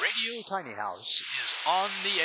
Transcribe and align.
Radio 0.00 0.40
Tiny 0.48 0.72
House 0.76 1.20
is 1.20 1.54
on 1.68 1.90
the 2.04 2.20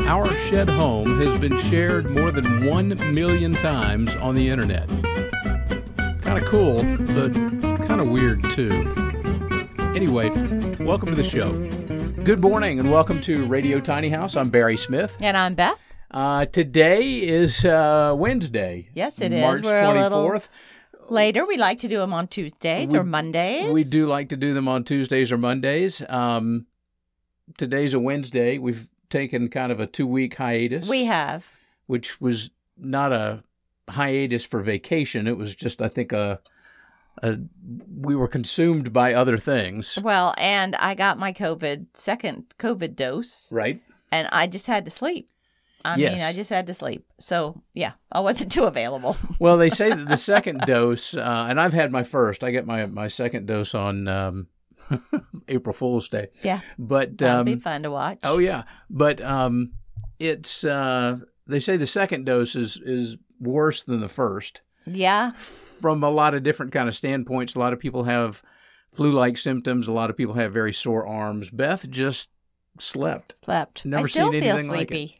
air. 0.00 0.08
Our 0.08 0.34
shed 0.48 0.68
home 0.68 1.20
has 1.20 1.38
been 1.40 1.56
shared 1.56 2.10
more 2.10 2.32
than 2.32 2.66
1 2.66 3.14
million 3.14 3.54
times 3.54 4.16
on 4.16 4.34
the 4.34 4.48
internet. 4.48 4.88
Kind 6.22 6.42
of 6.42 6.44
cool, 6.46 6.82
but 7.14 7.32
kind 7.86 8.00
of 8.00 8.08
weird 8.08 8.42
too. 8.50 8.72
Anyway, 9.94 10.30
welcome 10.80 11.10
to 11.10 11.14
the 11.14 11.22
show. 11.22 11.52
Good 12.24 12.40
morning 12.40 12.80
and 12.80 12.90
welcome 12.90 13.20
to 13.20 13.44
Radio 13.46 13.78
Tiny 13.78 14.08
House. 14.08 14.34
I'm 14.34 14.48
Barry 14.48 14.76
Smith. 14.76 15.16
And 15.20 15.36
I'm 15.36 15.54
Beth. 15.54 15.89
Uh, 16.10 16.44
today 16.46 17.18
is 17.18 17.64
uh, 17.64 18.14
Wednesday. 18.16 18.88
Yes, 18.94 19.20
it 19.20 19.32
is. 19.32 19.40
March 19.40 19.62
We're 19.64 19.82
a 19.82 19.92
little 19.92 20.42
Later, 21.08 21.44
we 21.46 21.56
like 21.56 21.80
to 21.80 21.88
do 21.88 21.98
them 21.98 22.12
on 22.12 22.28
Tuesdays 22.28 22.92
We- 22.92 22.98
or 22.98 23.04
Mondays. 23.04 23.72
We 23.72 23.84
do 23.84 24.06
like 24.06 24.28
to 24.30 24.36
do 24.36 24.54
them 24.54 24.68
on 24.68 24.84
Tuesdays 24.84 25.32
or 25.32 25.38
Mondays. 25.38 26.02
Um, 26.08 26.66
today's 27.58 27.94
a 27.94 28.00
Wednesday. 28.00 28.58
We've 28.58 28.88
taken 29.08 29.48
kind 29.48 29.72
of 29.72 29.80
a 29.80 29.86
two 29.86 30.06
week 30.06 30.36
hiatus. 30.36 30.88
We 30.88 31.04
have. 31.06 31.46
which 31.86 32.20
was 32.20 32.50
not 32.76 33.12
a 33.12 33.42
hiatus 33.88 34.44
for 34.46 34.60
vacation. 34.62 35.26
It 35.26 35.36
was 35.36 35.54
just, 35.56 35.82
I 35.82 35.88
think, 35.88 36.12
a, 36.12 36.40
a 37.22 37.38
we 38.00 38.14
were 38.14 38.28
consumed 38.28 38.92
by 38.92 39.12
other 39.12 39.36
things. 39.36 39.98
Well, 40.00 40.32
and 40.38 40.76
I 40.76 40.94
got 40.94 41.18
my 41.18 41.32
COVID 41.32 41.86
second 41.94 42.54
COVID 42.58 42.94
dose, 42.94 43.50
Right. 43.50 43.82
and 44.12 44.28
I 44.30 44.46
just 44.46 44.68
had 44.68 44.84
to 44.84 44.90
sleep. 44.92 45.28
I 45.84 45.96
Yes. 45.96 46.12
mean, 46.12 46.22
I 46.22 46.32
just 46.32 46.50
had 46.50 46.66
to 46.66 46.74
sleep. 46.74 47.06
So 47.18 47.62
yeah, 47.74 47.92
I 48.12 48.20
wasn't 48.20 48.52
too 48.56 48.64
available. 48.64 49.16
Well, 49.38 49.56
they 49.56 49.70
say 49.70 49.88
that 49.90 50.08
the 50.08 50.16
second 50.16 50.60
dose, 50.66 51.14
uh, 51.14 51.46
and 51.48 51.58
I've 51.60 51.72
had 51.72 51.90
my 51.92 52.02
first. 52.04 52.44
I 52.44 52.50
get 52.50 52.66
my 52.66 52.86
my 52.86 53.08
second 53.08 53.46
dose 53.46 53.74
on 53.74 54.06
um, 54.08 54.48
April 55.48 55.72
Fool's 55.72 56.08
Day. 56.08 56.28
yeah, 56.42 56.60
But 56.78 57.16
that'll 57.18 57.40
um, 57.40 57.44
be 57.46 57.56
fun 57.56 57.82
to 57.84 57.90
watch. 57.90 58.18
oh 58.24 58.38
yeah, 58.38 58.64
but 58.90 59.20
um, 59.20 59.72
it's 60.18 60.64
uh, 60.64 61.18
they 61.46 61.60
say 61.60 61.76
the 61.76 61.86
second 61.86 62.24
dose 62.26 62.54
is 62.54 62.76
is 62.84 63.16
worse 63.40 63.82
than 63.82 64.00
the 64.00 64.08
first. 64.08 64.60
yeah, 64.86 65.32
from 65.32 66.02
a 66.04 66.10
lot 66.10 66.34
of 66.34 66.42
different 66.42 66.72
kind 66.72 66.88
of 66.88 66.94
standpoints. 66.94 67.54
A 67.54 67.58
lot 67.58 67.72
of 67.72 67.78
people 67.78 68.04
have 68.04 68.42
flu-like 68.92 69.38
symptoms. 69.38 69.88
A 69.88 69.92
lot 69.92 70.10
of 70.10 70.16
people 70.16 70.34
have 70.34 70.52
very 70.52 70.72
sore 70.72 71.06
arms. 71.06 71.48
Beth 71.50 71.88
just 71.88 72.28
slept. 72.78 73.34
slept. 73.44 73.86
Never 73.86 74.04
I 74.04 74.08
still 74.08 74.30
seen 74.32 74.42
feel 74.42 74.56
anything 74.56 74.68
like 74.70 74.90
it. 74.90 75.14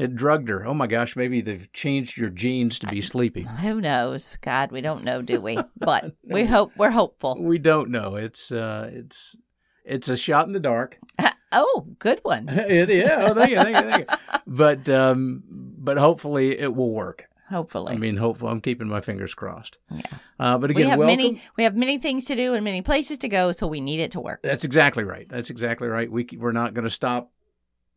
It 0.00 0.16
drugged 0.16 0.48
her. 0.48 0.66
Oh 0.66 0.72
my 0.72 0.86
gosh, 0.86 1.14
maybe 1.14 1.42
they've 1.42 1.70
changed 1.74 2.16
your 2.16 2.30
genes 2.30 2.78
to 2.78 2.86
be 2.86 3.02
sleepy. 3.02 3.42
Who 3.42 3.82
knows? 3.82 4.38
God, 4.38 4.72
we 4.72 4.80
don't 4.80 5.04
know, 5.04 5.20
do 5.20 5.42
we? 5.42 5.58
But 5.76 6.14
we 6.24 6.46
hope 6.46 6.72
we're 6.74 6.90
hopeful. 6.90 7.36
We 7.38 7.58
don't 7.58 7.90
know. 7.90 8.16
It's 8.16 8.50
uh, 8.50 8.90
it's 8.90 9.36
it's 9.84 10.08
a 10.08 10.16
shot 10.16 10.46
in 10.46 10.54
the 10.54 10.60
dark. 10.60 10.98
Oh, 11.52 11.88
good 11.98 12.20
one. 12.22 12.48
it, 12.48 12.88
yeah, 12.88 13.26
oh, 13.28 13.34
thank 13.34 13.50
you, 13.50 13.56
thank 13.56 13.76
you, 13.76 13.90
thank 13.90 14.08
you. 14.08 14.16
But 14.46 14.88
um, 14.88 15.42
but 15.48 15.98
hopefully 15.98 16.56
it 16.56 16.76
will 16.76 16.92
work. 16.92 17.24
Hopefully. 17.48 17.92
I 17.92 17.98
mean, 17.98 18.18
hopefully, 18.18 18.52
I'm 18.52 18.60
keeping 18.60 18.86
my 18.86 19.00
fingers 19.00 19.34
crossed. 19.34 19.76
Yeah. 19.90 20.02
Uh, 20.38 20.58
but 20.58 20.70
again, 20.70 20.84
we 20.84 20.88
have 20.88 20.98
welcome. 21.00 21.16
many 21.16 21.42
we 21.56 21.64
have 21.64 21.74
many 21.74 21.98
things 21.98 22.26
to 22.26 22.36
do 22.36 22.54
and 22.54 22.62
many 22.62 22.82
places 22.82 23.18
to 23.18 23.28
go, 23.28 23.50
so 23.50 23.66
we 23.66 23.80
need 23.80 23.98
it 23.98 24.12
to 24.12 24.20
work. 24.20 24.44
That's 24.44 24.64
exactly 24.64 25.02
right. 25.02 25.28
That's 25.28 25.50
exactly 25.50 25.88
right. 25.88 26.08
We 26.08 26.28
we're 26.38 26.52
not 26.52 26.72
going 26.72 26.84
to 26.84 26.90
stop 26.90 27.32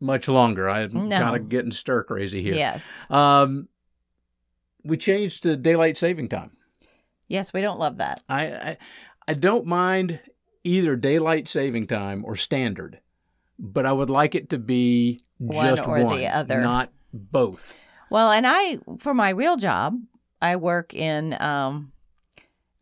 much 0.04 0.28
longer. 0.28 0.70
I'm 0.70 1.08
No. 1.10 1.18
kind 1.20 1.36
of 1.36 1.50
getting 1.50 1.72
stir 1.72 2.04
crazy 2.04 2.42
here. 2.44 2.56
Yes. 2.56 3.06
Um, 3.10 3.70
we 4.84 4.98
changed 4.98 5.44
to 5.44 5.56
daylight 5.56 5.98
saving 5.98 6.28
time. 6.30 6.52
Yes, 7.28 7.54
we 7.54 7.62
don't 7.62 7.80
love 7.80 7.98
that. 7.98 8.22
I, 8.30 8.46
I 8.48 8.78
I 9.28 9.34
don't 9.34 9.66
mind 9.66 10.20
either 10.64 10.96
daylight 10.96 11.48
saving 11.48 11.88
time 11.88 12.24
or 12.26 12.36
standard, 12.36 13.00
but 13.58 13.86
I 13.86 13.94
would 13.94 14.10
like 14.10 14.36
it 14.36 14.50
to 14.50 14.58
be 14.60 15.22
One 15.38 15.66
just 15.76 15.88
or 15.88 16.00
the 16.00 16.28
other. 16.28 16.60
not 16.62 16.92
both. 17.14 17.76
Well, 18.10 18.32
and 18.32 18.46
I, 18.48 18.78
for 19.00 19.14
my 19.14 19.30
real 19.30 19.56
job, 19.58 19.96
I 20.42 20.58
work 20.58 20.94
in 20.94 21.36
um, 21.42 21.94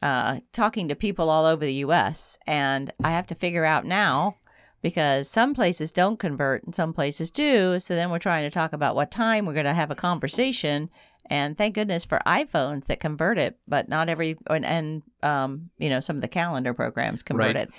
uh, 0.02 0.40
talking 0.52 0.90
to 0.90 0.96
people 0.96 1.30
all 1.30 1.46
over 1.46 1.64
the 1.64 1.76
U.S., 1.76 2.38
and 2.48 2.92
I 3.04 3.12
have 3.12 3.28
to 3.28 3.36
figure 3.36 3.64
out 3.64 3.86
now 3.86 4.38
because 4.82 5.30
some 5.30 5.54
places 5.54 5.92
don't 5.92 6.18
convert 6.20 6.64
and 6.64 6.74
some 6.76 6.94
places 6.94 7.30
do. 7.32 7.80
So 7.80 7.96
then 7.96 8.10
we're 8.10 8.20
trying 8.20 8.44
to 8.44 8.52
talk 8.54 8.74
about 8.74 8.96
what 8.96 9.12
time 9.12 9.46
we're 9.46 9.54
going 9.54 9.66
to 9.66 9.74
have 9.74 9.92
a 9.92 9.96
conversation. 9.96 10.90
And 11.30 11.58
thank 11.58 11.76
goodness 11.76 12.04
for 12.04 12.20
iPhones 12.26 12.86
that 12.86 13.00
convert 13.00 13.38
it, 13.38 13.60
but 13.68 13.88
not 13.88 14.10
every 14.10 14.38
and, 14.50 14.66
and 14.66 15.04
um, 15.24 15.70
you 15.78 15.90
know 15.90 16.00
some 16.00 16.16
of 16.16 16.22
the 16.22 16.28
calendar 16.28 16.74
programs 16.74 17.24
convert 17.24 17.46
Right. 17.48 17.56
it. 17.56 17.70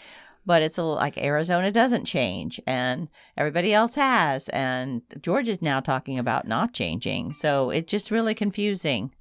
But 0.46 0.62
it's 0.62 0.76
a, 0.78 0.82
little- 0.82 0.96
like 0.96 1.18
Arizona 1.18 1.70
doesn't 1.70 2.04
change, 2.04 2.60
and 2.66 3.08
everybody 3.36 3.72
else 3.72 3.94
has, 3.94 4.48
and 4.48 5.02
Georgia's 5.20 5.62
now 5.62 5.78
talking 5.80 6.18
about 6.18 6.48
not 6.48 6.72
changing. 6.72 7.32
So 7.32 7.70
it's 7.70 7.90
just 7.90 8.10
really 8.10 8.34
confusing. 8.34 9.14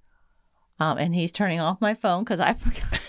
Um, 0.79 0.97
and 0.97 1.13
he's 1.13 1.31
turning 1.31 1.59
off 1.59 1.79
my 1.79 1.93
phone 1.93 2.23
because 2.23 2.39
I 2.39 2.53
forgot 2.65 2.99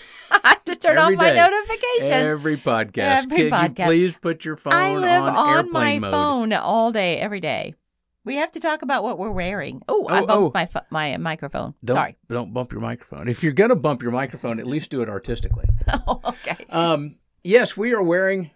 I 0.43 0.49
have 0.49 0.65
to 0.65 0.75
turn 0.75 0.97
Every 0.97 1.15
off 1.15 1.21
my 1.21 1.33
notifications. 1.33 2.11
Every 2.11 2.57
podcast. 2.57 3.23
Every 3.23 3.37
Can 3.37 3.51
podcast. 3.51 3.79
you 3.79 3.85
please 3.85 4.15
put 4.15 4.43
your 4.43 4.57
phone 4.57 4.73
I 4.73 4.95
live 4.95 5.23
on, 5.23 5.35
on, 5.35 5.71
my 5.71 5.99
mode? 5.99 6.11
phone 6.11 6.53
all 6.53 6.91
day, 6.91 7.17
every 7.17 7.39
day. 7.39 7.75
We 8.25 8.35
have 8.35 8.51
to 8.53 8.59
talk 8.59 8.81
about 8.81 9.03
what 9.03 9.19
we're 9.19 9.31
wearing. 9.31 9.81
Oh, 9.87 10.07
I 10.07 10.21
bumped 10.21 10.31
oh. 10.31 10.51
my 10.53 10.69
my 10.89 11.17
microphone. 11.17 11.73
Don't, 11.83 11.95
Sorry. 11.95 12.15
don't 12.29 12.53
bump 12.53 12.71
your 12.71 12.81
microphone. 12.81 13.27
If 13.27 13.43
you're 13.43 13.53
going 13.53 13.69
to 13.69 13.75
bump 13.75 14.01
your 14.01 14.11
microphone, 14.11 14.59
at 14.59 14.67
least 14.67 14.91
do 14.91 15.01
it 15.01 15.09
artistically. 15.09 15.65
oh, 16.07 16.21
okay. 16.25 16.65
Um, 16.69 17.17
yes, 17.43 17.75
we 17.75 17.93
are 17.93 18.01
wearing 18.01 18.51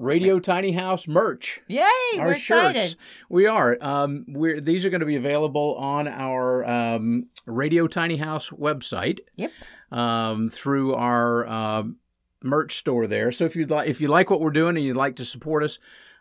Radio 0.00 0.40
Tiny 0.40 0.72
House 0.72 1.06
merch. 1.06 1.60
Yay! 1.68 1.84
our 2.18 2.26
we're 2.26 2.32
excited. 2.32 2.96
We 3.28 3.46
are. 3.46 3.78
Um, 3.80 4.24
we're 4.26 4.60
these 4.60 4.84
are 4.84 4.90
going 4.90 5.00
to 5.00 5.06
be 5.06 5.16
available 5.16 5.76
on 5.76 6.08
our 6.08 6.68
um, 6.68 7.28
Radio 7.46 7.86
Tiny 7.86 8.16
House 8.16 8.50
website. 8.50 9.20
Yep. 9.36 9.52
Um, 9.92 10.48
through 10.48 10.94
our 10.94 11.46
um 11.46 11.96
merch 12.42 12.76
store 12.76 13.06
there. 13.06 13.30
So 13.30 13.44
if 13.44 13.54
you 13.54 13.66
like, 13.66 13.88
if 13.88 14.00
you 14.00 14.08
like 14.08 14.28
what 14.30 14.40
we're 14.40 14.50
doing 14.50 14.76
and 14.76 14.84
you'd 14.84 14.96
like 14.96 15.14
to 15.16 15.24
support 15.24 15.62
us, 15.62 15.78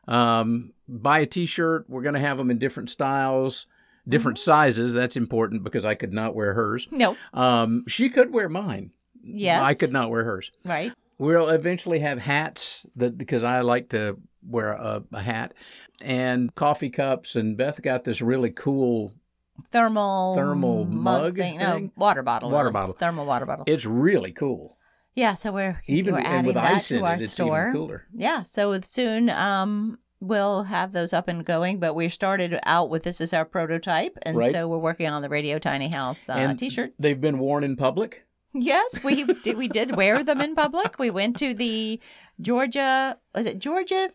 um, 0.07 0.73
buy 0.87 1.19
a 1.19 1.25
T-shirt. 1.25 1.85
We're 1.89 2.01
going 2.03 2.13
to 2.15 2.19
have 2.19 2.37
them 2.37 2.51
in 2.51 2.59
different 2.59 2.89
styles, 2.91 3.65
different 4.07 4.37
Mm-hmm. 4.37 4.43
sizes. 4.51 4.93
That's 4.93 5.15
important 5.15 5.63
because 5.63 5.83
I 5.85 5.95
could 5.95 6.13
not 6.13 6.35
wear 6.35 6.53
hers. 6.53 6.87
No. 6.91 7.17
Um, 7.33 7.85
she 7.87 8.09
could 8.09 8.31
wear 8.33 8.49
mine. 8.49 8.91
Yes. 9.23 9.61
I 9.63 9.73
could 9.73 9.91
not 9.91 10.09
wear 10.11 10.23
hers. 10.25 10.51
Right. 10.65 10.93
We'll 11.17 11.49
eventually 11.49 11.99
have 11.99 12.19
hats 12.19 12.85
that 12.95 13.17
because 13.17 13.43
I 13.43 13.61
like 13.61 13.89
to 13.89 14.17
wear 14.43 14.73
a, 14.73 15.03
a 15.13 15.21
hat 15.21 15.53
and 16.01 16.53
coffee 16.55 16.89
cups. 16.89 17.35
And 17.35 17.55
Beth 17.57 17.81
got 17.81 18.03
this 18.03 18.21
really 18.21 18.49
cool. 18.51 19.13
Thermal 19.71 20.35
Thermal 20.35 20.85
mug 20.85 21.37
thing. 21.37 21.59
thing? 21.59 21.85
No, 21.85 21.91
water 21.95 22.23
bottle. 22.23 22.49
Water 22.49 22.71
bottle. 22.71 22.93
Thermal 22.93 23.25
water 23.25 23.45
bottle. 23.45 23.65
It's 23.67 23.85
really 23.85 24.31
cool. 24.31 24.77
yeah. 25.15 25.35
So 25.35 25.51
we're 25.51 25.81
Even 25.87 26.13
we're 26.15 26.21
adding 26.21 26.45
with 26.45 26.55
that 26.55 26.73
ice 26.75 26.87
to 26.89 26.97
in 26.97 27.03
our 27.05 27.15
it, 27.15 27.29
store. 27.29 27.71
cooler. 27.73 28.05
Yeah, 28.13 28.43
so 28.43 28.79
soon 28.81 29.29
um, 29.29 29.99
we'll 30.19 30.63
have 30.63 30.91
those 30.93 31.13
up 31.13 31.27
and 31.27 31.45
going. 31.45 31.79
But 31.79 31.93
we 31.95 32.09
started 32.09 32.59
out 32.63 32.89
with 32.89 33.03
this 33.03 33.21
as 33.21 33.33
our 33.33 33.45
prototype, 33.45 34.17
and 34.23 34.37
Right. 34.37 34.51
so 34.51 34.67
we're 34.67 34.77
working 34.77 35.07
on 35.09 35.21
the 35.21 35.29
Radio 35.29 35.59
Tiny 35.59 35.89
House 35.89 36.19
uh, 36.29 36.53
t-shirts. 36.55 36.93
They've 36.99 37.19
been 37.19 37.39
worn 37.39 37.63
in 37.63 37.75
public. 37.75 38.25
yes, 38.53 39.03
we 39.03 39.23
did. 39.43 39.57
We 39.57 39.67
did 39.67 39.95
wear 39.95 40.23
them 40.23 40.41
in 40.41 40.55
public. 40.55 40.97
We 40.99 41.09
went 41.09 41.37
to 41.39 41.53
the 41.53 41.99
Georgia. 42.39 43.17
Was 43.35 43.45
it 43.45 43.59
Georgia 43.59 44.09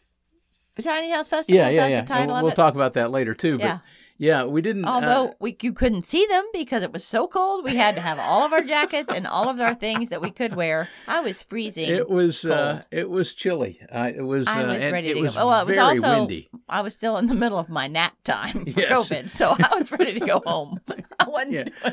Tiny 0.82 1.10
House 1.10 1.28
Festival? 1.28 1.56
Yeah, 1.58 1.68
Is 1.68 1.74
yeah, 1.74 1.80
that 1.82 1.90
yeah. 1.90 2.00
The 2.02 2.06
title 2.06 2.22
And 2.36 2.42
we'll 2.42 2.46
of 2.48 2.52
it? 2.52 2.56
talk 2.56 2.74
about 2.74 2.94
that 2.94 3.10
later 3.10 3.34
too. 3.34 3.58
But 3.58 3.64
yeah, 3.64 3.78
we 4.18 4.62
didn't. 4.62 4.84
uh, 4.84 4.90
Although 4.90 5.34
we 5.40 5.56
you 5.60 5.72
couldn't 5.72 6.06
see 6.06 6.26
them 6.26 6.44
because 6.52 6.82
it 6.82 6.92
was 6.92 7.04
so 7.04 7.26
cold, 7.26 7.64
we 7.64 7.76
had 7.76 7.94
to 7.96 8.00
have 8.00 8.18
all 8.18 8.42
of 8.44 8.52
our 8.52 8.62
jackets 8.62 9.12
and 9.12 9.26
all 9.26 9.48
of 9.48 9.60
our 9.60 9.74
things 9.74 10.08
that 10.10 10.20
we 10.22 10.30
could 10.30 10.54
wear. 10.54 10.88
I 11.06 11.20
was 11.20 11.42
freezing. 11.42 11.88
it 11.90 12.08
was 12.08 12.44
uh, 12.44 12.82
it 12.90 13.10
was 13.10 13.34
chilly. 13.34 13.80
Uh, 13.90 14.10
it 14.14 14.22
was. 14.22 14.46
I 14.48 14.64
uh, 14.64 14.74
was 14.74 14.86
ready 14.86 15.08
to 15.14 15.14
go. 15.14 15.20
Well, 15.48 15.60
it 15.62 15.66
was 15.68 15.78
also 15.78 16.20
windy. 16.20 16.48
I 16.68 16.80
was 16.80 16.96
still 16.96 17.16
in 17.18 17.26
the 17.26 17.34
middle 17.34 17.58
of 17.58 17.68
my 17.68 17.86
nap 17.86 18.14
time 18.24 18.64
for 18.66 18.80
Yes. 18.80 18.90
COVID, 18.92 19.28
so 19.30 19.54
I 19.58 19.74
was 19.78 19.90
ready 19.92 20.18
to 20.18 20.26
go 20.26 20.42
home. 20.46 20.80
I 21.18 21.28
wasn't 21.28 21.52
Yeah. 21.52 21.90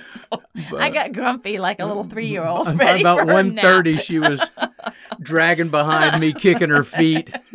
so. 0.69 0.77
I 0.77 0.89
got 0.89 1.13
grumpy 1.13 1.57
like 1.59 1.79
a 1.79 1.85
little 1.85 2.03
three 2.03 2.27
year 2.27 2.45
old. 2.45 2.67
About 2.67 3.27
one 3.27 3.55
thirty, 3.55 3.97
she 3.97 4.19
was 4.19 4.49
dragging 5.19 5.69
behind 5.69 6.19
me, 6.19 6.33
kicking 6.33 6.69
her 6.69 6.83
feet. 6.83 7.33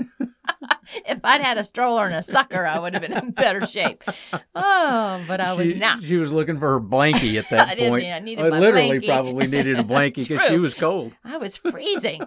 If 1.08 1.20
I'd 1.24 1.40
had 1.40 1.58
a 1.58 1.64
stroller 1.64 2.06
and 2.06 2.14
a 2.14 2.22
sucker, 2.22 2.66
I 2.66 2.78
would 2.78 2.94
have 2.94 3.02
been 3.02 3.12
in 3.12 3.30
better 3.30 3.66
shape. 3.66 4.04
Oh, 4.54 5.24
but 5.26 5.40
I 5.40 5.54
was 5.54 5.66
she, 5.66 5.74
not. 5.74 6.02
She 6.02 6.16
was 6.16 6.32
looking 6.32 6.58
for 6.58 6.70
her 6.72 6.80
blankie 6.80 7.38
at 7.38 7.48
that 7.50 7.68
I 7.68 7.74
didn't 7.74 7.90
point. 7.90 8.06
I 8.06 8.18
needed 8.18 8.44
I 8.44 8.58
literally 8.58 9.00
blankie. 9.00 9.06
probably 9.06 9.46
needed 9.46 9.78
a 9.78 9.84
blankie 9.84 10.28
because 10.28 10.46
she 10.48 10.58
was 10.58 10.74
cold. 10.74 11.14
I 11.24 11.36
was 11.38 11.56
freezing. 11.56 12.22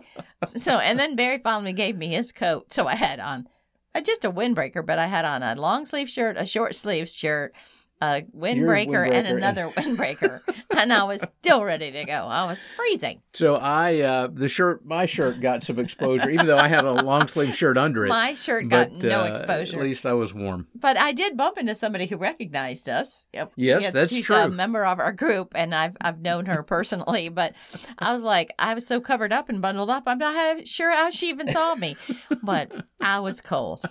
so, 0.45 0.79
and 0.79 0.99
then 0.99 1.15
Barry 1.15 1.39
finally 1.39 1.73
gave 1.73 1.97
me 1.97 2.09
his 2.09 2.31
coat. 2.31 2.71
So 2.73 2.87
I 2.87 2.95
had 2.95 3.19
on 3.19 3.47
uh, 3.93 4.01
just 4.01 4.25
a 4.25 4.31
windbreaker, 4.31 4.85
but 4.85 4.99
I 4.99 5.07
had 5.07 5.25
on 5.25 5.43
a 5.43 5.55
long 5.55 5.85
sleeve 5.85 6.09
shirt, 6.09 6.37
a 6.37 6.45
short 6.45 6.75
sleeve 6.75 7.09
shirt, 7.09 7.53
a 8.01 8.25
windbreaker 8.35 9.09
and 9.09 9.27
another 9.27 9.69
windbreaker, 9.77 10.41
and 10.75 10.91
I 10.91 11.03
was 11.03 11.21
still 11.39 11.63
ready 11.63 11.91
to 11.91 12.03
go. 12.05 12.13
I 12.13 12.45
was 12.45 12.67
freezing. 12.75 13.21
So 13.33 13.55
I 13.55 13.99
uh, 13.99 14.27
the 14.31 14.47
shirt 14.47 14.85
my 14.85 15.05
shirt 15.05 15.39
got 15.39 15.63
some 15.63 15.79
exposure, 15.79 16.29
even 16.29 16.47
though 16.47 16.57
I 16.57 16.67
had 16.67 16.83
a 16.83 16.91
long 16.91 17.27
sleeve 17.27 17.55
shirt 17.55 17.77
under 17.77 18.05
it. 18.05 18.09
My 18.09 18.33
shirt 18.33 18.69
got 18.69 18.91
no 18.91 19.21
uh, 19.21 19.25
exposure. 19.25 19.77
At 19.77 19.83
least 19.83 20.05
I 20.05 20.13
was 20.13 20.33
warm. 20.33 20.67
But 20.75 20.97
I 20.97 21.11
did 21.11 21.37
bump 21.37 21.57
into 21.57 21.75
somebody 21.75 22.07
who 22.07 22.17
recognized 22.17 22.89
us. 22.89 23.27
Yep. 23.33 23.53
Yes, 23.55 23.91
that's 23.91 24.11
she's 24.11 24.25
true. 24.25 24.35
a 24.35 24.49
member 24.49 24.83
of 24.85 24.99
our 24.99 25.11
group, 25.11 25.51
and 25.55 25.75
I've 25.75 25.95
I've 26.01 26.21
known 26.21 26.47
her 26.47 26.63
personally. 26.63 27.29
But 27.29 27.53
I 27.99 28.13
was 28.13 28.23
like, 28.23 28.51
I 28.57 28.73
was 28.73 28.87
so 28.87 28.99
covered 28.99 29.31
up 29.31 29.47
and 29.49 29.61
bundled 29.61 29.89
up. 29.89 30.03
I'm 30.07 30.17
not 30.17 30.67
sure 30.67 30.91
how 30.91 31.09
she 31.11 31.29
even 31.29 31.51
saw 31.51 31.75
me, 31.75 31.95
but 32.43 32.71
I 32.99 33.19
was 33.19 33.41
cold. 33.41 33.85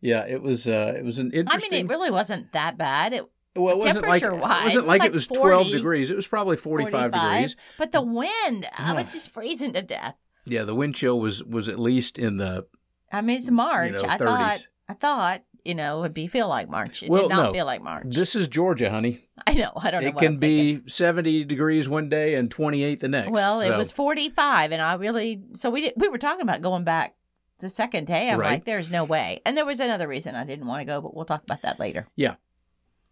Yeah, 0.00 0.26
it 0.26 0.42
was 0.42 0.68
uh, 0.68 0.94
it 0.96 1.04
was 1.04 1.18
an 1.18 1.32
I 1.46 1.58
mean, 1.58 1.72
it 1.72 1.88
really 1.88 2.10
wasn't 2.10 2.52
that 2.52 2.78
bad. 2.78 3.12
It 3.12 3.24
well, 3.56 3.74
it 3.74 3.78
wasn't 3.78 4.06
like 4.06 4.22
it 4.22 4.26
temperature-wise, 4.26 4.64
wasn't 4.64 4.84
it 4.84 4.88
like 4.88 5.04
it 5.04 5.12
was 5.12 5.30
like 5.30 5.40
twelve 5.40 5.62
40, 5.66 5.72
degrees. 5.76 6.10
It 6.10 6.16
was 6.16 6.26
probably 6.26 6.56
forty 6.56 6.84
five 6.84 7.12
45, 7.12 7.12
degrees. 7.32 7.56
But 7.78 7.92
the 7.92 8.02
wind, 8.02 8.66
I 8.78 8.92
was 8.94 9.12
just 9.12 9.30
freezing 9.32 9.72
to 9.72 9.82
death. 9.82 10.14
Yeah, 10.46 10.62
the 10.62 10.74
wind 10.74 10.94
chill 10.94 11.18
was 11.18 11.42
was 11.44 11.68
at 11.68 11.78
least 11.78 12.18
in 12.18 12.36
the 12.36 12.66
I 13.12 13.20
mean, 13.22 13.38
it's 13.38 13.50
March. 13.50 13.92
know, 13.92 14.02
I 14.08 14.18
thought, 14.18 14.66
I 14.88 14.94
thought, 14.94 15.42
you 15.64 15.74
know, 15.74 16.00
it'd 16.04 16.14
be 16.14 16.26
feel 16.26 16.48
like 16.48 16.68
March. 16.68 17.02
It 17.02 17.10
Well, 17.10 17.22
did 17.22 17.30
not 17.30 17.42
no. 17.46 17.52
feel 17.52 17.66
like 17.66 17.82
March. 17.82 18.04
This 18.08 18.36
is 18.36 18.48
Georgia, 18.48 18.90
honey. 18.90 19.28
I 19.46 19.54
know. 19.54 19.72
I 19.76 19.90
don't 19.90 20.02
know. 20.02 20.08
It 20.08 20.16
can 20.16 20.34
I'm 20.34 20.40
thinking. 20.40 20.80
be 20.84 20.90
70 20.90 21.44
degrees 21.44 21.88
one 21.88 22.08
day 22.08 22.34
and 22.34 22.50
28 22.50 23.00
the 23.00 23.08
next. 23.08 23.30
Well, 23.30 23.60
it 23.60 23.76
was 23.76 23.92
45, 23.92 24.72
and 24.72 24.82
I 24.82 24.94
really 24.94 25.42
so 25.54 25.70
we 25.70 25.82
did, 25.82 25.94
we 25.96 26.08
were 26.08 26.18
talking 26.18 26.42
about 26.42 26.60
going 26.60 26.84
back 26.84 27.16
the 27.60 27.68
second 27.68 28.06
day. 28.06 28.30
I'm 28.30 28.38
Right. 28.38 28.52
like, 28.52 28.64
there's 28.64 28.90
no 28.90 29.04
way. 29.04 29.40
And 29.46 29.56
there 29.56 29.66
was 29.66 29.80
another 29.80 30.06
reason 30.08 30.34
I 30.34 30.44
didn't 30.44 30.66
want 30.66 30.80
to 30.80 30.84
go, 30.84 31.00
but 31.00 31.14
we'll 31.14 31.24
talk 31.24 31.42
about 31.42 31.62
that 31.62 31.78
later. 31.80 32.06
Yeah. 32.16 32.34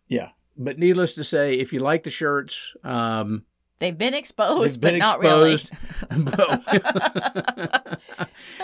Yeah. 0.09 0.31
But 0.57 0.79
needless 0.79 1.15
to 1.15 1.25
say, 1.25 1.55
if 1.55 1.73
you 1.73 1.81
like 1.81 2.03
the 2.05 2.11
shirts, 2.11 2.75
um, 2.85 3.45
They've 3.79 3.97
been 3.99 4.15
exposed, 4.15 4.81
they've 4.81 4.93
been 4.93 5.01
but 5.21 5.21
exposed. 5.21 5.73
not 6.11 6.65
But- 6.65 8.01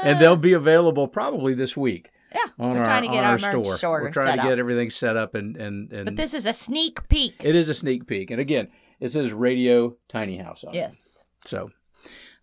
and 0.02 0.19
they'll 0.20 0.37
be 0.37 0.52
available 0.55 1.06
probably 1.08 1.52
this 1.55 1.76
week 1.76 2.11
yeah, 2.35 2.40
on 2.58 2.73
we're 2.73 2.78
our, 2.78 2.85
trying 2.87 3.02
to 3.02 3.08
get 3.08 3.25
our, 3.25 3.32
our 3.32 3.38
merch 3.38 3.50
store. 3.67 3.76
store 3.76 4.00
We're 4.02 4.11
trying 4.11 4.37
to 4.37 4.43
up. 4.43 4.49
get 4.49 4.58
everything 4.58 4.88
set 4.88 5.19
up, 5.19 5.35
and 5.35 5.55
and, 5.56 5.93
and 5.93 6.05
but 6.06 6.17
this 6.17 6.32
is 6.32 6.46
a 6.46 6.55
sneak 6.55 7.06
peek. 7.11 7.43
it 7.44 7.55
is 7.55 7.69
a 7.69 7.75
sneak 7.75 8.06
peek. 8.06 8.31
And 8.31 8.40
again, 8.40 8.69
it 9.00 9.12
says 9.12 9.32
Radio 9.35 9.96
Tiny 10.08 10.38
House 10.38 10.64
on 10.64 10.70
it. 10.75 10.76
yes. 10.76 11.25
So 11.44 11.70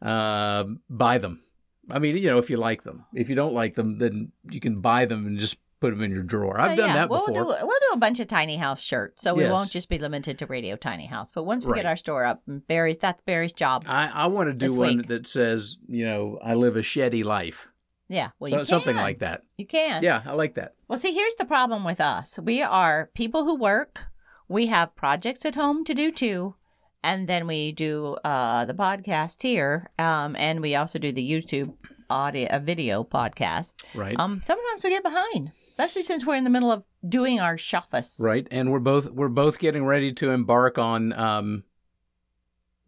um, 0.03 0.81
buy 0.91 1.17
them. 1.17 1.41
I 1.91 1.99
mean, 1.99 2.17
you 2.17 2.29
know, 2.29 2.37
if 2.37 2.49
you 2.49 2.57
like 2.57 2.83
them. 2.83 3.05
If 3.13 3.29
you 3.29 3.35
don't 3.35 3.53
like 3.53 3.75
them, 3.75 3.97
then 3.97 4.31
you 4.49 4.59
can 4.59 4.81
buy 4.81 5.05
them 5.05 5.25
and 5.27 5.39
just 5.39 5.57
put 5.79 5.91
them 5.91 6.01
in 6.03 6.11
your 6.11 6.23
drawer. 6.23 6.59
I've 6.59 6.73
Oh, 6.73 6.75
done 6.75 6.87
yeah. 6.89 6.93
that 6.95 7.09
we'll 7.09 7.25
before. 7.25 7.43
Do, 7.43 7.45
we'll 7.65 7.79
do 7.79 7.93
a 7.93 7.97
bunch 7.97 8.19
of 8.19 8.27
tiny 8.27 8.57
house 8.57 8.81
shirts, 8.81 9.21
so 9.23 9.33
we 9.33 9.43
Yes. 9.43 9.51
won't 9.51 9.71
just 9.71 9.87
be 9.89 9.97
limited 9.97 10.37
to 10.39 10.45
Radio 10.45 10.75
Tiny 10.75 11.05
House. 11.05 11.31
But 11.33 11.43
once 11.43 11.65
we 11.65 11.71
Right. 11.71 11.77
get 11.79 11.85
our 11.85 11.95
store 11.95 12.25
up, 12.25 12.41
and 12.47 12.67
Barry's 12.67 12.97
that's 12.97 13.21
Barry's 13.21 13.53
job. 13.53 13.85
I, 13.87 14.11
I 14.13 14.27
want 14.27 14.49
to 14.49 14.53
do 14.53 14.73
one 14.73 14.97
week. 14.97 15.07
that 15.07 15.25
says, 15.25 15.77
you 15.87 16.03
know, 16.05 16.37
I 16.43 16.53
live 16.55 16.75
a 16.75 16.81
sheddy 16.81 17.23
life. 17.23 17.69
yeah, 18.09 18.31
well, 18.39 18.51
So- 18.51 18.63
something 18.65 18.95
like 18.97 19.19
that. 19.19 19.43
You 19.57 19.65
can. 19.67 20.03
Yeah, 20.03 20.21
I 20.25 20.33
like 20.33 20.55
that. 20.55 20.73
Well, 20.89 20.97
see, 20.97 21.13
here's 21.13 21.35
the 21.35 21.45
problem 21.45 21.83
with 21.85 22.01
us. 22.01 22.37
We 22.43 22.61
are 22.61 23.09
people 23.13 23.45
who 23.45 23.55
work. 23.55 24.07
We 24.49 24.65
have 24.65 24.95
projects 24.95 25.45
at 25.45 25.55
home 25.55 25.85
to 25.85 25.93
do 25.93 26.11
too. 26.11 26.55
And 27.03 27.27
then 27.27 27.47
we 27.47 27.71
do 27.71 28.17
uh, 28.23 28.65
the 28.65 28.73
podcast 28.73 29.41
here. 29.41 29.89
Um, 29.97 30.35
and 30.35 30.61
we 30.61 30.75
also 30.75 30.99
do 30.99 31.11
the 31.11 31.29
YouTube 31.29 31.73
audio, 32.09 32.47
uh, 32.49 32.59
video 32.59 33.03
podcast. 33.03 33.75
Right. 33.93 34.19
Um, 34.19 34.41
sometimes 34.43 34.83
we 34.83 34.89
get 34.89 35.03
behind, 35.03 35.51
especially 35.69 36.03
since 36.03 36.25
we're 36.25 36.35
in 36.35 36.43
the 36.43 36.49
middle 36.49 36.71
of 36.71 36.83
doing 37.07 37.39
our 37.39 37.57
shuffus. 37.57 38.19
right. 38.19 38.47
And 38.51 38.71
we're 38.71 38.79
both 38.79 39.11
we're 39.11 39.29
both 39.29 39.59
getting 39.59 39.85
ready 39.85 40.11
to 40.13 40.31
embark 40.31 40.77
on 40.77 41.13
um, 41.13 41.63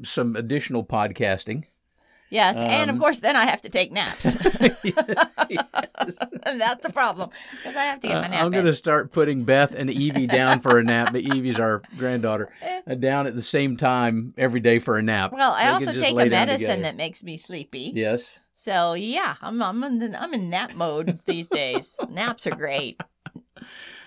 some 0.03 0.35
additional 0.35 0.83
podcasting. 0.83 1.65
Yes. 2.31 2.57
and 2.57 2.89
of 2.89 2.95
Um, 2.95 2.99
course, 2.99 3.19
then 3.19 3.35
I 3.35 3.45
have 3.45 3.61
to 3.61 3.69
take 3.69 3.91
naps. 3.91 4.35
and 4.35 4.43
that's 6.59 6.85
the 6.85 6.91
problem 6.91 7.29
because 7.57 7.75
I 7.75 7.83
have 7.83 7.99
to 7.99 8.07
get 8.07 8.15
my 8.15 8.25
Uh, 8.25 8.27
nap 8.29 8.43
I'm 8.45 8.51
going 8.51 8.65
to 8.65 8.73
start 8.73 9.11
putting 9.11 9.43
Beth 9.43 9.73
and 9.75 9.89
Evie 9.89 10.27
down 10.27 10.59
for 10.61 10.79
a 10.79 10.83
nap. 10.83 11.11
But 11.13 11.21
Evie's 11.23 11.59
our 11.59 11.81
granddaughter, 11.97 12.51
Eh. 12.61 12.81
uh, 12.87 12.95
down 12.95 13.27
at 13.27 13.35
the 13.35 13.41
same 13.41 13.75
time 13.77 14.33
every 14.37 14.59
day 14.61 14.79
for 14.79 14.97
a 14.97 15.01
nap. 15.01 15.33
Well, 15.33 15.51
I 15.51 15.79
They 15.79 15.87
also 15.87 15.99
take 15.99 16.17
a 16.19 16.25
medicine 16.25 16.81
that 16.83 16.95
makes 16.95 17.23
me 17.23 17.37
sleepy. 17.37 17.91
Yes. 17.93 18.39
So 18.53 18.93
yeah, 18.93 19.35
I'm 19.41 19.61
I'm 19.61 19.83
in 19.83 20.15
I'm 20.15 20.33
in 20.33 20.49
nap 20.49 20.73
mode 20.75 21.19
these 21.25 21.47
days. 21.47 21.97
Naps 22.09 22.47
are 22.47 22.55
great. 22.55 22.99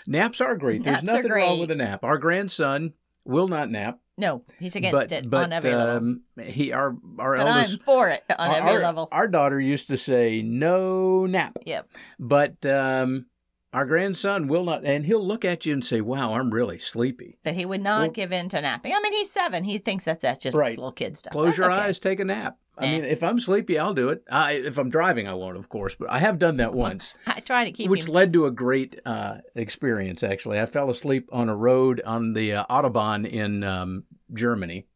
Naps 0.07 0.41
are 0.41 0.55
great. 0.57 0.85
There's 0.85 1.03
Naps 1.03 1.17
nothing 1.17 1.31
wrong 1.33 1.61
with 1.61 1.71
a 1.71 1.75
nap. 1.75 2.05
Our 2.05 2.19
grandson 2.19 2.93
will 3.27 3.49
not 3.49 3.71
nap, 3.71 3.99
No, 4.17 4.45
he's 4.61 4.77
against 4.77 4.93
but 4.93 5.13
it 5.13 5.29
but 5.29 5.45
on 5.45 5.53
every 5.53 5.75
level. 5.75 5.97
um, 5.97 6.23
he 6.41 6.73
our 6.73 6.97
our 7.19 7.37
But 7.37 7.47
eldest 7.49 7.73
I'm 7.73 7.79
for 7.81 8.09
it 8.11 8.23
on 8.39 8.49
our, 8.49 8.55
every 8.69 8.83
level. 8.85 9.09
Our 9.11 9.27
daughter 9.27 9.59
used 9.61 9.89
to 9.89 9.97
say 9.97 10.41
no 10.41 11.27
nap, 11.27 11.59
Yep. 11.67 11.89
but 12.21 12.65
um, 12.65 13.27
our 13.75 13.85
grandson 13.85 14.49
will 14.49 14.65
not, 14.65 14.85
and 14.85 15.05
he'll 15.05 15.27
look 15.27 15.45
at 15.45 15.67
you 15.67 15.73
and 15.75 15.85
say, 15.85 16.01
"Wow, 16.01 16.35
I'm 16.35 16.51
really 16.55 16.79
sleepy." 16.79 17.39
That 17.43 17.55
he 17.57 17.67
would 17.67 17.83
not 17.83 18.01
Well- 18.03 18.11
give 18.11 18.33
in 18.33 18.49
to 18.51 18.61
napping. 18.61 18.93
I 18.95 19.01
mean, 19.01 19.13
he's 19.13 19.31
seven. 19.31 19.65
He 19.65 19.79
thinks 19.79 20.05
that 20.05 20.21
that's 20.21 20.43
just 20.43 20.57
Right. 20.57 20.77
little 20.79 20.93
kid 20.93 21.17
stuff. 21.19 21.33
Close 21.33 21.47
That's 21.49 21.59
your 21.59 21.73
okay. 21.73 21.83
eyes, 21.83 21.99
take 21.99 22.21
a 22.21 22.25
nap. 22.25 22.57
I 22.77 22.87
mean, 22.87 23.05
if 23.05 23.23
I'm 23.23 23.39
sleepy, 23.39 23.79
I'll 23.79 23.95
do 23.95 24.09
it. 24.09 24.25
I, 24.29 24.55
if 24.55 24.79
I'm 24.79 24.91
driving, 24.91 25.29
I 25.29 25.35
won't, 25.35 25.57
of 25.57 25.69
course, 25.69 25.95
but 25.95 26.11
I 26.11 26.19
have 26.19 26.41
done 26.41 26.57
that 26.57 26.75
once. 26.75 27.15
I 27.27 27.39
try 27.39 27.65
to 27.65 27.71
keep 27.71 27.89
which 27.89 28.07
him. 28.07 28.15
led 28.15 28.33
to 28.33 28.47
a 28.47 28.51
great 28.51 29.01
uh, 29.07 29.37
experience. 29.55 30.25
Actually, 30.25 30.59
I 30.59 30.67
fell 30.67 30.91
asleep 30.91 31.29
on 31.31 31.49
a 31.49 31.55
road 31.55 32.01
on 32.05 32.33
the 32.33 32.53
uh, 32.53 32.65
autobahn 32.69 33.29
in 33.31 33.63
um, 33.63 34.05
Germany. 34.33 34.87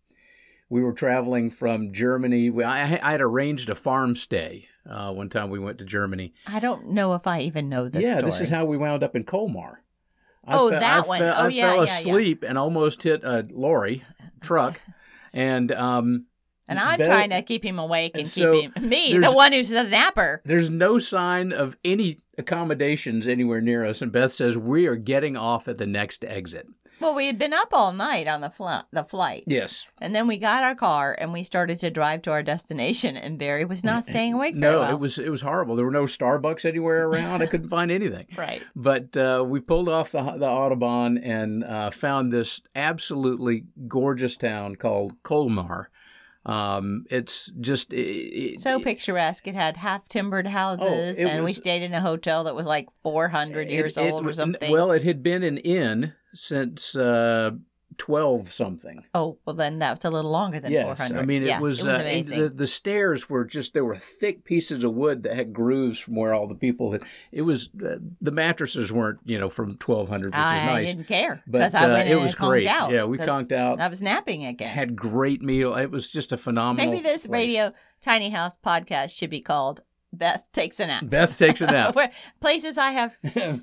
We 0.68 0.82
were 0.82 0.92
traveling 0.92 1.50
from 1.50 1.92
Germany. 1.92 2.50
We, 2.50 2.64
I, 2.64 2.82
I 2.82 3.12
had 3.12 3.20
arranged 3.20 3.68
a 3.70 3.74
farm 3.76 4.16
stay 4.16 4.66
uh, 4.88 5.12
one 5.12 5.28
time. 5.28 5.50
We 5.50 5.58
went 5.58 5.78
to 5.78 5.84
Germany. 5.84 6.34
I 6.46 6.60
don't 6.60 6.88
know 6.90 7.14
if 7.14 7.26
I 7.26 7.40
even 7.40 7.68
know 7.68 7.88
this 7.88 8.02
yeah, 8.02 8.18
story. 8.18 8.30
this 8.30 8.40
is 8.40 8.48
how 8.48 8.64
we 8.64 8.76
wound 8.76 9.02
up 9.02 9.14
in 9.14 9.24
Colmar. 9.24 9.82
I 10.44 10.56
Oh, 10.56 10.70
fe- 10.70 10.78
that 10.78 11.04
I 11.04 11.06
one. 11.08 11.18
fe- 11.18 11.32
Oh, 11.34 11.44
I 11.44 11.48
yeah, 11.48 11.66
fell 11.72 11.84
yeah, 11.84 11.92
yeah. 11.92 11.98
asleep 11.98 12.42
and 12.46 12.56
almost 12.56 13.02
hit 13.02 13.22
a 13.24 13.46
lorry 13.50 14.02
truck, 14.40 14.80
and 15.34 15.70
um, 15.72 16.26
and 16.66 16.78
I'm 16.78 16.98
trying 16.98 17.30
to 17.30 17.42
keep 17.42 17.64
him 17.64 17.78
awake 17.78 18.12
and 18.16 18.26
So, 18.28 18.52
keep 18.60 18.76
him 18.78 18.88
me, 18.88 19.18
the 19.18 19.32
one 19.32 19.52
who's 19.52 19.68
the 19.70 19.84
napper. 19.84 20.40
There's 20.44 20.70
no 20.70 20.98
sign 20.98 21.52
of 21.52 21.76
any 21.84 22.18
accommodations 22.38 23.28
anywhere 23.28 23.60
near 23.60 23.84
us, 23.84 24.00
and 24.02 24.10
Beth 24.10 24.32
says 24.32 24.56
we 24.56 24.86
are 24.86 24.96
getting 24.96 25.36
off 25.36 25.68
at 25.68 25.78
the 25.78 25.86
next 25.86 26.24
exit. 26.24 26.66
Well, 27.00 27.14
we 27.14 27.26
had 27.26 27.38
been 27.38 27.52
up 27.52 27.68
all 27.72 27.92
night 27.92 28.26
on 28.28 28.40
the 28.40 28.50
fl- 28.50 28.84
the 28.92 29.04
flight. 29.04 29.44
Yes. 29.46 29.86
And 30.00 30.14
then 30.14 30.26
we 30.26 30.36
got 30.36 30.62
our 30.64 30.74
car 30.74 31.16
and 31.18 31.32
we 31.32 31.42
started 31.42 31.78
to 31.80 31.90
drive 31.90 32.22
to 32.22 32.30
our 32.30 32.42
destination, 32.42 33.16
and 33.16 33.38
Barry 33.38 33.64
was 33.64 33.84
not 33.84 34.04
staying 34.10 34.34
awake. 34.34 34.54
No, 34.56 34.80
well. 34.80 34.90
it 34.90 34.98
was 34.98 35.18
it 35.18 35.30
was 35.30 35.42
horrible. 35.42 35.76
There 35.76 35.84
were 35.84 35.90
no 35.90 36.04
Starbucks 36.04 36.64
anywhere 36.64 37.06
around. 37.08 37.42
I 37.42 37.46
couldn't 37.46 37.68
find 37.78 37.90
anything. 37.90 38.26
right. 38.36 38.62
But 38.74 39.16
uh, 39.16 39.44
we 39.46 39.60
pulled 39.60 39.88
off 39.88 40.12
the 40.12 40.22
the 40.22 40.46
autobahn 40.48 41.18
and 41.22 41.64
uh, 41.64 41.90
found 41.90 42.32
this 42.32 42.60
absolutely 42.74 43.64
gorgeous 43.86 44.36
town 44.36 44.76
called 44.76 45.22
Colmar. 45.22 45.86
Um, 46.46 47.04
it's 47.10 47.52
just 47.60 47.92
it, 47.92 47.98
it- 48.54 48.60
So 48.60 48.80
picturesque. 48.80 49.46
It 49.46 49.54
had 49.54 49.76
half 49.76 50.08
timbered 50.08 50.46
houses, 50.46 51.18
Oh, 51.22 51.26
and 51.26 51.44
we 51.44 51.52
stayed 51.52 51.82
in 51.82 51.92
a 51.92 52.00
hotel 52.00 52.44
that 52.44 52.54
was 52.54 52.64
like 52.64 52.88
400 53.02 53.68
years 53.70 53.98
it- 53.98 54.06
it 54.06 54.12
old 54.12 54.26
or 54.26 54.32
something. 54.32 54.72
Well, 54.72 54.90
it 54.92 55.02
had 55.02 55.22
been 55.22 55.42
an 55.42 55.58
inn 55.58 56.14
since 56.38 56.94
uh, 56.94 57.50
twelve 57.96 58.52
something. 58.52 59.04
oh, 59.14 59.38
well, 59.44 59.56
then 59.56 59.78
that's 59.78 60.04
a 60.04 60.10
little 60.10 60.30
longer 60.30 60.60
than 60.60 60.70
yes, 60.70 60.84
400. 60.84 61.18
I 61.18 61.24
mean 61.24 61.42
Yes, 61.42 61.58
it 61.58 61.62
was, 61.62 61.80
it 61.80 61.88
was 61.88 61.96
uh, 61.96 62.00
amazing. 62.00 62.40
the, 62.40 62.48
the 62.50 62.66
stairs 62.66 63.28
were 63.28 63.44
just 63.44 63.74
there 63.74 63.84
were 63.84 63.96
thick 63.96 64.44
pieces 64.44 64.84
of 64.84 64.94
wood 64.94 65.24
that 65.24 65.34
had 65.34 65.52
grooves 65.52 65.98
from 65.98 66.14
where 66.14 66.32
all 66.32 66.46
the 66.46 66.54
people 66.54 66.92
had. 66.92 67.02
It 67.32 67.42
was 67.42 67.70
uh, 67.84 67.96
the 68.20 68.30
mattresses 68.30 68.92
weren't 68.92 69.18
you 69.24 69.38
know 69.38 69.50
from 69.50 69.76
twelve 69.76 70.08
hundred, 70.08 70.28
which 70.28 70.36
I 70.36 70.58
is 70.58 70.64
nice. 70.66 70.76
I 70.76 70.84
didn't 70.84 71.08
care 71.08 71.42
But, 71.46 71.74
I 71.74 71.84
uh, 71.84 71.88
went 71.88 72.08
it 72.08 72.16
was 72.16 72.34
great. 72.34 72.68
out. 72.68 72.92
Yeah, 72.92 73.04
we 73.04 73.18
conked 73.18 73.52
out. 73.52 73.80
I 73.80 73.88
was 73.88 74.00
napping 74.00 74.44
again. 74.44 74.68
Had 74.68 74.94
great 74.94 75.42
meal. 75.42 75.74
It 75.74 75.90
was 75.90 76.08
just 76.08 76.32
a 76.32 76.36
phenomenal. 76.36 76.92
Maybe 76.92 77.02
this 77.02 77.26
place. 77.26 77.32
radio 77.32 77.72
tiny 78.00 78.30
house 78.30 78.56
podcast 78.64 79.16
should 79.16 79.30
be 79.30 79.40
called 79.40 79.80
Beth 80.12 80.44
takes 80.52 80.80
a 80.80 80.86
nap. 80.86 81.04
Beth 81.06 81.36
takes 81.38 81.60
a 81.60 81.66
nap. 81.70 81.94
Where 81.94 82.10
places 82.40 82.78
I 82.78 82.90
have 82.92 83.16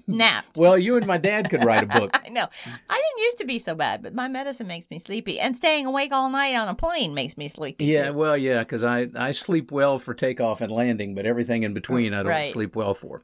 napped. 0.08 0.58
well, 0.58 0.78
you 0.78 0.96
and 0.96 1.06
my 1.08 1.18
dad 1.18 1.50
could 1.50 1.64
write 1.66 1.84
a 1.84 1.88
book. 1.88 2.12
I 2.26 2.30
know. 2.30 2.48
I 2.90 2.96
didn't 2.96 3.24
used 3.24 3.38
to 3.40 3.46
be 3.46 3.58
so 3.60 3.74
bad, 3.76 4.04
but 4.04 4.14
my 4.14 4.28
medicine 4.28 4.68
makes 4.68 4.90
me 4.92 5.00
sleepy, 5.00 5.40
and 5.40 5.56
staying 5.56 5.86
awake 5.86 6.12
all 6.14 6.30
night 6.30 6.56
on 6.56 6.68
a 6.68 6.76
plane 6.76 7.14
makes 7.14 7.36
me 7.38 7.48
sleepy. 7.48 7.86
Yeah, 7.86 8.10
too. 8.10 8.14
well, 8.14 8.38
yeah, 8.38 8.60
because 8.60 8.84
I, 8.84 9.08
I 9.16 9.32
sleep 9.32 9.72
well 9.72 9.98
for 10.00 10.14
takeoff 10.14 10.62
and 10.62 10.72
landing, 10.72 11.16
but 11.16 11.26
everything 11.26 11.64
in 11.64 11.74
between 11.74 12.14
I 12.14 12.18
don't 12.18 12.28
Right. 12.28 12.54
sleep 12.54 12.76
well 12.76 12.94
for. 12.94 13.24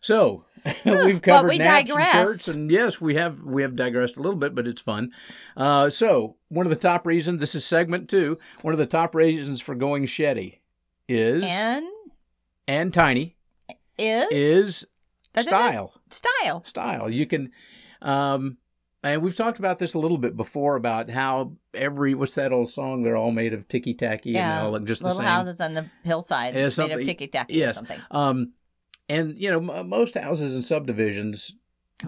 So 0.00 0.44
we've 0.84 1.20
covered 1.22 1.48
we 1.48 1.58
naps 1.58 1.90
digress. 1.90 2.14
and 2.14 2.26
shirts, 2.28 2.48
and 2.48 2.70
yes, 2.70 3.00
we 3.00 3.16
have 3.16 3.42
we 3.42 3.62
have 3.62 3.74
digressed 3.76 4.16
a 4.16 4.20
little 4.22 4.38
bit, 4.38 4.54
but 4.54 4.66
it's 4.66 4.80
fun. 4.80 5.12
Uh, 5.56 5.90
so 5.90 6.36
one 6.48 6.64
of 6.64 6.70
the 6.70 6.76
top 6.76 7.06
reasons 7.06 7.40
this 7.40 7.54
is 7.54 7.64
segment 7.66 8.08
two. 8.08 8.38
One 8.62 8.72
of 8.72 8.78
the 8.78 8.86
top 8.86 9.14
reasons 9.14 9.60
for 9.60 9.74
going 9.74 10.04
shetty 10.06 10.58
is 11.08 11.44
and, 11.46 11.86
and 12.68 12.92
tiny 12.92 13.36
is 13.98 14.30
is 14.32 14.86
Da-da-da. 15.34 15.56
style. 15.68 15.94
style. 16.10 16.64
Style. 16.64 17.10
You 17.10 17.26
can. 17.26 17.50
Um, 18.02 18.58
and 19.02 19.22
we've 19.22 19.36
talked 19.36 19.58
about 19.58 19.78
this 19.78 19.94
a 19.94 19.98
little 19.98 20.18
bit 20.18 20.36
before 20.36 20.74
about 20.76 21.10
how 21.10 21.52
every 21.74 22.14
what's 22.14 22.34
that 22.34 22.52
old 22.52 22.68
song? 22.70 23.02
They're 23.02 23.16
all 23.16 23.30
made 23.30 23.52
of 23.54 23.68
ticky 23.68 23.94
tacky 23.94 24.36
and 24.36 24.58
they 24.58 24.64
all 24.64 24.72
look 24.72 24.84
just 24.84 25.02
little 25.02 25.18
the 25.18 25.22
same. 25.24 25.30
houses 25.32 25.60
on 25.60 25.74
the 25.74 25.86
hillside 26.02 26.54
Yeah, 26.54 26.68
made 26.78 26.90
of 26.92 27.04
ticky 27.04 27.26
tacky 27.28 27.54
yes. 27.54 27.72
or 27.72 27.74
something. 27.74 28.00
Um, 28.10 28.52
and 29.08 29.36
you 29.38 29.50
know, 29.50 29.74
m- 29.74 29.88
most 29.88 30.14
houses 30.16 30.54
and 30.54 30.64
subdivisions 30.64 31.54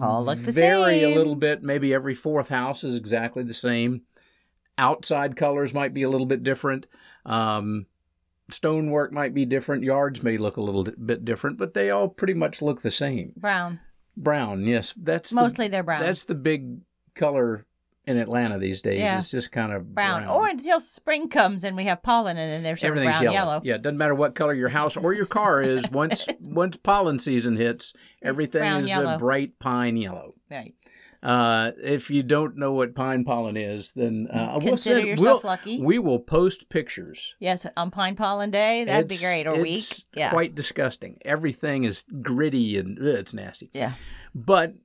All 0.01 0.23
look 0.25 0.39
the 0.39 0.45
same. 0.45 0.53
vary 0.55 0.99
same. 0.99 1.13
a 1.13 1.15
little 1.15 1.35
bit. 1.35 1.63
Maybe 1.63 1.93
every 1.93 2.15
fourth 2.15 2.49
house 2.49 2.83
is 2.83 2.97
exactly 2.97 3.43
the 3.43 3.53
same. 3.53 4.01
Outside 4.77 5.35
colors 5.35 5.73
might 5.73 5.93
be 5.93 6.03
a 6.03 6.09
little 6.09 6.27
bit 6.27 6.43
different. 6.43 6.85
Um, 7.25 7.85
stonework 8.51 9.11
might 9.11 9.33
be 9.33 9.45
different. 9.45 9.83
Yards 9.83 10.23
may 10.23 10.37
look 10.37 10.57
a 10.57 10.61
little 10.61 10.83
bit 10.83 11.25
different, 11.25 11.57
but 11.57 11.73
they 11.73 11.89
all 11.89 12.07
pretty 12.07 12.33
much 12.33 12.61
look 12.61 12.81
the 12.81 12.91
same. 12.91 13.33
brown. 13.37 13.79
Brown, 14.17 14.65
yes, 14.67 14.93
that's 14.97 15.29
the- 15.29 15.35
Mostly 15.37 15.67
they're 15.69 15.83
brown. 15.83 16.01
That's 16.01 16.25
the 16.25 16.35
big 16.35 16.79
color 17.15 17.65
in 18.05 18.17
Atlanta 18.17 18.57
these 18.57 18.81
days. 18.81 18.99
Yeah. 18.99 19.19
It's 19.19 19.29
just 19.31 19.51
kind 19.51 19.71
of 19.71 19.93
brown. 19.93 20.23
brown. 20.23 20.35
Or 20.35 20.47
until 20.49 20.79
spring 20.79 21.29
comes 21.29 21.63
and 21.63 21.77
we 21.77 21.83
have 21.85 22.01
pollen 22.01 22.37
and 22.37 22.51
then 22.51 22.63
there's 22.63 22.83
Everything's 22.83 23.11
brown 23.19 23.23
yellow. 23.23 23.33
yellow. 23.51 23.61
Yeah, 23.63 23.75
it 23.75 23.81
doesn't 23.83 23.97
matter 23.97 24.15
what 24.15 24.35
color 24.35 24.53
your 24.53 24.69
house 24.69 24.97
or 24.97 25.13
your 25.13 25.25
car 25.27 25.61
is. 25.61 25.89
Once 25.91 26.27
once 26.41 26.75
pollen 26.77 27.19
season 27.19 27.55
hits, 27.55 27.93
everything 28.21 28.61
brown 28.61 28.81
is 28.81 28.89
yellow. 28.89 29.15
a 29.15 29.17
bright 29.19 29.59
pine 29.59 29.95
yellow. 29.95 30.33
Right. 30.49 30.73
Uh, 31.21 31.71
if 31.83 32.09
you 32.09 32.23
don't 32.23 32.55
know 32.55 32.71
what 32.71 32.95
pine 32.95 33.25
pollen 33.25 33.57
is, 33.57 33.91
then 33.93 34.27
uh, 34.31 34.51
we'll 34.53 34.69
Consider 34.69 34.99
send- 34.99 35.07
yourself 35.09 35.43
we'll- 35.43 35.51
lucky. 35.51 35.81
We 35.81 35.99
will 35.99 36.19
post 36.19 36.69
pictures. 36.69 37.35
Yes, 37.39 37.65
on 37.75 37.91
pine 37.91 38.15
pollen 38.15 38.51
day, 38.51 38.85
that'd 38.85 39.07
be 39.09 39.17
great. 39.17 39.45
Or 39.45 39.61
week. 39.61 39.83
Yeah. 40.13 40.29
quite 40.29 40.55
disgusting. 40.55 41.17
Everything 41.25 41.83
is 41.83 42.05
gritty 42.21 42.77
and 42.77 42.97
ugh, 42.99 43.05
it's 43.05 43.33
nasty. 43.33 43.69
yeah. 43.73 43.93
But 44.33 44.75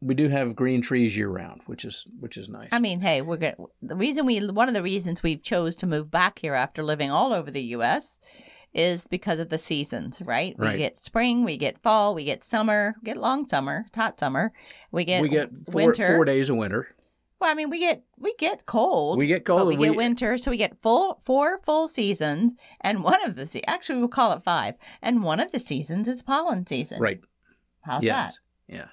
we 0.00 0.14
do 0.14 0.28
have 0.28 0.56
green 0.56 0.82
trees 0.82 1.16
year 1.16 1.28
round, 1.28 1.60
which 1.66 1.84
is 1.84 2.06
which 2.20 2.36
is 2.36 2.48
nice. 2.48 2.68
I 2.72 2.78
mean, 2.78 3.00
hey, 3.00 3.22
we're 3.22 3.36
to 3.36 3.54
the 3.80 3.96
reason 3.96 4.26
we 4.26 4.44
one 4.48 4.68
of 4.68 4.74
the 4.74 4.82
reasons 4.82 5.22
we 5.22 5.36
chose 5.36 5.76
to 5.76 5.86
move 5.86 6.10
back 6.10 6.40
here 6.40 6.54
after 6.54 6.82
living 6.82 7.10
all 7.10 7.32
over 7.32 7.50
the 7.50 7.62
US 7.76 8.18
is 8.74 9.06
because 9.06 9.38
of 9.38 9.48
the 9.48 9.58
seasons, 9.58 10.20
right? 10.22 10.58
We 10.58 10.66
Right. 10.66 10.78
get 10.78 10.98
spring, 10.98 11.44
we 11.44 11.56
get 11.56 11.78
fall, 11.82 12.14
we 12.14 12.24
get 12.24 12.42
summer, 12.44 12.94
we 13.00 13.06
get 13.06 13.16
long 13.16 13.46
summer, 13.46 13.86
hot 13.94 14.18
summer. 14.18 14.52
We 14.90 15.04
get 15.04 15.22
we 15.22 15.28
get 15.28 15.50
four, 15.66 15.74
winter. 15.86 16.16
four 16.16 16.24
days 16.24 16.50
of 16.50 16.56
winter. 16.56 16.88
Well, 17.40 17.50
I 17.50 17.54
mean, 17.54 17.68
we 17.70 17.78
get 17.78 18.02
we 18.18 18.34
get 18.36 18.64
cold. 18.66 19.18
We 19.18 19.26
get 19.26 19.44
cold 19.44 19.68
we 19.68 19.74
and 19.74 19.82
get 19.84 19.96
winter, 19.96 20.38
so 20.38 20.50
we 20.50 20.56
get 20.56 20.80
full 20.80 21.20
four 21.24 21.60
full 21.62 21.88
seasons, 21.88 22.54
and 22.80 23.04
one 23.04 23.22
of 23.24 23.36
the 23.36 23.46
se- 23.46 23.62
actually 23.66 23.98
we'll 23.98 24.08
call 24.08 24.32
it 24.32 24.42
five, 24.44 24.74
and 25.02 25.22
one 25.22 25.40
of 25.40 25.52
the 25.52 25.58
seasons 25.60 26.08
is 26.08 26.22
pollen 26.22 26.66
season. 26.66 27.00
Right. 27.00 27.20
How's 27.82 28.02
yes. 28.02 28.38
Yeah. 28.66 28.86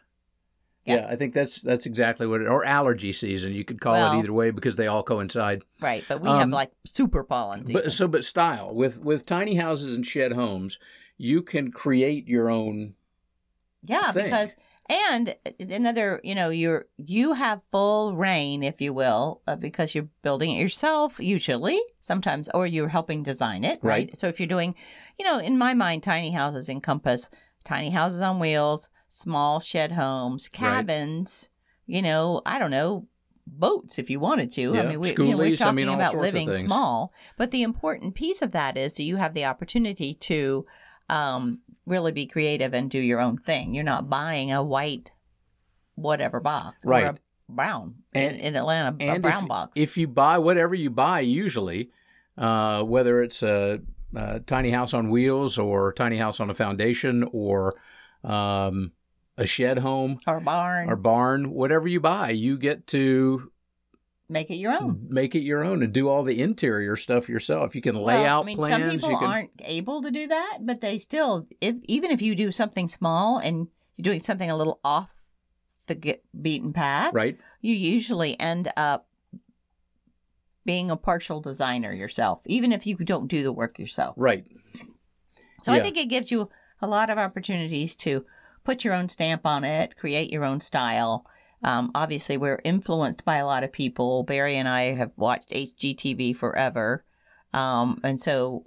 Yeah. 0.85 0.95
Yeah, 0.95 1.07
I 1.09 1.15
think 1.15 1.33
that's 1.35 1.61
that's 1.61 1.85
exactly 1.85 2.25
what 2.25 2.41
it 2.41 2.47
or 2.47 2.65
allergy 2.65 3.13
season. 3.13 3.53
You 3.53 3.63
could 3.63 3.79
call 3.79 3.93
Well- 3.93 4.13
it 4.13 4.19
either 4.19 4.33
way 4.33 4.50
because 4.51 4.77
they 4.77 4.88
all 4.88 5.03
coincide. 5.03 5.61
Right, 5.79 6.03
but 6.07 6.21
we 6.21 6.29
have 6.29 6.41
Um, 6.41 6.51
like 6.51 6.71
super 6.85 7.23
pollen 7.23 7.65
season. 7.65 7.81
But 7.83 7.93
so 7.93 8.07
but 8.07 8.25
style 8.25 8.73
with 8.73 9.00
with 9.00 9.25
tiny 9.25 9.55
houses 9.55 9.95
and 9.95 10.05
shed 10.05 10.31
homes, 10.31 10.79
you 11.17 11.43
can 11.43 11.71
create 11.71 12.27
your 12.27 12.50
own 12.50 12.95
Yeah, 13.83 14.11
thing. 14.11 14.25
because 14.25 14.55
and 14.89 15.35
another, 15.69 16.19
you 16.23 16.33
know, 16.35 16.50
you're 16.50 16.88
you 16.97 17.33
have 17.33 17.61
full 17.71 18.15
rein, 18.15 18.63
if 18.63 18.81
you 18.81 18.91
will, 18.91 19.41
uh, 19.47 19.55
because 19.55 19.93
you're 19.95 20.09
building 20.23 20.55
it 20.55 20.61
yourself 20.61 21.19
usually, 21.19 21.79
sometimes, 22.00 22.50
or 22.53 22.65
you're 22.65 22.89
helping 22.89 23.23
design 23.23 23.63
it, 23.63 23.79
right? 23.83 24.09
Right. 24.09 24.17
So 24.17 24.27
if 24.27 24.39
you're 24.39 24.47
doing, 24.47 24.75
you 25.19 25.25
know, 25.25 25.38
in 25.38 25.57
my 25.57 25.73
mind, 25.75 26.01
tiny 26.03 26.31
houses 26.31 26.67
encompass 26.69 27.29
tiny 27.63 27.91
houses 27.91 28.21
on 28.23 28.39
wheels, 28.39 28.89
small 29.13 29.60
shed 29.60 29.91
homes, 29.91 30.48
cabins, 30.48 31.50
you 31.86 32.01
know, 32.01 32.41
I 32.46 32.58
don't 32.58 32.72
know. 32.72 33.08
Boats, 33.46 34.00
if 34.00 34.10
you 34.10 34.20
wanted 34.20 34.51
to. 34.53 34.77
I 34.77 34.84
mean, 34.86 35.00
we, 35.01 35.10
you 35.10 35.15
know, 35.18 35.38
we're 35.38 35.48
skoolies, 35.48 35.53
I 35.53 35.56
talking 35.58 35.75
mean, 35.75 35.89
about 35.89 36.15
living 36.15 36.53
small, 36.53 37.12
but 37.36 37.51
the 37.51 37.63
important 37.63 38.15
piece 38.15 38.41
of 38.41 38.51
that 38.53 38.77
is 38.77 38.94
that 38.94 39.03
you 39.03 39.18
have 39.18 39.34
the 39.34 39.44
opportunity 39.44 40.13
to 40.13 40.65
um, 41.10 41.60
really 41.86 42.13
be 42.13 42.25
creative 42.27 42.74
and 42.74 42.89
do 42.89 43.00
your 43.00 43.20
own 43.20 43.36
thing. 43.38 43.74
You're 43.74 43.84
not 43.84 44.10
buying 44.10 44.53
a 44.53 44.63
white 44.63 45.12
whatever 45.96 46.39
box 46.39 46.86
or 46.86 46.91
Right. 46.91 47.06
a 47.06 47.15
brown 47.50 47.96
And- 48.13 48.36
in, 48.38 48.41
in 48.41 48.56
Atlanta, 48.56 48.96
a 49.00 49.20
brown 49.20 49.44
if, 49.44 49.50
box. 49.50 49.72
If 49.75 49.98
you 49.98 50.08
buy 50.08 50.38
whatever 50.38 50.74
you 50.74 50.89
buy, 50.89 51.20
usually, 51.20 51.89
uh, 52.38 52.84
whether 52.84 53.22
it's 53.22 53.44
a, 53.44 53.82
a 54.15 54.39
tiny 54.39 54.70
house 54.72 54.94
on 54.94 55.10
wheels 55.10 55.58
or 55.58 55.91
tiny 55.91 56.18
house 56.18 56.39
on 56.39 56.50
a 56.50 56.53
foundation 56.53 57.27
or 57.34 57.75
um, 58.24 58.94
a 59.38 59.45
shed 59.45 59.79
home 59.79 60.17
or 60.27 60.39
barn, 60.39 60.89
or 60.89 60.95
barn, 60.95 61.51
whatever 61.51 61.88
you 61.88 62.00
buy, 62.00 62.29
you 62.29 62.57
get 62.57 62.88
to 62.88 63.51
make 64.29 64.50
it 64.50 64.55
your 64.55 64.73
own. 64.73 65.07
make 65.09 65.35
it 65.35 65.41
your 65.41 65.63
own 65.63 65.83
and 65.83 65.93
do 65.93 66.07
all 66.07 66.23
the 66.23 66.41
interior 66.41 66.95
stuff 66.95 67.29
yourself. 67.29 67.75
You 67.75 67.81
can 67.81 67.95
lay 67.95 68.15
well, 68.15 68.39
out 68.39 68.43
I 68.43 68.45
mean, 68.45 68.57
plans. 68.57 68.81
some 68.81 68.91
people 68.91 69.11
you 69.11 69.17
can, 69.17 69.27
aren't 69.27 69.51
able 69.63 70.01
to 70.01 70.11
do 70.11 70.27
that, 70.27 70.59
but 70.61 70.81
they 70.81 70.97
still, 70.97 71.47
if 71.59 71.75
even 71.85 72.11
if 72.11 72.21
you 72.21 72.35
do 72.35 72.51
something 72.51 72.88
small 72.88 73.38
and 73.38 73.67
you're 73.97 74.03
doing 74.03 74.19
something 74.19 74.50
a 74.50 74.57
little 74.57 74.79
off 74.83 75.13
the 75.88 76.19
beaten 76.39 76.73
path, 76.73 77.13
right. 77.13 77.38
you 77.61 77.75
usually 77.75 78.39
end 78.39 78.71
up 78.77 79.07
being 80.63 80.91
a 80.91 80.95
partial 80.95 81.41
designer 81.41 81.91
yourself, 81.91 82.41
even 82.45 82.71
if 82.71 82.85
you 82.85 82.95
don't 82.97 83.27
do 83.27 83.43
the 83.43 83.51
work 83.51 83.79
yourself. 83.79 84.15
Right. 84.17 84.45
So 85.63 85.71
I 85.71 85.79
think 85.79 85.97
it 85.97 86.09
gives 86.09 86.31
you 86.31 86.50
a 86.81 86.88
lot 86.88 87.09
of 87.09 87.17
opportunities 87.17 87.95
to 87.97 88.25
put 88.63 88.84
your 88.84 88.94
own 88.94 89.10
stamp 89.10 89.46
on 89.46 89.63
it, 89.63 89.98
create 89.98 90.32
your 90.32 90.46
own 90.46 90.62
style. 90.62 91.25
Um, 91.63 91.91
obviously, 91.94 92.38
we're 92.38 92.62
influenced 92.63 93.24
by 93.24 93.38
a 93.38 93.46
lot 93.46 93.63
of 93.63 93.72
people. 93.72 94.24
Barry 94.24 94.56
and 94.56 94.68
I 94.68 94.94
have 94.96 95.12
watched 95.15 95.50
HGTV 95.51 96.36
forever, 96.36 97.06
um, 97.53 98.00
and 98.03 98.20
so 98.20 98.65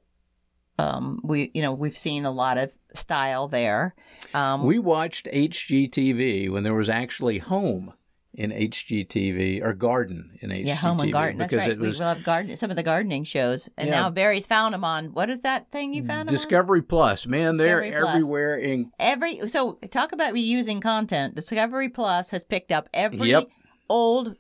um, 0.79 1.21
we, 1.23 1.51
you 1.55 1.63
know, 1.63 1.73
we've 1.73 1.97
seen 1.97 2.25
a 2.25 2.31
lot 2.31 2.59
of 2.59 2.77
style 2.93 3.49
there. 3.49 3.95
Um, 4.33 4.65
We 4.65 4.79
watched 4.79 5.27
HGTV 5.33 6.51
when 6.51 6.63
there 6.63 6.75
was 6.75 6.89
actually 6.89 7.39
home 7.39 7.93
in 8.35 8.51
HGTV 8.51 9.63
or 9.63 9.73
garden 9.73 10.37
in 10.41 10.51
HGTV. 10.51 10.67
yeah, 10.67 10.75
home 10.75 11.01
and 11.01 11.13
garden. 11.13 11.39
That's 11.39 11.53
right. 11.53 11.71
it 11.71 11.79
was 11.79 11.99
we 11.99 12.05
love 12.05 12.25
garden. 12.25 12.57
Some 12.57 12.71
of 12.71 12.77
the 12.77 12.83
gardening 12.83 13.25
shows, 13.25 13.69
and 13.77 13.89
Yeah. 13.89 14.01
now 14.01 14.11
Barry's 14.11 14.47
found 14.47 14.75
them 14.75 14.85
on 14.85 15.07
what 15.13 15.31
is 15.31 15.43
that 15.43 15.71
thing 15.71 15.95
you 15.95 16.05
found? 16.05 16.29
Discovery 16.29 16.83
Plus. 16.83 17.27
Man, 17.27 17.53
Discovery 17.53 17.91
they're 17.91 18.01
Plus. 18.03 18.15
everywhere 18.15 18.57
in 18.57 18.91
every 18.99 19.47
so 19.49 19.79
talk 19.91 20.13
about 20.13 20.35
reusing 20.35 20.83
content 20.83 21.35
discovery 21.35 21.89
plus 21.89 22.31
has 22.31 22.45
picked 22.45 22.73
up 22.73 22.89
every 22.93 23.31
Yep. 23.31 23.49
old 23.89 24.37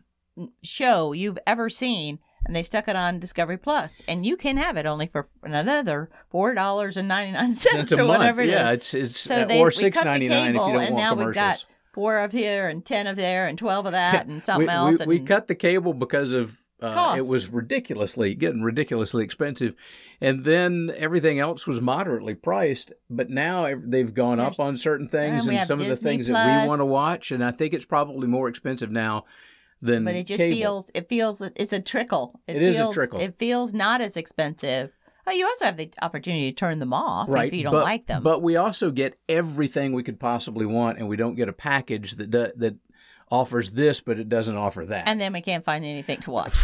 show 0.63 1.13
you've 1.13 1.39
ever 1.47 1.71
seen 1.71 2.19
and 2.45 2.55
they've 2.55 2.67
stuck 2.67 2.89
it 2.89 2.97
on 2.97 3.19
discovery 3.21 3.57
plus 3.57 4.03
and 4.09 4.27
you 4.27 4.37
can 4.37 4.57
have 4.57 4.77
it 4.77 4.85
only 4.87 5.07
for 5.07 5.29
another 5.45 6.11
four 6.31 6.55
dollars 6.55 6.97
and 6.97 7.07
99 7.09 7.53
cents 7.53 7.77
It's 7.85 7.93
a 7.93 8.01
or 8.01 8.05
month. 8.07 8.19
whatever 8.19 8.41
it 8.43 8.49
is. 8.49 8.53
yeah, 8.55 8.71
it's 8.71 8.95
it's 8.95 9.17
so 9.21 9.35
uh, 9.37 9.45
they 9.45 9.61
or 9.61 9.71
six 9.71 9.97
cut 9.97 10.05
the 10.05 10.25
if 10.25 10.31
cable 10.31 10.47
you 10.47 10.53
don't 10.75 10.83
and 10.83 10.95
want 10.95 10.95
now 10.97 11.11
commercials. 11.11 11.27
we've 11.27 11.35
got 11.35 11.65
four 11.95 12.19
of 12.19 12.33
here 12.33 12.69
and 12.69 12.85
ten 12.85 13.07
of 13.07 13.17
there 13.17 13.47
and 13.47 13.57
12 13.57 13.87
of 13.87 13.93
that 13.93 14.27
and 14.27 14.45
something 14.45 14.67
we, 14.67 14.73
else 14.73 14.91
We, 14.99 15.03
and 15.03 15.09
we 15.09 15.21
cut 15.21 15.47
the 15.47 15.55
cable 15.55 15.95
because 15.95 16.33
of 16.33 16.59
uh, 16.83 17.15
it 17.17 17.27
was 17.27 17.49
ridiculously 17.49 18.35
getting 18.35 18.63
ridiculously 18.63 19.25
expensive, 19.25 19.75
and 20.21 20.45
then 20.45 20.93
everything 20.99 21.39
else 21.39 21.67
was 21.67 21.81
moderately 21.81 22.35
priced. 22.35 22.93
But 23.09 23.31
now 23.31 23.75
they've 23.83 24.13
gone 24.13 24.37
There's- 24.37 24.59
up 24.59 24.61
on 24.61 24.77
certain 24.77 25.09
things 25.09 25.39
and 25.39 25.45
we 25.45 25.49
and 25.51 25.59
have 25.61 25.67
some 25.69 25.81
of 25.81 25.87
the 25.87 25.95
Disney 25.95 26.11
things 26.11 26.27
that 26.27 26.63
we 26.63 26.69
want 26.69 26.81
to 26.81 26.85
watch, 26.87 27.31
and 27.31 27.43
I 27.43 27.53
think 27.53 27.73
it's 27.73 27.87
probably 27.87 28.27
more 28.27 28.49
expensive 28.49 28.91
now 28.91 29.25
than 29.81 30.05
but 30.05 30.15
it 30.15 30.27
just 30.27 30.39
cable. 30.39 30.57
feels 30.57 30.91
it 30.95 31.09
feels 31.09 31.41
it's 31.57 31.73
a 31.73 31.81
trickle 31.81 32.41
It 32.47 32.61
is 32.61 32.77
a 32.77 32.81
feels, 32.81 32.95
trickle. 32.95 33.21
it 33.21 33.39
feels 33.39 33.73
not 33.75 34.01
as 34.01 34.17
expensive 34.17 34.91
oh 35.26 35.33
you 35.33 35.47
also 35.47 35.64
have 35.64 35.76
the 35.76 35.90
opportunity 36.02 36.50
to 36.50 36.57
turn 36.57 36.78
them 36.78 36.93
off 36.93 37.28
right. 37.28 37.49
if 37.49 37.54
you 37.54 37.62
don't 37.62 37.73
but, 37.73 37.85
like 37.85 38.07
them 38.07 38.23
But 38.23 38.43
we 38.43 38.57
also 38.57 38.90
get 38.90 39.19
everything 39.28 39.93
we 39.93 40.02
could 40.02 40.21
possibly 40.21 40.66
want, 40.66 40.99
and 40.99 41.09
we 41.09 41.16
don't 41.16 41.35
get 41.35 41.49
a 41.49 41.52
package 41.52 42.12
that 42.12 42.31
do, 42.31 42.52
that 42.57 42.76
offers 43.31 43.73
this, 43.73 44.00
but 44.00 44.19
it 44.19 44.28
doesn't 44.28 44.57
offer 44.57 44.85
that. 44.87 45.09
and 45.09 45.21
then 45.21 45.33
we 45.33 45.40
can't 45.40 45.64
find 45.64 45.85
anything 45.85 46.21
to 46.21 46.31
watch. 46.31 46.54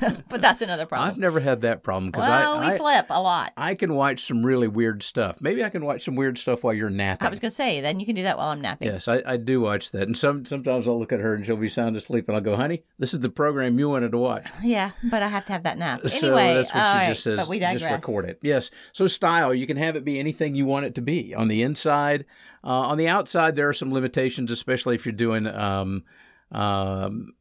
but 0.28 0.40
that's 0.40 0.62
another 0.62 0.86
problem. 0.86 1.10
I've 1.10 1.18
never 1.18 1.40
had 1.40 1.60
that 1.62 1.82
problem 1.82 2.10
because 2.10 2.28
well, 2.28 2.58
I, 2.58 2.60
we 2.60 2.74
I 2.74 2.78
flip 2.78 3.06
a 3.10 3.20
lot. 3.20 3.52
I 3.56 3.74
can 3.74 3.94
watch 3.94 4.24
some 4.24 4.44
really 4.44 4.68
weird 4.68 5.02
stuff. 5.02 5.40
Maybe 5.40 5.64
I 5.64 5.68
can 5.68 5.84
watch 5.84 6.04
some 6.04 6.16
weird 6.16 6.38
stuff 6.38 6.64
while 6.64 6.74
you're 6.74 6.90
napping. 6.90 7.26
I 7.26 7.30
was 7.30 7.40
going 7.40 7.50
to 7.50 7.54
say, 7.54 7.80
then 7.80 8.00
you 8.00 8.06
can 8.06 8.14
do 8.14 8.22
that 8.24 8.36
while 8.36 8.48
I'm 8.48 8.60
napping. 8.60 8.88
Yes, 8.88 9.08
I, 9.08 9.22
I 9.24 9.36
do 9.36 9.60
watch 9.60 9.90
that, 9.92 10.02
and 10.02 10.16
some 10.16 10.44
sometimes 10.44 10.88
I'll 10.88 10.98
look 10.98 11.12
at 11.12 11.20
her 11.20 11.34
and 11.34 11.46
she'll 11.46 11.56
be 11.56 11.68
sound 11.68 11.96
asleep, 11.96 12.28
and 12.28 12.36
I'll 12.36 12.42
go, 12.42 12.56
"Honey, 12.56 12.82
this 12.98 13.14
is 13.14 13.20
the 13.20 13.28
program 13.28 13.78
you 13.78 13.88
wanted 13.88 14.12
to 14.12 14.18
watch." 14.18 14.48
Yeah, 14.62 14.92
but 15.04 15.22
I 15.22 15.28
have 15.28 15.44
to 15.46 15.52
have 15.52 15.62
that 15.64 15.78
nap. 15.78 16.00
so 16.08 16.26
Anyway, 16.28 16.54
that's 16.54 16.74
what 16.74 16.82
all 16.82 16.92
she 16.92 16.98
right, 16.98 17.08
just 17.08 17.22
says. 17.24 17.36
but 17.38 17.48
we 17.48 17.58
just 17.60 17.80
digress. 17.80 17.92
record 17.92 18.24
it. 18.26 18.38
Yes. 18.42 18.70
So 18.92 19.06
style, 19.06 19.54
you 19.54 19.66
can 19.66 19.76
have 19.76 19.96
it 19.96 20.04
be 20.04 20.18
anything 20.18 20.54
you 20.54 20.66
want 20.66 20.86
it 20.86 20.94
to 20.96 21.02
be. 21.02 21.34
On 21.34 21.48
the 21.48 21.62
inside, 21.62 22.24
uh, 22.64 22.68
on 22.68 22.98
the 22.98 23.08
outside, 23.08 23.56
there 23.56 23.68
are 23.68 23.72
some 23.72 23.92
limitations, 23.92 24.50
especially 24.50 24.94
if 24.94 25.04
you're 25.06 25.12
doing 25.12 25.46
um, 25.46 26.04
um, 26.50 27.32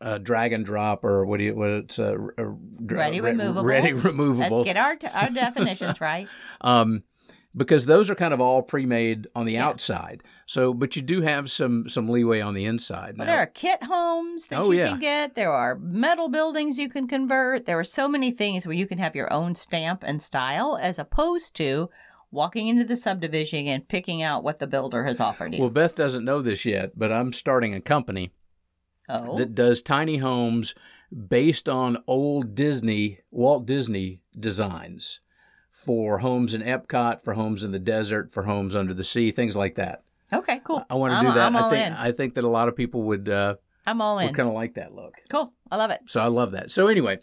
a 0.00 0.18
drag 0.18 0.52
and 0.52 0.64
drop 0.66 1.04
or 1.04 1.24
what 1.24 1.38
do 1.38 1.44
you 1.44 1.54
what 1.54 1.70
it's 1.70 1.98
uh, 1.98 2.16
uh, 2.38 2.42
dra- 2.84 2.98
Ready 2.98 3.20
re- 3.20 3.30
removable. 3.30 3.64
Ready 3.64 3.92
removable. 3.94 4.58
Let's 4.58 4.66
get 4.68 4.76
our, 4.76 4.96
our 5.14 5.30
definitions 5.30 6.00
right. 6.00 6.28
Um, 6.60 7.02
because 7.56 7.86
those 7.86 8.10
are 8.10 8.14
kind 8.14 8.34
of 8.34 8.40
all 8.42 8.60
pre-made 8.62 9.28
on 9.34 9.46
the 9.46 9.54
Yeah. 9.54 9.66
outside. 9.66 10.22
So, 10.44 10.74
but 10.74 10.94
you 10.94 11.00
do 11.00 11.22
have 11.22 11.50
some 11.50 11.88
some 11.88 12.06
leeway 12.10 12.40
on 12.42 12.52
the 12.52 12.66
inside. 12.66 13.16
Well, 13.16 13.26
Now- 13.26 13.32
there 13.32 13.40
are 13.42 13.46
kit 13.46 13.82
homes 13.84 14.48
that 14.48 14.60
Oh, 14.60 14.70
you 14.72 14.80
yeah. 14.80 14.88
can 14.88 14.98
get. 15.00 15.34
There 15.36 15.50
are 15.50 15.74
metal 15.78 16.28
buildings 16.28 16.78
you 16.78 16.90
can 16.90 17.08
convert. 17.08 17.64
There 17.64 17.78
are 17.78 17.84
so 17.84 18.08
many 18.08 18.30
things 18.30 18.66
where 18.66 18.76
you 18.76 18.86
can 18.86 18.98
have 18.98 19.16
your 19.16 19.32
own 19.32 19.54
stamp 19.54 20.04
and 20.06 20.20
style 20.20 20.78
as 20.78 20.98
opposed 20.98 21.56
to 21.56 21.88
walking 22.36 22.68
into 22.68 22.84
the 22.84 22.96
subdivision 22.96 23.66
and 23.66 23.88
picking 23.88 24.22
out 24.22 24.44
what 24.44 24.58
the 24.58 24.66
builder 24.66 25.04
has 25.04 25.20
offered 25.20 25.54
you. 25.54 25.60
well, 25.60 25.70
Beth 25.70 25.96
doesn't 25.96 26.24
know 26.24 26.42
this 26.42 26.64
yet, 26.64 26.92
but 26.96 27.10
I'm 27.10 27.32
starting 27.32 27.74
a 27.74 27.80
company 27.80 28.30
oh, 29.08 29.38
that 29.38 29.54
does 29.54 29.80
tiny 29.82 30.18
homes 30.18 30.74
based 31.28 31.68
on 31.68 31.96
old 32.06 32.54
Disney, 32.54 33.20
Walt 33.30 33.66
Disney 33.66 34.20
designs 34.38 35.20
for 35.72 36.18
homes 36.18 36.52
in 36.52 36.62
Epcot, 36.62 37.22
for 37.24 37.34
homes 37.34 37.62
in 37.62 37.72
the 37.72 37.78
desert, 37.78 38.32
for 38.32 38.42
homes 38.42 38.74
under 38.74 38.92
the 38.92 39.04
sea, 39.04 39.30
things 39.30 39.56
like 39.56 39.76
that. 39.76 40.02
okay, 40.32 40.60
cool. 40.62 40.84
I 40.90 40.94
want 40.94 41.14
to 41.14 41.20
do 41.20 41.32
that. 41.32 41.46
I'm 41.46 41.56
all 41.56 41.66
I 41.66 41.70
think 41.70 41.86
in. 41.86 41.92
I 41.94 42.12
think 42.12 42.34
that 42.34 42.44
a 42.44 42.48
lot 42.48 42.68
of 42.68 42.76
people 42.76 43.02
would 43.04 43.28
uh, 43.28 43.54
I'm 43.86 44.02
all 44.02 44.18
in. 44.18 44.34
kind 44.34 44.48
of 44.48 44.54
like 44.54 44.74
that 44.74 44.92
look. 44.92 45.14
Cool. 45.30 45.52
I 45.70 45.76
love 45.76 45.90
it. 45.90 46.00
So 46.06 46.20
I 46.20 46.26
love 46.26 46.52
that. 46.52 46.70
So 46.70 46.88
anyway, 46.88 47.20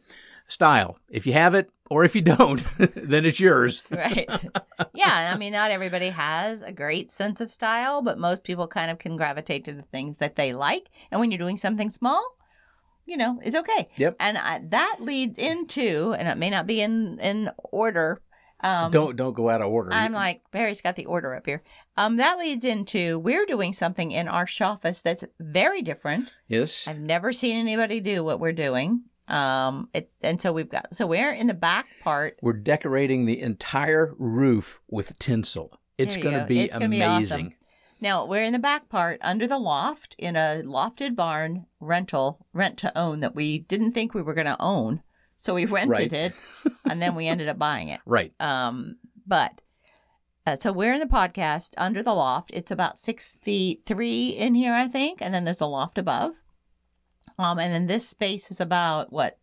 style. 0.48 0.98
If 1.10 1.28
you 1.28 1.34
have 1.34 1.54
it 1.54 1.70
or 1.90 2.04
if 2.04 2.16
you 2.16 2.22
don't, 2.22 2.64
then 2.78 3.26
it's 3.26 3.40
yours. 3.40 3.84
Right. 3.92 4.30
yeah. 4.94 5.32
I 5.34 5.38
mean, 5.38 5.54
not 5.54 5.72
everybody 5.72 6.10
has 6.10 6.62
a 6.62 6.72
great 6.72 7.12
sense 7.12 7.40
of 7.42 7.52
style, 7.52 8.02
but 8.02 8.18
most 8.18 8.44
people 8.44 8.68
kind 8.68 8.90
of 8.90 8.98
can 9.00 9.18
gravitate 9.18 9.66
to 9.66 9.74
the 9.74 9.82
things 9.82 10.18
that 10.18 10.36
they 10.36 10.54
like. 10.54 10.90
And 11.12 11.20
when 11.20 11.32
you're 11.32 11.38
doing 11.38 11.58
something 11.58 11.90
small, 11.90 12.38
you 13.06 13.18
know, 13.18 13.40
it's 13.44 13.56
okay. 13.56 13.90
Yep. 13.98 14.16
And 14.20 14.38
I, 14.38 14.62
that 14.70 14.98
leads 15.02 15.38
into, 15.38 16.16
and 16.18 16.28
it 16.28 16.38
may 16.38 16.50
not 16.50 16.66
be 16.68 16.82
in 16.82 17.20
in 17.20 17.52
order. 17.58 18.22
Um, 18.62 18.92
don't 18.92 19.18
don't 19.18 19.34
go 19.34 19.50
out 19.50 19.62
of 19.62 19.70
order. 19.70 19.92
I'm 19.92 20.14
like 20.14 20.42
Barry's 20.52 20.82
got 20.82 20.96
the 20.96 21.06
order 21.06 21.36
up 21.36 21.46
here. 21.46 21.64
Um, 21.98 22.16
that 22.18 22.40
leads 22.40 22.64
into 22.64 23.20
we're 23.20 23.46
doing 23.46 23.74
something 23.74 24.12
in 24.12 24.30
our 24.30 24.48
office 24.62 25.02
that's 25.02 25.26
very 25.38 25.82
different. 25.82 26.34
yes. 26.48 26.88
I've 26.88 27.00
never 27.00 27.34
seen 27.34 27.58
anybody 27.58 28.00
do 28.00 28.24
what 28.24 28.40
we're 28.40 28.54
doing. 28.54 29.04
Um, 29.28 29.90
it's 29.94 30.12
and 30.22 30.42
so 30.42 30.52
we've 30.52 30.70
got 30.70 30.94
so 30.96 31.08
we're 31.08 31.32
in 31.34 31.48
the 31.48 31.54
back 31.54 31.88
part 32.04 32.38
We're 32.42 32.54
decorating 32.54 33.26
the 33.26 33.40
entire 33.40 34.14
roof 34.18 34.82
with 34.90 35.18
tinsel. 35.20 35.80
It's 35.98 36.18
going 36.18 36.38
to 36.40 36.46
be 36.46 36.68
gonna 36.68 36.90
be 36.90 37.02
awesome. 37.04 37.16
amazing. 37.16 37.56
Now 38.02 38.26
we're 38.26 38.44
in 38.44 38.52
the 38.52 38.60
back 38.60 38.90
part 38.90 39.20
under 39.22 39.48
the 39.48 39.58
loft 39.60 40.16
in 40.20 40.36
a 40.36 40.62
lofted 40.66 41.16
barn 41.16 41.68
rental 41.80 42.46
rent 42.52 42.78
to 42.80 42.98
own 42.98 43.22
that 43.22 43.34
we 43.36 43.60
didn't 43.60 43.94
think 43.94 44.14
we 44.14 44.22
were 44.22 44.34
going 44.34 44.48
to 44.48 44.62
own, 44.62 45.02
so 45.38 45.54
we 45.54 45.66
rented 45.66 46.12
Right. 46.12 46.14
it, 46.14 46.34
and 46.86 47.02
then 47.02 47.16
we 47.16 47.28
ended 47.28 47.48
up 47.48 47.58
buying 47.58 47.88
it. 47.88 48.02
Right. 48.06 48.34
Um, 48.42 48.98
but 49.26 49.62
uh, 50.46 50.58
so 50.60 50.74
we're 50.74 50.94
in 50.94 51.00
the 51.00 51.06
podcast 51.06 51.76
under 51.78 52.04
the 52.04 52.14
loft. 52.14 52.52
It's 52.54 52.72
about 52.72 53.00
six 53.00 53.38
feet 53.38 53.84
three 53.86 54.30
in 54.32 54.56
here, 54.56 54.74
I 54.74 54.90
think, 54.90 55.22
and 55.22 55.34
then 55.34 55.46
there's 55.46 55.62
a 55.62 55.66
loft 55.66 55.98
above. 55.98 56.44
Um, 57.40 57.60
and 57.60 57.74
then 57.74 57.88
this 57.88 58.08
space 58.08 58.52
is 58.52 58.60
about 58.62 59.12
what 59.12 59.38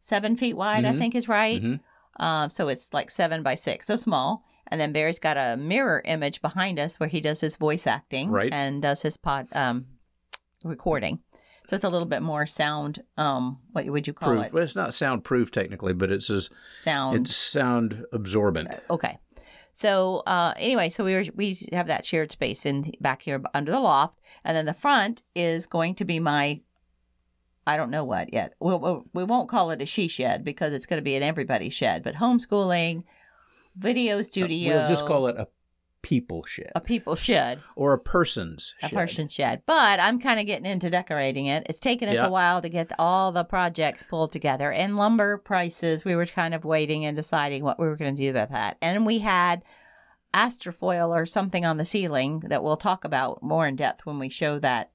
seven 0.00 0.36
feet 0.36 0.54
wide, 0.56 0.84
I 0.84 0.92
Mhm. 0.92 0.98
think 0.98 1.14
is 1.14 1.28
right. 1.28 1.62
Mhm. 1.62 1.80
Um, 2.20 2.50
so 2.50 2.68
it's 2.68 2.92
like 2.92 3.10
seven 3.10 3.42
by 3.42 3.54
six, 3.54 3.86
so 3.86 3.96
small. 3.96 4.44
And 4.68 4.80
then 4.80 4.92
Barry's 4.92 5.18
got 5.18 5.36
a 5.36 5.56
mirror 5.56 6.00
image 6.04 6.40
behind 6.40 6.78
us 6.78 6.98
where 6.98 7.08
he 7.08 7.20
does 7.20 7.40
his 7.40 7.56
voice 7.56 7.86
acting 7.86 8.30
Right. 8.30 8.52
and 8.52 8.80
does 8.80 9.02
his 9.02 9.16
pod 9.16 9.48
um, 9.52 9.86
recording. 10.64 11.20
So 11.66 11.76
it's 11.76 11.84
a 11.84 11.88
little 11.88 12.06
bit 12.08 12.22
more 12.22 12.46
sound. 12.46 13.02
Um, 13.16 13.60
what 13.72 13.86
would 13.86 14.06
you 14.06 14.12
call 14.12 14.30
Proof. 14.34 14.46
it? 14.46 14.52
Well, 14.52 14.62
it's 14.64 14.76
not 14.76 14.92
soundproof 14.94 15.50
technically, 15.50 15.94
but 15.94 16.10
it's 16.10 16.28
as 16.30 16.50
Sound. 16.74 17.26
it's 17.28 17.34
sound 17.36 18.04
absorbent. 18.12 18.68
Okay. 18.90 19.18
So 19.72 20.22
uh, 20.26 20.52
anyway, 20.56 20.88
so 20.90 21.04
we 21.04 21.14
were, 21.14 21.24
we 21.34 21.56
have 21.72 21.86
that 21.88 22.04
shared 22.04 22.30
space 22.32 22.64
in 22.66 22.92
back 23.00 23.22
here 23.22 23.42
under 23.54 23.72
the 23.72 23.80
loft, 23.80 24.18
and 24.44 24.56
then 24.56 24.66
the 24.66 24.74
front 24.74 25.22
is 25.34 25.66
going 25.66 25.94
to 25.96 26.04
be 26.04 26.20
my. 26.20 26.60
I 27.66 27.76
don't 27.76 27.90
know 27.90 28.04
what 28.04 28.32
yet. 28.32 28.54
We'll, 28.60 29.04
we 29.12 29.24
won't 29.24 29.48
call 29.48 29.70
it 29.70 29.80
a 29.82 29.86
she 29.86 30.08
shed 30.08 30.44
because 30.44 30.72
it's 30.72 30.86
going 30.86 30.98
to 30.98 31.04
be 31.04 31.16
an 31.16 31.22
everybody 31.22 31.70
shed, 31.70 32.02
but 32.02 32.16
homeschooling, 32.16 33.04
video 33.76 34.18
uh, 34.18 34.22
studio. 34.22 34.76
We'll 34.76 34.88
just 34.88 35.06
call 35.06 35.26
it 35.28 35.36
a 35.36 35.48
people 36.02 36.44
shed 36.44 36.70
a 36.74 36.82
people 36.82 37.16
shed, 37.16 37.60
or 37.76 37.94
a 37.94 37.98
person's 37.98 38.74
a 38.82 38.88
shed. 38.88 38.94
person 38.94 39.26
shed. 39.28 39.62
But 39.64 39.98
I'm 40.00 40.20
kind 40.20 40.38
of 40.38 40.44
getting 40.44 40.70
into 40.70 40.90
decorating 40.90 41.46
it. 41.46 41.66
It's 41.68 41.80
taken 41.80 42.10
us 42.10 42.16
Yeah. 42.16 42.26
a 42.26 42.30
while 42.30 42.60
to 42.60 42.68
get 42.68 42.92
all 42.98 43.32
the 43.32 43.42
projects 43.42 44.04
pulled 44.06 44.30
together 44.30 44.70
and 44.70 44.98
lumber 44.98 45.38
prices. 45.38 46.04
We 46.04 46.14
were 46.14 46.26
kind 46.26 46.52
of 46.52 46.66
waiting 46.66 47.06
and 47.06 47.16
deciding 47.16 47.64
what 47.64 47.80
we 47.80 47.86
were 47.86 47.96
going 47.96 48.14
to 48.14 48.22
do 48.22 48.28
about 48.28 48.50
that. 48.50 48.76
And 48.82 49.06
we 49.06 49.20
had 49.20 49.64
astrofoil 50.34 51.08
or 51.08 51.24
something 51.24 51.64
on 51.64 51.78
the 51.78 51.84
ceiling 51.84 52.40
that 52.48 52.62
we'll 52.62 52.76
talk 52.76 53.04
about 53.04 53.42
more 53.42 53.66
in 53.66 53.76
depth 53.76 54.04
when 54.04 54.18
we 54.18 54.28
show 54.28 54.58
that 54.58 54.90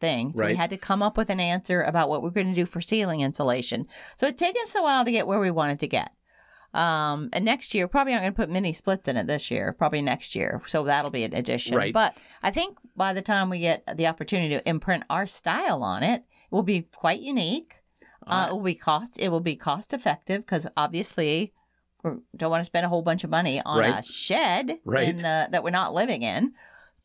thing. 0.00 0.32
So 0.32 0.44
we 0.46 0.54
had 0.54 0.70
to 0.70 0.76
come 0.76 1.02
up 1.02 1.16
with 1.16 1.30
an 1.30 1.40
answer 1.40 1.82
about 1.82 2.08
what 2.08 2.22
we're 2.22 2.30
going 2.30 2.48
to 2.48 2.54
do 2.54 2.66
for 2.66 2.80
ceiling 2.80 3.20
insulation. 3.20 3.86
So 4.16 4.26
it's 4.26 4.40
taken 4.40 4.62
us 4.62 4.74
a 4.74 4.82
while 4.82 5.04
to 5.04 5.10
get 5.10 5.26
where 5.26 5.40
we 5.40 5.50
wanted 5.50 5.80
to 5.80 5.88
get. 5.88 6.12
Um, 6.74 7.30
and 7.32 7.44
next 7.44 7.74
year, 7.74 7.88
probably 7.88 8.12
I'm 8.14 8.20
going 8.20 8.32
to 8.32 8.36
put 8.36 8.50
mini 8.50 8.72
splits 8.72 9.08
in 9.08 9.16
it 9.16 9.26
this 9.26 9.50
year, 9.50 9.72
probably 9.72 10.02
next 10.02 10.34
year. 10.34 10.60
So 10.66 10.84
that'll 10.84 11.10
be 11.10 11.24
an 11.24 11.34
addition. 11.34 11.76
Right. 11.76 11.94
But 11.94 12.14
I 12.42 12.50
think 12.50 12.76
by 12.94 13.12
the 13.12 13.22
time 13.22 13.48
we 13.48 13.58
get 13.60 13.84
the 13.96 14.06
opportunity 14.06 14.50
to 14.50 14.68
imprint 14.68 15.04
our 15.08 15.26
style 15.26 15.82
on 15.82 16.02
it, 16.02 16.20
it 16.20 16.24
will 16.54 16.62
be 16.62 16.82
quite 16.82 17.20
unique. 17.20 17.76
Uh, 18.26 18.48
it 18.50 18.52
will 18.52 18.60
be 18.62 18.74
cost. 18.74 19.18
It 19.18 19.30
will 19.30 19.40
be 19.40 19.56
cost 19.56 19.94
effective 19.94 20.42
because 20.42 20.66
obviously 20.76 21.54
we 22.04 22.10
don't 22.36 22.50
want 22.50 22.60
to 22.60 22.66
spend 22.66 22.84
a 22.84 22.88
whole 22.90 23.00
bunch 23.00 23.24
of 23.24 23.30
money 23.30 23.62
on 23.64 23.82
a 23.82 24.02
shed 24.02 24.78
Right. 24.84 25.08
in 25.08 25.18
the, 25.22 25.48
that 25.50 25.64
we're 25.64 25.70
not 25.70 25.94
living 25.94 26.20
in. 26.22 26.52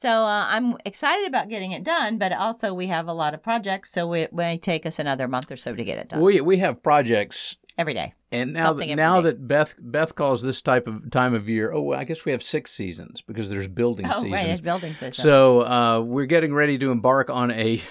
So 0.04 0.26
uh, 0.26 0.48
I'm 0.50 0.76
excited 0.84 1.30
about 1.30 1.48
getting 1.48 1.72
it 1.72 1.82
done, 1.82 2.18
but 2.18 2.34
also 2.34 2.74
we 2.74 2.88
have 2.88 3.08
a 3.08 3.14
lot 3.14 3.34
of 3.34 3.42
projects, 3.42 3.90
so 3.90 4.12
it 4.12 4.34
may 4.34 4.58
take 4.58 4.86
us 4.86 5.00
another 5.00 5.30
month 5.30 5.50
or 5.50 5.56
so 5.56 5.74
to 5.74 5.82
get 5.82 5.98
it 5.98 6.10
done 6.10 6.20
We 6.20 6.42
we 6.42 6.58
have 6.58 6.84
projects 6.84 7.56
every 7.78 7.94
day. 7.94 8.14
And 8.30 8.52
now, 8.52 8.66
Something 8.66 8.90
that, 8.90 8.96
now 8.98 9.22
day. 9.22 9.30
that 9.30 9.48
Beth 9.48 9.76
Beth 9.80 10.14
calls 10.14 10.42
this 10.42 10.62
type 10.62 10.88
of 10.88 11.10
time 11.10 11.34
of 11.34 11.48
year, 11.48 11.72
oh, 11.72 11.94
I 11.94 12.04
guess 12.04 12.26
we 12.26 12.34
have 12.34 12.44
six 12.44 12.72
seasons 12.72 13.22
because 13.22 13.50
there's 13.50 13.70
building 13.70 14.06
Oh, 14.08 14.16
seasons. 14.16 14.34
right, 14.34 14.46
there's 14.46 14.60
building 14.60 14.94
system. 14.94 15.24
So 15.24 15.62
uh, 15.62 16.02
we're 16.02 16.26
getting 16.26 16.54
ready 16.54 16.78
to 16.80 16.92
embark 16.92 17.30
on 17.30 17.52
a. 17.52 17.82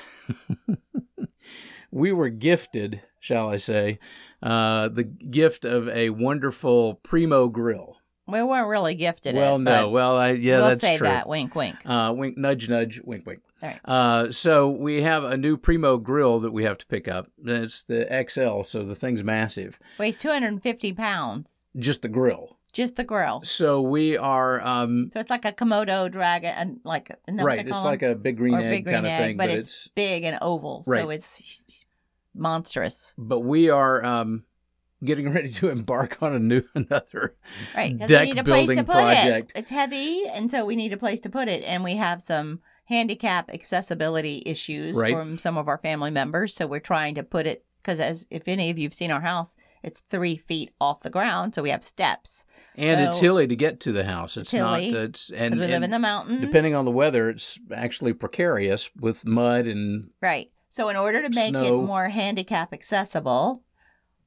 we 1.90 2.12
were 2.12 2.28
gifted, 2.28 3.00
shall 3.20 3.48
I 3.48 3.56
say, 3.56 3.98
uh, 4.42 4.88
the 4.88 5.04
gift 5.04 5.64
of 5.64 5.88
a 5.88 6.10
wonderful 6.10 6.96
Primo 6.96 7.48
grill. 7.48 7.96
We 8.26 8.42
weren't 8.42 8.68
really 8.68 8.94
gifted 8.94 9.34
well, 9.34 9.56
it. 9.56 9.60
no, 9.60 9.88
well, 9.88 10.16
I, 10.16 10.30
yeah, 10.30 10.58
we'll 10.58 10.68
that's 10.68 10.80
say 10.80 10.96
true. 10.96 11.06
that. 11.06 11.28
Wink, 11.28 11.54
wink. 11.54 11.76
Uh, 11.84 12.12
wink, 12.16 12.38
nudge, 12.38 12.68
nudge, 12.68 13.00
wink, 13.04 13.26
wink. 13.26 13.40
All 13.62 13.68
right. 13.68 13.80
Uh, 13.84 14.30
so 14.30 14.70
we 14.70 15.02
have 15.02 15.24
a 15.24 15.36
new 15.36 15.56
Primo 15.56 15.98
grill 15.98 16.38
that 16.40 16.52
we 16.52 16.64
have 16.64 16.78
to 16.78 16.86
pick 16.86 17.08
up. 17.08 17.28
It's 17.44 17.84
the 17.84 18.06
XL, 18.28 18.62
so 18.62 18.84
the 18.84 18.94
thing's 18.94 19.24
massive. 19.24 19.78
Weighs 19.98 20.20
250 20.20 20.92
pounds. 20.92 21.64
Just 21.76 22.02
the 22.02 22.08
grill. 22.08 22.58
Just 22.72 22.96
the 22.96 23.04
grill. 23.04 23.42
So 23.44 23.82
we 23.82 24.16
are 24.16 24.60
um, 24.62 25.10
So 25.12 25.20
it's 25.20 25.28
like 25.28 25.44
a 25.44 25.52
Komodo 25.52 26.10
dragon, 26.10 26.54
and 26.56 26.80
like 26.84 27.14
right. 27.28 27.66
It's 27.66 27.84
like 27.84 28.02
a 28.02 28.14
big 28.14 28.38
green 28.38 28.54
or 28.54 28.60
egg 28.60 28.70
big 28.70 28.84
green 28.84 28.94
kind 28.94 29.06
of 29.06 29.18
thing, 29.18 29.36
but, 29.36 29.48
but 29.48 29.58
it's, 29.58 29.88
big 29.88 30.24
and 30.24 30.38
oval, 30.40 30.82
so 30.84 31.10
it's 31.10 31.64
monstrous, 32.34 33.12
but 33.18 33.40
we 33.40 33.68
are 33.68 34.02
um, 34.04 34.44
getting 35.04 35.32
ready 35.32 35.50
to 35.50 35.68
embark 35.68 36.22
on 36.22 36.32
a 36.32 36.38
new 36.38 36.62
another 36.74 37.36
right? 37.74 37.96
Deck 37.98 38.26
we 38.28 38.32
need 38.32 38.38
a 38.38 38.44
place 38.44 38.60
to 38.68 38.74
building 38.74 38.84
put 38.84 38.92
project. 38.92 39.52
it. 39.54 39.58
It's 39.58 39.70
heavy, 39.70 40.24
and 40.28 40.50
so 40.50 40.64
we 40.64 40.76
need 40.76 40.92
a 40.92 40.96
place 40.96 41.20
to 41.20 41.28
put 41.28 41.48
it, 41.48 41.62
and 41.64 41.82
we 41.84 41.96
have 41.96 42.22
some 42.22 42.60
handicap 42.86 43.50
accessibility 43.50 44.42
issues 44.46 44.96
Right. 44.96 45.14
from 45.14 45.38
some 45.38 45.56
of 45.56 45.68
our 45.68 45.78
family 45.78 46.10
members. 46.10 46.54
So 46.54 46.66
we're 46.66 46.80
trying 46.80 47.14
to 47.16 47.22
put 47.22 47.46
it 47.46 47.64
because, 47.82 47.98
as 47.98 48.26
if 48.30 48.46
any 48.46 48.70
of 48.70 48.78
you've 48.78 48.94
seen 48.94 49.10
our 49.10 49.22
house, 49.22 49.56
it's 49.82 50.00
three 50.08 50.36
feet 50.36 50.70
off 50.80 51.00
the 51.00 51.10
ground, 51.10 51.54
so 51.54 51.62
we 51.62 51.70
have 51.70 51.82
steps 51.84 52.44
and 52.76 53.00
it's 53.00 53.18
hilly 53.18 53.46
to 53.46 53.56
get 53.56 53.80
to 53.80 53.92
the 53.92 54.04
house. 54.04 54.36
It's 54.36 54.54
not. 54.54 54.80
hilly, 54.80 54.96
It's 54.96 55.28
because 55.30 55.42
and, 55.52 55.60
we 55.60 55.66
live 55.66 55.82
in 55.82 55.90
the 55.90 55.98
mountains. 55.98 56.40
depending 56.40 56.74
on 56.74 56.84
the 56.84 56.90
weather, 56.92 57.28
it's 57.28 57.58
actually 57.74 58.12
precarious 58.12 58.88
with 59.00 59.26
mud 59.26 59.66
and 59.66 60.10
Right. 60.22 60.50
So, 60.68 60.88
in 60.88 60.96
order 60.96 61.22
to 61.22 61.28
make 61.34 61.50
Snow. 61.50 61.64
it 61.82 61.86
more 61.86 62.08
handicap 62.08 62.72
accessible 62.72 63.62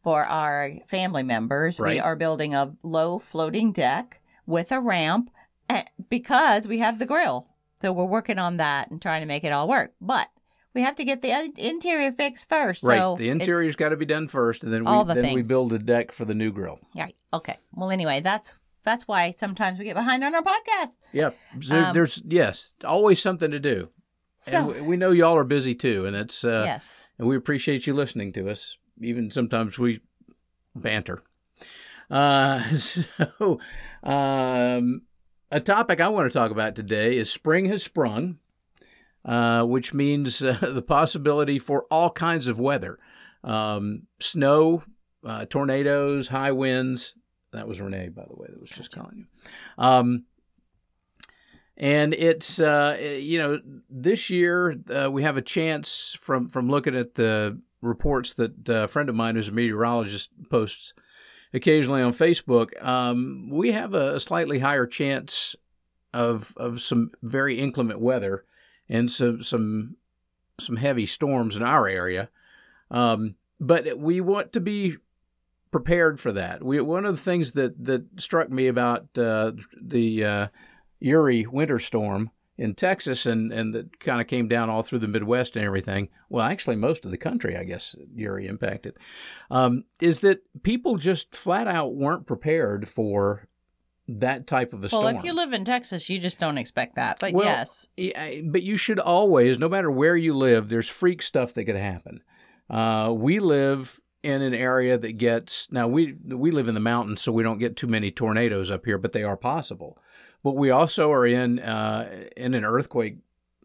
for 0.05 0.23
our 0.23 0.71
family 0.87 1.23
members, 1.23 1.79
we 1.79 1.99
are 1.99 2.15
building 2.15 2.53
a 2.53 2.75
low 2.83 3.17
floating 3.17 3.71
deck 3.71 4.21
with 4.45 4.71
a 4.71 4.79
ramp 4.79 5.31
eh, 5.67 5.81
because 6.11 6.67
we 6.67 6.77
have 6.77 6.99
the 6.99 7.07
grill. 7.07 7.47
So, 7.81 7.91
we're 7.91 8.05
working 8.05 8.37
on 8.37 8.57
that 8.57 8.91
and 8.91 9.01
trying 9.01 9.21
to 9.21 9.25
make 9.25 9.43
it 9.43 9.51
all 9.51 9.67
work. 9.67 9.93
But 9.99 10.29
we 10.75 10.83
have 10.83 10.95
to 10.97 11.03
get 11.03 11.23
the 11.23 11.51
interior 11.57 12.11
fixed 12.11 12.47
first. 12.47 12.83
right. 12.83 12.99
So 12.99 13.15
the 13.15 13.29
interior's 13.29 13.75
got 13.75 13.89
to 13.89 13.97
be 13.97 14.05
done 14.05 14.27
first, 14.27 14.63
and 14.63 14.71
then 14.71 14.83
we 14.83 15.03
the 15.05 15.21
then 15.21 15.33
we 15.33 15.41
build 15.41 15.73
a 15.73 15.79
deck 15.79 16.11
for 16.11 16.25
the 16.25 16.35
new 16.35 16.51
grill. 16.51 16.79
Right. 16.95 17.15
Okay. 17.33 17.57
Well, 17.73 17.89
anyway, 17.89 18.19
that's 18.19 18.59
that's 18.83 19.07
why 19.07 19.33
sometimes 19.35 19.79
we 19.79 19.85
get 19.85 19.95
behind 19.95 20.23
on 20.23 20.35
our 20.35 20.43
podcast. 20.43 20.97
Yep. 21.13 21.35
So 21.61 21.77
Um, 21.77 21.93
there's 21.93 22.21
yes, 22.27 22.75
always 22.83 23.19
something 23.19 23.49
to 23.49 23.59
do. 23.59 23.89
So, 24.37 24.57
and 24.57 24.67
we, 24.67 24.81
we 24.81 24.97
know 24.97 25.09
y'all 25.09 25.35
are 25.35 25.43
busy 25.43 25.73
too, 25.73 26.05
and 26.05 26.15
it's 26.15 26.43
uh, 26.43 26.63
yes. 26.63 27.07
and 27.17 27.27
we 27.27 27.35
appreciate 27.35 27.87
you 27.87 27.95
listening 27.95 28.31
to 28.33 28.49
us. 28.49 28.77
Even 29.01 29.31
sometimes 29.31 29.77
we 29.77 30.01
banter. 30.75 31.23
Uh, 32.09 32.63
so, 32.77 33.59
um, 34.03 35.01
a 35.51 35.59
topic 35.59 36.01
I 36.01 36.09
want 36.09 36.31
to 36.31 36.37
talk 36.37 36.51
about 36.51 36.75
today 36.75 37.17
is 37.17 37.31
spring 37.31 37.65
has 37.65 37.83
sprung, 37.83 38.39
uh, 39.23 39.63
which 39.63 39.93
means 39.93 40.41
uh, 40.43 40.57
the 40.61 40.81
possibility 40.81 41.59
for 41.59 41.85
all 41.89 42.09
kinds 42.09 42.47
of 42.47 42.59
weather 42.59 42.99
um, 43.43 44.03
snow, 44.19 44.83
uh, 45.25 45.45
tornadoes, 45.45 46.29
high 46.29 46.51
winds. 46.51 47.15
That 47.51 47.67
was 47.67 47.79
Renee, 47.79 48.09
by 48.09 48.25
the 48.27 48.35
way, 48.35 48.47
that 48.49 48.59
was 48.59 48.69
just 48.69 48.91
calling 48.91 49.17
you. 49.17 49.25
Um, 49.77 50.25
and 51.77 52.13
it's 52.13 52.59
uh, 52.59 52.97
you 53.19 53.37
know 53.37 53.59
this 53.89 54.29
year 54.29 54.75
uh, 54.89 55.09
we 55.11 55.23
have 55.23 55.37
a 55.37 55.41
chance 55.41 56.17
from 56.19 56.47
from 56.47 56.69
looking 56.69 56.95
at 56.95 57.15
the 57.15 57.59
reports 57.85 58.33
that 58.33 58.69
uh, 58.69 58.83
a 58.83 58.87
friend 58.87 59.09
of 59.09 59.15
mine 59.15 59.35
who's 59.35 59.49
a 59.49 59.51
meteorologist 59.51 60.29
posts 60.49 60.93
occasionally 61.53 62.01
on 62.01 62.13
Facebook. 62.13 62.71
Um, 62.83 63.49
we 63.49 63.71
have 63.71 63.93
a, 63.93 64.19
slightly 64.19 64.59
higher 64.59 64.85
chance 64.85 65.55
of 66.13 66.53
of 66.57 66.81
some 66.81 67.11
very 67.21 67.59
inclement 67.59 67.99
weather 67.99 68.45
and 68.87 69.11
some 69.11 69.43
some 69.43 69.95
some 70.59 70.77
heavy 70.77 71.05
storms 71.05 71.55
in 71.55 71.63
our 71.63 71.87
area. 71.87 72.29
Um, 72.91 73.35
but 73.59 73.97
we 73.97 74.21
want 74.21 74.53
to 74.53 74.59
be 74.59 74.97
prepared 75.71 76.19
for 76.19 76.31
that. 76.31 76.63
We 76.63 76.79
one 76.81 77.05
of 77.05 77.15
the 77.15 77.21
things 77.21 77.53
that 77.53 77.83
that 77.85 78.05
struck 78.17 78.49
me 78.49 78.67
about 78.67 79.17
uh, 79.17 79.53
the 79.81 80.23
uh, 80.23 80.47
Uri 80.99 81.45
winter 81.45 81.79
storm 81.79 82.31
in 82.57 82.73
Texas 82.73 83.25
and, 83.25 83.51
and 83.51 83.73
that 83.73 83.99
kind 83.99 84.21
of 84.21 84.27
came 84.27 84.47
down 84.47 84.69
all 84.69 84.83
through 84.83 84.99
the 84.99 85.07
Midwest 85.07 85.55
and 85.55 85.65
everything. 85.65 86.09
Well, 86.29 86.45
actually, 86.45 86.77
most 86.77 87.05
of 87.05 87.11
the 87.11 87.17
country, 87.17 87.57
I 87.57 87.63
guess, 87.63 87.95
Uri 88.13 88.47
impacted, 88.47 88.95
um, 89.51 89.83
is 90.01 90.21
that 90.21 90.41
people 90.63 90.95
just 90.97 91.35
flat 91.35 91.67
out 91.67 91.95
weren't 91.95 92.25
prepared 92.25 92.87
for 92.87 93.47
that 94.07 94.47
type 94.47 94.71
of 94.71 94.79
a 94.79 94.81
well, 94.83 94.89
storm. 94.89 95.03
Well, 95.05 95.17
if 95.17 95.23
you 95.23 95.33
live 95.33 95.53
in 95.53 95.65
Texas, 95.65 96.09
you 96.09 96.19
just 96.19 96.39
don't 96.39 96.57
expect 96.57 96.95
that. 96.95 97.17
But 97.19 97.33
well, 97.33 97.45
yes. 97.45 97.87
But 98.43 98.63
you 98.63 98.77
should 98.77 98.99
always, 98.99 99.59
no 99.59 99.67
matter 99.67 99.91
where 99.91 100.15
you 100.15 100.33
live, 100.33 100.69
there's 100.69 100.89
freak 100.89 101.21
stuff 101.21 101.53
that 101.55 101.65
could 101.65 101.75
happen. 101.75 102.21
Uh, 102.69 103.13
we 103.15 103.39
live 103.39 103.99
in 104.23 104.41
an 104.41 104.55
area 104.55 104.97
that 104.97 105.13
gets 105.13 105.71
now 105.71 105.87
we 105.87 106.15
we 106.25 106.49
live 106.51 106.67
in 106.67 106.73
the 106.73 106.79
mountains, 106.79 107.21
so 107.21 107.31
we 107.31 107.43
don't 107.43 107.59
get 107.59 107.75
too 107.75 107.87
many 107.87 108.11
tornadoes 108.11 108.71
up 108.71 108.85
here, 108.85 108.97
but 108.97 109.13
they 109.13 109.23
are 109.23 109.37
possible. 109.37 109.99
But 110.45 110.57
we 110.57 110.69
also 110.69 111.11
are 111.11 111.25
in 111.25 111.57
uh, 111.57 112.27
in 112.37 112.53
an 112.53 112.63
earthquake 112.63 113.17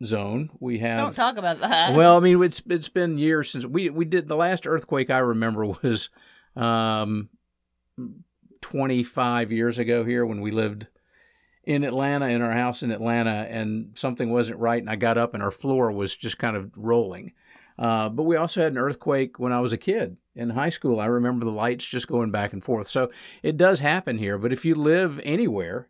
zone. 0.03 0.49
We 0.61 0.79
have 0.79 0.99
don't 0.99 1.15
talk 1.15 1.37
about 1.37 1.61
that. 1.61 1.95
Well, 1.95 2.17
I 2.17 2.21
mean, 2.21 2.43
it's 2.43 2.63
it's 2.71 2.89
been 2.89 3.19
years 3.19 3.51
since 3.51 3.67
we 3.67 3.91
we 3.91 4.07
did 4.07 4.29
the 4.29 4.35
last 4.35 4.67
earthquake 4.67 5.11
I 5.11 5.19
remember 5.19 5.67
was 5.83 6.09
um, 6.57 7.29
25 8.63 9.53
years 9.53 9.79
ago 9.79 10.05
here 10.07 10.25
when 10.25 10.41
we 10.41 10.51
lived 10.51 10.87
in 11.65 11.85
Atlanta 11.85 12.29
in 12.29 12.41
our 12.41 12.53
house 12.53 12.83
in 12.83 12.91
Atlanta, 12.91 13.47
and 13.51 13.91
something 13.95 14.31
wasn't 14.31 14.59
right, 14.59 14.81
and 14.81 14.89
I 14.89 14.97
got 14.97 15.19
up 15.19 15.35
and 15.35 15.43
our 15.43 15.51
floor 15.51 15.93
was 15.93 16.17
just 16.17 16.39
kind 16.39 16.57
of 16.57 16.71
rolling. 16.79 17.35
Uh, 17.79 18.09
but 18.09 18.23
we 18.23 18.37
also 18.37 18.63
had 18.63 18.73
an 18.73 18.79
earthquake 18.79 19.39
when 19.39 19.53
I 19.53 19.61
was 19.61 19.75
a 19.75 19.79
kid 19.79 20.17
in 20.35 20.49
high 20.49 20.71
school. 20.71 20.99
I 20.99 21.07
remember 21.07 21.45
the 21.45 21.51
lights 21.51 21.87
just 21.87 22.09
going 22.09 22.31
back 22.31 22.55
and 22.55 22.65
forth. 22.65 22.89
So 22.89 23.11
it 23.43 23.59
does 23.59 23.81
happen 23.81 24.17
here. 24.17 24.39
But 24.39 24.55
if 24.55 24.65
you 24.65 24.75
live 24.75 25.21
anywhere 25.25 25.90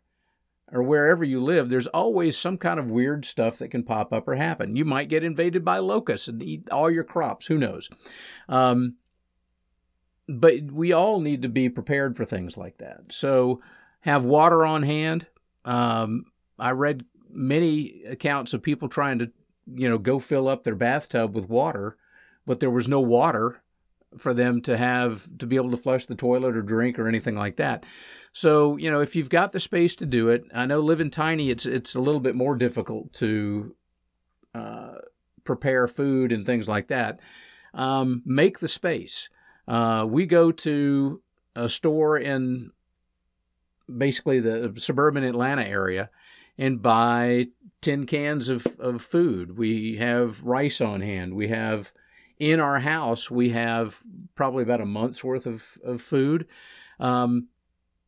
or 0.71 0.81
wherever 0.83 1.23
you 1.23 1.41
live, 1.43 1.69
there's 1.69 1.87
always 1.87 2.37
some 2.37 2.57
kind 2.57 2.79
of 2.79 2.91
weird 2.91 3.25
stuff 3.25 3.57
that 3.57 3.69
can 3.69 3.83
pop 3.83 4.13
up 4.13 4.27
or 4.27 4.35
happen. 4.35 4.75
You 4.75 4.85
might 4.85 5.09
get 5.09 5.23
invaded 5.23 5.65
by 5.65 5.79
locusts 5.79 6.27
and 6.27 6.41
eat 6.41 6.69
all 6.69 6.89
your 6.89 7.03
crops. 7.03 7.47
Who 7.47 7.57
knows? 7.57 7.89
Um, 8.47 8.95
but 10.27 10.71
we 10.71 10.93
all 10.93 11.19
need 11.19 11.41
to 11.41 11.49
be 11.49 11.69
prepared 11.69 12.15
for 12.15 12.25
things 12.25 12.57
like 12.57 12.77
that. 12.77 13.11
So 13.11 13.61
have 14.01 14.23
water 14.23 14.65
on 14.65 14.83
hand. 14.83 15.27
Um, 15.65 16.25
I 16.57 16.71
read 16.71 17.05
many 17.29 18.03
accounts 18.03 18.53
of 18.53 18.61
people 18.61 18.87
trying 18.87 19.19
to 19.19 19.31
you 19.73 19.89
know, 19.89 19.97
go 19.97 20.19
fill 20.19 20.47
up 20.47 20.63
their 20.63 20.75
bathtub 20.75 21.35
with 21.35 21.49
water, 21.49 21.97
but 22.45 22.59
there 22.59 22.69
was 22.69 22.87
no 22.87 22.99
water 22.99 23.61
for 24.17 24.33
them 24.33 24.61
to 24.61 24.77
have 24.77 25.29
to 25.37 25.45
be 25.45 25.55
able 25.55 25.71
to 25.71 25.77
flush 25.77 26.05
the 26.05 26.15
toilet 26.15 26.55
or 26.55 26.61
drink 26.61 26.99
or 26.99 27.07
anything 27.07 27.35
like 27.35 27.55
that. 27.57 27.85
So, 28.33 28.77
you 28.77 28.89
know, 28.89 29.01
if 29.01 29.15
you've 29.15 29.29
got 29.29 29.51
the 29.51 29.59
space 29.59 29.95
to 29.97 30.05
do 30.05 30.29
it, 30.29 30.43
I 30.53 30.65
know 30.65 30.79
living 30.79 31.09
tiny, 31.09 31.49
it's 31.49 31.65
it's 31.65 31.95
a 31.95 32.01
little 32.01 32.19
bit 32.19 32.35
more 32.35 32.55
difficult 32.55 33.13
to 33.13 33.75
uh, 34.53 34.95
prepare 35.43 35.87
food 35.87 36.31
and 36.31 36.45
things 36.45 36.67
like 36.67 36.87
that. 36.87 37.19
Um, 37.73 38.21
make 38.25 38.59
the 38.59 38.67
space. 38.67 39.29
Uh, 39.67 40.05
we 40.07 40.25
go 40.25 40.51
to 40.51 41.21
a 41.55 41.69
store 41.69 42.17
in 42.17 42.71
basically 43.97 44.39
the 44.39 44.73
suburban 44.77 45.23
Atlanta 45.23 45.63
area 45.63 46.09
and 46.57 46.81
buy 46.81 47.47
tin 47.81 48.05
cans 48.05 48.49
of, 48.49 48.65
of 48.79 49.01
food. 49.01 49.57
We 49.57 49.97
have 49.97 50.43
rice 50.43 50.81
on 50.81 51.01
hand. 51.01 51.33
We 51.33 51.47
have 51.47 51.93
in 52.41 52.59
our 52.59 52.79
house, 52.79 53.29
we 53.29 53.49
have 53.49 53.99
probably 54.33 54.63
about 54.63 54.81
a 54.81 54.85
month's 54.85 55.23
worth 55.23 55.45
of, 55.45 55.77
of 55.83 56.01
food. 56.01 56.47
Um, 56.99 57.49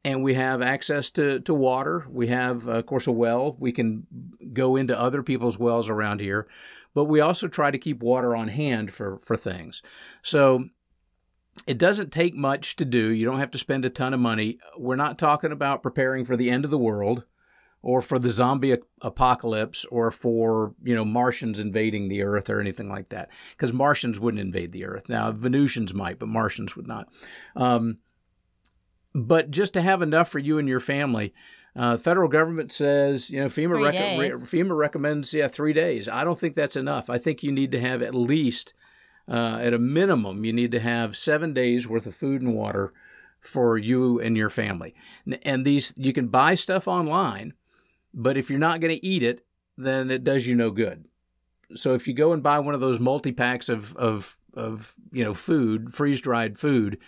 and 0.04 0.24
we 0.24 0.34
have 0.34 0.60
access 0.60 1.12
to, 1.12 1.39
to 1.41 1.54
water. 1.54 2.08
We 2.10 2.28
have, 2.28 2.67
uh, 2.67 2.72
of 2.72 2.88
course, 2.88 3.06
a 3.06 3.12
well. 3.12 3.56
We 3.60 3.72
can 3.72 4.08
go 4.52 4.76
into 4.76 5.00
other 5.00 5.22
people's 5.22 5.60
wells 5.60 5.88
around 5.88 6.19
here, 6.19 6.48
but 6.96 7.06
we 7.06 7.22
also 7.22 7.48
try 7.48 7.69
to 7.69 7.78
keep 7.78 8.02
water 8.02 8.36
on 8.36 8.48
hand 8.48 8.91
for, 8.91 9.19
for 9.19 9.38
things. 9.38 9.84
So 10.24 10.65
it 11.67 11.78
doesn't 11.78 12.12
take 12.12 12.34
much 12.34 12.76
to 12.78 12.86
do. 12.86 13.10
You 13.10 13.26
don't 13.26 13.39
have 13.39 13.52
to 13.52 13.60
spend 13.60 13.86
a 13.86 13.91
ton 13.91 14.15
of 14.15 14.19
money. 14.19 14.58
We're 14.76 14.96
not 14.96 15.19
talking 15.19 15.52
about 15.52 15.84
preparing 15.84 16.26
for 16.26 16.36
the 16.36 16.50
end 16.50 16.65
of 16.65 16.72
the 16.72 16.78
world 16.80 17.24
or 17.84 18.02
for 18.02 18.17
the 18.17 18.30
zombie 18.30 18.78
apocalypse 19.02 19.86
or 19.91 20.10
for 20.10 20.74
you 20.82 20.96
know 20.96 21.06
Martians 21.06 21.60
invading 21.60 22.08
the 22.08 22.24
Earth 22.24 22.50
or 22.50 22.60
anything 22.60 22.89
like 22.89 23.10
that. 23.10 23.30
Because 23.52 23.74
Martians 23.74 24.19
wouldn't 24.19 24.41
invade 24.41 24.72
the 24.72 24.86
Earth. 24.86 25.10
Now 25.10 25.32
Venusians 25.32 25.93
might, 25.93 26.17
but 26.17 26.30
Martians 26.30 26.76
would 26.76 26.88
not. 26.88 27.08
Um, 27.56 27.98
but 29.13 29.52
just 29.52 29.74
to 29.74 29.82
have 29.82 30.02
enough 30.02 30.30
for 30.30 30.39
you 30.39 30.58
and 30.58 30.67
your 30.67 30.80
family. 30.80 31.34
Uh, 31.76 31.98
federal 31.98 32.30
government 32.30 32.72
says, 32.72 33.32
you 33.32 33.39
know, 33.39 33.48
FEMA, 33.48 33.84
rec- 33.84 34.19
re- 34.19 34.30
FEMA 34.30 34.78
recommends, 34.78 35.34
yeah, 35.34 35.48
three 35.48 35.74
days. 35.74 36.08
I 36.08 36.24
don't 36.24 36.39
think 36.39 36.54
that's 36.54 36.76
enough. 36.76 37.10
I 37.10 37.17
think 37.17 37.41
you 37.41 37.52
need 37.52 37.72
to 37.72 37.80
have 37.80 38.04
at 38.04 38.13
least, 38.13 38.76
uh, 39.28 39.58
at 39.60 39.74
a 39.74 39.80
minimum, 39.80 40.46
you 40.46 40.54
need 40.54 40.72
to 40.74 40.80
have 40.80 41.17
seven 41.17 41.52
days 41.52 41.88
worth 41.88 42.06
of 42.06 42.13
food 42.13 42.43
and 42.43 42.54
water 42.54 42.93
for 43.41 43.76
you 43.76 44.19
and 44.19 44.38
your 44.38 44.52
family. 44.52 44.93
And 45.41 45.65
these, 45.65 45.96
you 45.98 46.13
can 46.13 46.28
buy 46.28 46.54
stuff 46.54 46.88
online, 46.88 47.54
but 48.13 48.38
if 48.38 48.49
you're 48.49 48.60
not 48.60 48.80
going 48.80 48.95
to 48.95 49.06
eat 49.06 49.23
it, 49.23 49.45
then 49.78 50.12
it 50.12 50.23
does 50.23 50.47
you 50.47 50.56
no 50.56 50.69
good. 50.69 51.06
So 51.76 51.93
if 51.93 52.08
you 52.08 52.13
go 52.13 52.34
and 52.34 52.43
buy 52.43 52.60
one 52.60 52.76
of 52.76 52.82
those 52.82 52.99
multi 52.99 53.32
packs 53.32 53.69
of, 53.69 53.95
of, 53.97 54.38
of 54.54 54.93
you 55.12 55.23
know 55.23 55.34
food, 55.34 55.93
freeze 55.93 56.21
dried 56.21 56.58
food, 56.58 56.99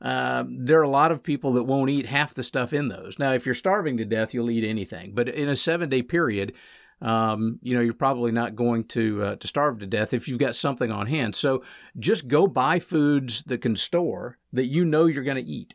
uh, 0.00 0.44
there 0.48 0.78
are 0.78 0.84
a 0.84 0.88
lot 0.88 1.12
of 1.12 1.22
people 1.22 1.52
that 1.54 1.64
won't 1.64 1.90
eat 1.90 2.06
half 2.06 2.34
the 2.34 2.42
stuff 2.42 2.72
in 2.72 2.88
those. 2.88 3.18
Now, 3.18 3.32
if 3.32 3.46
you're 3.46 3.54
starving 3.54 3.96
to 3.96 4.04
death, 4.04 4.34
you'll 4.34 4.50
eat 4.50 4.64
anything. 4.64 5.12
But 5.14 5.28
in 5.28 5.48
a 5.48 5.56
seven 5.56 5.88
day 5.88 6.02
period, 6.02 6.52
um, 7.02 7.58
you 7.62 7.74
know 7.74 7.82
you're 7.82 7.92
probably 7.94 8.32
not 8.32 8.56
going 8.56 8.84
to 8.84 9.22
uh, 9.22 9.36
to 9.36 9.46
starve 9.46 9.78
to 9.80 9.86
death 9.86 10.14
if 10.14 10.28
you've 10.28 10.38
got 10.38 10.56
something 10.56 10.90
on 10.90 11.06
hand. 11.06 11.34
So 11.34 11.62
just 11.98 12.28
go 12.28 12.46
buy 12.46 12.78
foods 12.78 13.42
that 13.44 13.60
can 13.60 13.76
store 13.76 14.38
that 14.52 14.66
you 14.66 14.84
know 14.84 15.06
you're 15.06 15.24
going 15.24 15.42
to 15.42 15.50
eat. 15.50 15.74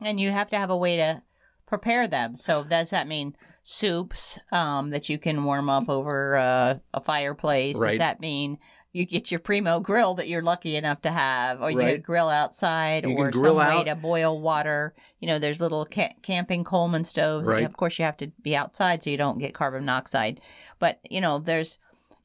And 0.00 0.18
you 0.18 0.30
have 0.30 0.50
to 0.50 0.56
have 0.56 0.70
a 0.70 0.76
way 0.76 0.96
to 0.96 1.22
prepare 1.70 2.08
them. 2.08 2.34
So 2.36 2.64
does 2.64 2.90
that 2.90 3.06
mean 3.06 3.36
soups 3.62 4.40
um, 4.50 4.90
that 4.90 5.08
you 5.08 5.18
can 5.18 5.44
warm 5.44 5.70
up 5.70 5.88
over 5.88 6.36
uh, 6.36 6.74
a 6.92 7.00
fireplace? 7.00 7.78
Right. 7.78 7.90
Does 7.90 7.98
that 8.00 8.20
mean 8.20 8.58
you 8.92 9.06
get 9.06 9.30
your 9.30 9.38
primo 9.38 9.78
grill 9.78 10.14
that 10.14 10.26
you're 10.26 10.42
lucky 10.42 10.74
enough 10.74 11.00
to 11.02 11.12
have, 11.12 11.62
or 11.62 11.70
right. 11.70 11.92
you 11.92 11.98
grill 11.98 12.28
outside, 12.28 13.04
you 13.04 13.16
or 13.16 13.32
some 13.32 13.56
out. 13.56 13.78
way 13.78 13.84
to 13.84 13.94
boil 13.94 14.40
water? 14.40 14.94
You 15.20 15.28
know, 15.28 15.38
there's 15.38 15.60
little 15.60 15.86
ca- 15.86 16.16
camping 16.22 16.64
Coleman 16.64 17.04
stoves. 17.04 17.48
Right. 17.48 17.64
Of 17.64 17.76
course, 17.76 18.00
you 18.00 18.04
have 18.04 18.16
to 18.16 18.32
be 18.42 18.56
outside 18.56 19.04
so 19.04 19.10
you 19.10 19.16
don't 19.16 19.38
get 19.38 19.54
carbon 19.54 19.82
monoxide. 19.82 20.40
But 20.80 20.98
you 21.08 21.20
know, 21.20 21.38
there's, 21.38 21.78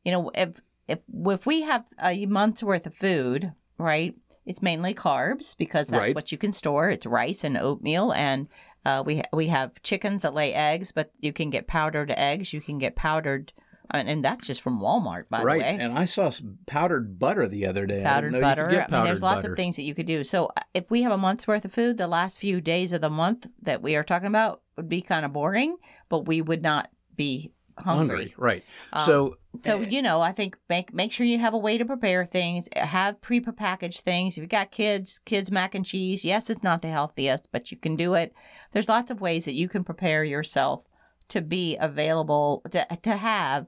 you 0.03 0.11
know, 0.11 0.31
if 0.33 0.59
if 0.87 1.01
if 1.27 1.45
we 1.45 1.61
have 1.61 1.85
a 2.03 2.25
month's 2.25 2.63
worth 2.63 2.87
of 2.87 2.95
food, 2.95 3.53
right? 3.77 4.15
It's 4.47 4.61
mainly 4.61 4.93
carbs 4.93 5.57
because 5.57 5.87
that's 5.87 6.07
right. 6.07 6.15
what 6.15 6.31
you 6.31 6.37
can 6.37 6.53
store. 6.53 6.89
It's 6.89 7.07
rice 7.07 7.43
and 7.43 7.57
oatmeal 7.57 8.11
and 8.13 8.47
uh, 8.85 9.03
we 9.05 9.21
we 9.33 9.47
have 9.47 9.81
chickens 9.81 10.21
that 10.21 10.33
lay 10.33 10.53
eggs, 10.53 10.91
but 10.91 11.11
you 11.19 11.33
can 11.33 11.49
get 11.49 11.67
powdered 11.67 12.11
eggs. 12.11 12.53
You 12.53 12.61
can 12.61 12.77
get 12.77 12.95
powdered, 12.95 13.51
and 13.89 14.23
that's 14.23 14.45
just 14.45 14.61
from 14.61 14.79
Walmart, 14.79 15.27
by 15.29 15.41
right. 15.41 15.57
the 15.57 15.63
way. 15.63 15.71
Right. 15.71 15.81
And 15.81 15.97
I 15.97 16.05
saw 16.05 16.31
powdered 16.67 17.17
butter 17.17 17.47
the 17.47 17.65
other 17.65 17.85
day. 17.85 18.03
Powdered 18.03 18.33
butter. 18.39 18.67
Powdered 18.67 18.85
I 18.89 18.95
mean, 18.95 19.05
there's 19.05 19.21
lots 19.21 19.37
butter. 19.37 19.53
of 19.53 19.57
things 19.57 19.75
that 19.77 19.83
you 19.83 19.95
could 19.95 20.05
do. 20.05 20.23
So 20.23 20.47
uh, 20.47 20.61
if 20.73 20.89
we 20.91 21.01
have 21.01 21.11
a 21.11 21.17
month's 21.17 21.47
worth 21.47 21.65
of 21.65 21.73
food, 21.73 21.97
the 21.97 22.07
last 22.07 22.37
few 22.37 22.61
days 22.61 22.93
of 22.93 23.01
the 23.01 23.09
month 23.09 23.47
that 23.61 23.81
we 23.81 23.95
are 23.95 24.03
talking 24.03 24.27
about 24.27 24.61
would 24.77 24.89
be 24.89 25.01
kind 25.01 25.25
of 25.25 25.33
boring, 25.33 25.77
but 26.07 26.27
we 26.27 26.41
would 26.41 26.61
not 26.61 26.89
be 27.15 27.51
hungry. 27.77 28.07
hungry 28.07 28.33
right. 28.37 28.63
Um, 28.93 29.05
so 29.05 29.37
so 29.63 29.79
you 29.79 30.01
know, 30.01 30.21
I 30.21 30.31
think 30.31 30.57
make 30.69 30.93
make 30.93 31.11
sure 31.11 31.25
you 31.25 31.39
have 31.39 31.53
a 31.53 31.57
way 31.57 31.77
to 31.77 31.85
prepare 31.85 32.25
things. 32.25 32.69
Have 32.75 33.21
pre-packaged 33.21 34.01
things. 34.01 34.37
If 34.37 34.41
you 34.41 34.47
got 34.47 34.71
kids, 34.71 35.19
kids 35.25 35.51
mac 35.51 35.75
and 35.75 35.85
cheese. 35.85 36.25
Yes, 36.25 36.49
it's 36.49 36.63
not 36.63 36.81
the 36.81 36.89
healthiest, 36.89 37.49
but 37.51 37.71
you 37.71 37.77
can 37.77 37.95
do 37.95 38.13
it. 38.13 38.33
There's 38.71 38.89
lots 38.89 39.11
of 39.11 39.21
ways 39.21 39.45
that 39.45 39.53
you 39.53 39.67
can 39.67 39.83
prepare 39.83 40.23
yourself 40.23 40.83
to 41.29 41.41
be 41.41 41.77
available 41.77 42.61
to 42.71 42.85
to 43.01 43.17
have, 43.17 43.67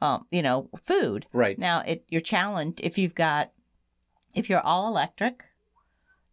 um, 0.00 0.26
you 0.30 0.42
know, 0.42 0.70
food. 0.82 1.26
Right. 1.32 1.58
Now, 1.58 1.82
it 1.86 2.04
you're 2.08 2.20
challenged 2.20 2.80
if 2.82 2.98
you've 2.98 3.14
got 3.14 3.50
if 4.34 4.48
you're 4.48 4.60
all 4.60 4.88
electric. 4.88 5.44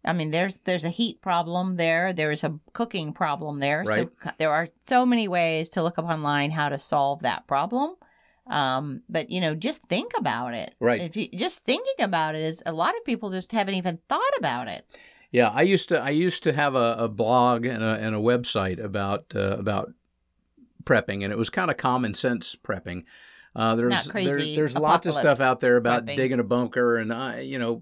I 0.05 0.13
mean, 0.13 0.31
there's 0.31 0.59
there's 0.65 0.83
a 0.83 0.89
heat 0.89 1.21
problem 1.21 1.77
there. 1.77 2.11
There's 2.11 2.43
a 2.43 2.59
cooking 2.73 3.13
problem 3.13 3.59
there. 3.59 3.83
Right. 3.87 4.09
So 4.23 4.31
there 4.37 4.51
are 4.51 4.67
so 4.85 5.05
many 5.05 5.27
ways 5.27 5.69
to 5.69 5.83
look 5.83 5.97
up 5.97 6.05
online 6.05 6.51
how 6.51 6.69
to 6.69 6.77
solve 6.77 7.21
that 7.21 7.47
problem. 7.47 7.95
Um, 8.47 9.03
but 9.07 9.29
you 9.29 9.39
know, 9.39 9.55
just 9.55 9.83
think 9.83 10.11
about 10.17 10.53
it. 10.53 10.75
Right. 10.79 11.01
If 11.01 11.15
you 11.15 11.29
just 11.29 11.63
thinking 11.63 12.03
about 12.03 12.35
it 12.35 12.41
is 12.41 12.61
a 12.65 12.73
lot 12.73 12.95
of 12.97 13.05
people 13.05 13.29
just 13.29 13.51
haven't 13.53 13.75
even 13.75 13.99
thought 14.09 14.21
about 14.37 14.67
it. 14.67 14.85
Yeah, 15.31 15.49
I 15.49 15.61
used 15.63 15.89
to 15.89 15.99
I 15.99 16.09
used 16.09 16.43
to 16.43 16.53
have 16.53 16.75
a, 16.75 16.95
a 16.99 17.07
blog 17.07 17.65
and 17.65 17.81
a, 17.83 17.95
and 17.95 18.13
a 18.15 18.19
website 18.19 18.83
about 18.83 19.33
uh, 19.35 19.57
about 19.57 19.93
prepping, 20.83 21.23
and 21.23 21.31
it 21.31 21.37
was 21.37 21.49
kind 21.49 21.71
of 21.71 21.77
common 21.77 22.13
sense 22.13 22.55
prepping. 22.55 23.03
Uh, 23.55 23.75
there's 23.75 23.91
there- 24.25 24.37
there's 24.55 24.77
lots 24.77 25.07
of 25.07 25.13
stuff 25.13 25.39
out 25.39 25.59
there 25.59 25.77
about 25.77 26.05
prepping. 26.05 26.15
digging 26.15 26.39
a 26.39 26.43
bunker 26.43 26.97
and 26.97 27.11
uh, 27.11 27.35
you 27.41 27.57
know 27.57 27.81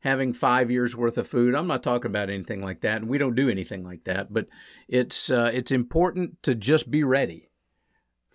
having 0.00 0.32
five 0.32 0.70
years 0.70 0.94
worth 0.96 1.18
of 1.18 1.26
food. 1.28 1.54
I'm 1.54 1.66
not 1.66 1.82
talking 1.82 2.10
about 2.10 2.30
anything 2.30 2.62
like 2.62 2.80
that, 2.80 3.02
and 3.02 3.10
we 3.10 3.18
don't 3.18 3.34
do 3.34 3.48
anything 3.48 3.84
like 3.84 4.04
that. 4.04 4.32
But 4.32 4.46
it's 4.88 5.30
uh, 5.30 5.50
it's 5.52 5.70
important 5.70 6.42
to 6.44 6.54
just 6.54 6.90
be 6.90 7.04
ready 7.04 7.47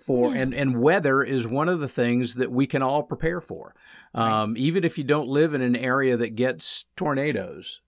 for 0.03 0.35
and 0.35 0.53
and 0.53 0.81
weather 0.81 1.23
is 1.23 1.47
one 1.47 1.69
of 1.69 1.79
the 1.79 1.87
things 1.87 2.35
that 2.35 2.51
we 2.51 2.67
can 2.67 2.81
all 2.81 3.03
prepare 3.03 3.41
for. 3.41 3.73
Um, 4.13 4.55
Even 4.57 4.83
if 4.83 4.97
you 4.97 5.03
don't 5.03 5.27
live 5.27 5.53
in 5.53 5.61
an 5.61 5.75
area 5.75 6.17
that 6.17 6.35
gets 6.35 6.85
tornadoes, 6.95 7.81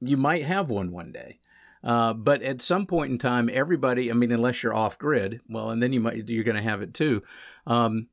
you 0.00 0.16
might 0.16 0.44
have 0.44 0.68
one 0.68 0.90
one 0.90 1.12
day. 1.12 1.38
Uh, 1.84 2.12
but 2.12 2.42
at 2.42 2.60
some 2.60 2.86
point 2.86 3.10
in 3.10 3.18
time, 3.18 3.50
everybody, 3.52 4.10
I 4.10 4.14
mean, 4.14 4.30
unless 4.30 4.62
you're 4.62 4.74
off 4.74 4.98
grid, 4.98 5.40
well, 5.48 5.70
and 5.70 5.82
then 5.82 5.92
you 5.92 6.00
might, 6.00 6.28
you're 6.28 6.44
going 6.44 6.56
to 6.56 6.62
have 6.62 6.80
it 6.80 6.94
too. 6.94 7.22
Um, 7.66 8.08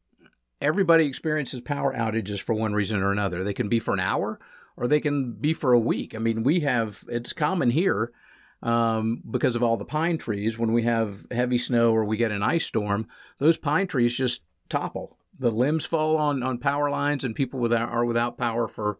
everybody 0.60 1.06
experiences 1.06 1.62
power 1.62 1.94
outages 1.96 2.40
for 2.42 2.56
one 2.56 2.74
reason 2.74 3.02
or 3.02 3.12
another. 3.12 3.44
They 3.44 3.54
can 3.54 3.70
be 3.70 3.80
for 3.80 3.94
an 3.94 4.00
hour 4.00 4.40
or 4.76 4.88
they 4.88 5.00
can 5.00 5.34
be 5.34 5.54
for 5.54 5.72
a 5.72 5.80
week. 5.80 6.16
I 6.16 6.18
mean, 6.18 6.44
we 6.44 6.62
have, 6.62 7.04
it's 7.10 7.32
common 7.34 7.70
here 7.70 8.12
um, 8.62 9.22
because 9.30 9.56
of 9.56 9.64
all 9.64 9.78
the 9.78 9.86
pine 9.86 10.18
trees. 10.18 10.58
When 10.58 10.72
we 10.74 10.84
have 10.84 11.26
heavy 11.32 11.58
snow 11.58 11.92
or 11.92 12.04
we 12.06 12.18
get 12.18 12.32
an 12.32 12.44
ice 12.44 12.66
storm, 12.66 13.08
those 13.38 13.58
pine 13.58 13.88
trees 13.88 14.16
just 14.18 14.44
topple. 14.68 15.18
The 15.38 15.52
limbs 15.52 15.86
fall 15.86 16.18
on, 16.18 16.44
on 16.44 16.58
power 16.58 16.90
lines 16.90 17.24
and 17.24 17.34
people 17.36 17.60
without, 17.60 17.90
are 17.90 18.04
without 18.06 18.38
power 18.38 18.68
for 18.68 19.00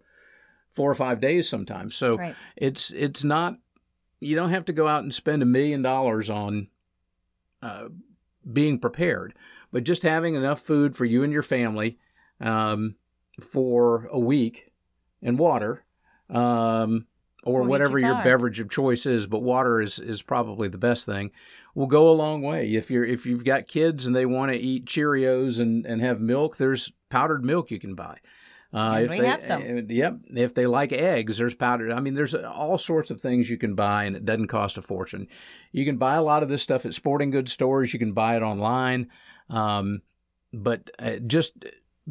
four 0.74 0.90
or 0.90 0.96
five 0.96 1.20
days 1.20 1.50
sometimes. 1.50 1.96
So 1.96 2.16
Right. 2.16 2.36
it's 2.56 2.92
it's 2.92 3.24
not 3.24 3.58
you 4.22 4.36
don't 4.36 4.52
have 4.52 4.66
to 4.66 4.74
go 4.74 4.88
out 4.88 5.04
and 5.04 5.14
spend 5.14 5.42
a 5.42 5.46
million 5.46 5.82
dollars 5.82 6.30
on 6.30 6.68
uh, 7.62 7.90
being 8.52 8.80
prepared, 8.80 9.34
but 9.72 9.84
just 9.84 10.04
having 10.04 10.36
enough 10.36 10.62
food 10.62 10.96
for 10.96 11.06
you 11.06 11.24
and 11.24 11.34
your 11.34 11.44
family 11.44 11.98
um, 12.40 12.96
for 13.42 14.08
a 14.12 14.20
week 14.20 14.72
and 15.22 15.38
water. 15.38 15.84
Um, 16.30 17.08
or 17.44 17.64
whatever 17.64 18.00
your 18.00 18.10
your 18.10 18.24
beverage 18.24 18.60
of 18.60 18.70
choice 18.70 19.06
is, 19.06 19.28
but 19.28 19.42
water 19.42 19.82
is, 19.82 20.00
is 20.00 20.22
probably 20.22 20.68
the 20.68 20.78
best 20.78 21.06
thing. 21.06 21.32
Will 21.76 21.88
go 21.88 22.10
a 22.10 22.14
long 22.14 22.42
way. 22.42 22.74
If 22.74 22.92
you're 22.92 23.06
if 23.06 23.26
you've 23.26 23.46
got 23.46 23.68
kids 23.68 24.06
and 24.06 24.16
they 24.16 24.26
want 24.26 24.52
to 24.52 24.58
eat 24.58 24.86
Cheerios 24.86 25.60
and, 25.60 25.86
and 25.86 26.02
have 26.02 26.20
milk, 26.20 26.58
there's 26.58 26.92
powdered 27.10 27.46
milk 27.46 27.72
you 27.72 27.80
can 27.80 27.96
buy. 27.96 28.18
Uh, 28.74 28.94
And 28.96 29.06
if 29.06 29.12
we 29.12 29.20
they, 29.20 29.28
have 29.28 29.46
some. 29.46 29.86
Yep. 29.90 30.18
If 30.36 30.54
they 30.54 30.66
like 30.66 30.92
eggs, 30.92 31.38
there's 31.38 31.56
powdered. 31.56 31.92
I 31.92 32.02
mean, 32.02 32.16
there's 32.16 32.36
all 32.36 32.78
sorts 32.78 33.10
of 33.10 33.22
things 33.22 33.50
you 33.50 33.58
can 33.58 33.76
buy, 33.76 34.04
and 34.04 34.16
it 34.16 34.26
doesn't 34.26 34.48
cost 34.48 34.78
a 34.78 34.82
fortune. 34.82 35.28
You 35.72 35.86
can 35.86 35.98
buy 35.98 36.16
a 36.16 36.24
lot 36.24 36.44
of 36.44 36.50
this 36.50 36.62
stuff 36.62 36.86
at 36.86 36.94
sporting 36.94 37.32
goods 37.32 37.52
stores. 37.52 37.94
You 37.94 38.00
can 38.00 38.12
buy 38.12 38.36
it 38.36 38.44
online. 38.44 39.08
Um, 39.50 40.02
but 40.54 40.92
uh, 41.00 41.18
just 41.26 41.66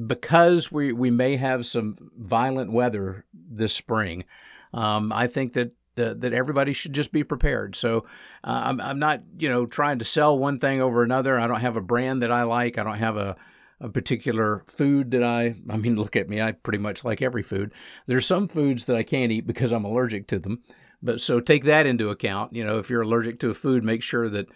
because 0.06 0.70
we, 0.72 0.92
we 0.92 1.10
may 1.10 1.36
have 1.36 1.66
some 1.66 1.96
violent 2.16 2.72
weather 2.72 3.24
this 3.32 3.74
spring, 3.74 4.24
um, 4.72 5.12
I 5.12 5.26
think 5.26 5.54
that 5.54 5.72
uh, 5.98 6.14
that 6.16 6.33
everybody 6.33 6.72
should 6.72 6.92
just 6.92 7.12
be 7.12 7.24
prepared. 7.24 7.74
So 7.74 8.04
uh, 8.44 8.62
I'm, 8.66 8.81
I'm 8.81 8.98
not, 8.98 9.22
you 9.38 9.48
know, 9.48 9.66
trying 9.66 9.98
to 9.98 10.04
sell 10.04 10.38
one 10.38 10.59
thing 10.59 10.81
over 10.81 11.02
another. 11.02 11.38
I 11.38 11.48
don't 11.48 11.61
have 11.61 11.76
a 11.76 11.83
brand 11.83 12.22
that 12.22 12.31
I 12.31 12.44
like. 12.44 12.78
I 12.78 12.85
don't 12.85 12.98
have 12.98 13.16
a, 13.16 13.37
a 13.81 13.88
particular 13.88 14.62
food 14.68 15.11
that 15.11 15.24
I, 15.24 15.57
I 15.68 15.76
mean, 15.76 15.96
look 15.96 16.14
at 16.14 16.28
me. 16.28 16.40
I 16.40 16.52
pretty 16.52 16.78
much 16.78 17.04
like 17.04 17.20
every 17.20 17.42
food. 17.42 17.72
There's 18.07 18.26
some 18.26 18.46
foods 18.46 18.85
that 18.85 18.96
I 18.96 19.02
can't 19.02 19.33
eat 19.33 19.46
because 19.46 19.72
I'm 19.72 19.85
allergic 19.85 20.28
to 20.28 20.38
them. 20.38 20.62
But 21.02 21.20
so 21.20 21.40
take 21.40 21.64
that 21.64 21.87
into 21.87 22.11
account. 22.11 22.52
You 22.54 22.64
know, 22.64 22.78
if 22.78 22.90
you're 22.90 23.02
allergic 23.02 23.40
to 23.40 23.50
a 23.50 23.54
food, 23.54 23.85
make 23.85 24.02
sure 24.02 24.28
that 24.28 24.46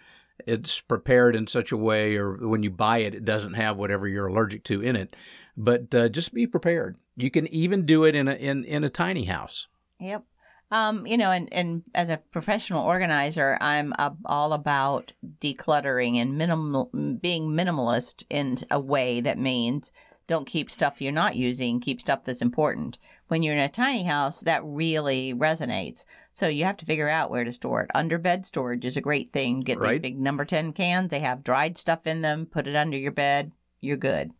it's 0.45 0.81
prepared 0.81 1.35
in 1.35 1.47
such 1.47 1.71
a 1.71 1.77
way, 1.77 2.15
or 2.15 2.35
when 2.35 2.63
you 2.63 2.71
buy 2.71 2.99
it, 2.99 3.15
it 3.15 3.23
doesn't 3.25 3.53
have 3.53 3.77
whatever 3.77 4.07
you're 4.07 4.27
allergic 4.27 4.63
to 4.65 4.81
in 4.81 4.95
it. 4.95 5.15
But 5.55 5.93
uh, 5.93 6.09
just 6.09 6.33
be 6.33 6.47
prepared. 6.47 6.97
You 7.15 7.29
can 7.29 7.47
even 7.47 7.85
do 7.85 8.03
it 8.03 8.15
in 8.15 8.27
a 8.27 8.33
in, 8.33 8.65
in 8.65 8.83
a 8.83 8.89
tiny 8.89 9.25
house. 9.25 9.67
Yep. 10.03 10.23
Um, 10.71 11.05
you 11.05 11.17
know, 11.17 11.29
and, 11.31 11.51
and 11.53 11.83
as 11.93 12.09
a 12.09 12.17
professional 12.17 12.83
organizer, 12.83 13.57
I'm 13.61 13.93
uh, 13.99 14.11
all 14.25 14.53
about 14.53 15.13
decluttering 15.39 16.15
and 16.15 16.37
minimal 16.37 16.89
being 17.21 17.49
minimalist 17.49 18.25
in 18.29 18.57
a 18.71 18.79
way 18.79 19.21
that 19.21 19.37
means 19.37 19.91
don't 20.25 20.47
keep 20.47 20.71
stuff 20.71 21.01
you're 21.01 21.11
not 21.11 21.35
using, 21.35 21.79
keep 21.79 22.01
stuff 22.01 22.23
that's 22.23 22.41
important. 22.41 22.97
When 23.27 23.43
you're 23.43 23.53
in 23.53 23.59
a 23.59 23.69
tiny 23.69 24.03
house, 24.03 24.39
that 24.41 24.61
really 24.63 25.33
resonates. 25.33 26.05
So 26.31 26.47
you 26.47 26.63
have 26.65 26.77
to 26.77 26.85
figure 26.85 27.09
out 27.09 27.29
where 27.29 27.43
to 27.43 27.51
store 27.51 27.81
it. 27.81 27.91
Under 27.93 28.17
bed 28.17 28.45
storage 28.45 28.85
is 28.85 28.97
a 28.97 29.01
great 29.01 29.31
thing. 29.31 29.59
Get 29.59 29.79
these 29.79 29.89
Right. 29.89 30.01
big 30.01 30.19
number 30.19 30.45
10 30.45 30.73
cans, 30.73 31.09
they 31.09 31.19
have 31.19 31.43
dried 31.43 31.77
stuff 31.77 32.07
in 32.07 32.21
them, 32.21 32.45
put 32.47 32.67
it 32.67 32.75
under 32.75 32.97
your 32.97 33.11
bed, 33.11 33.51
you're 33.81 33.97
good. 33.97 34.31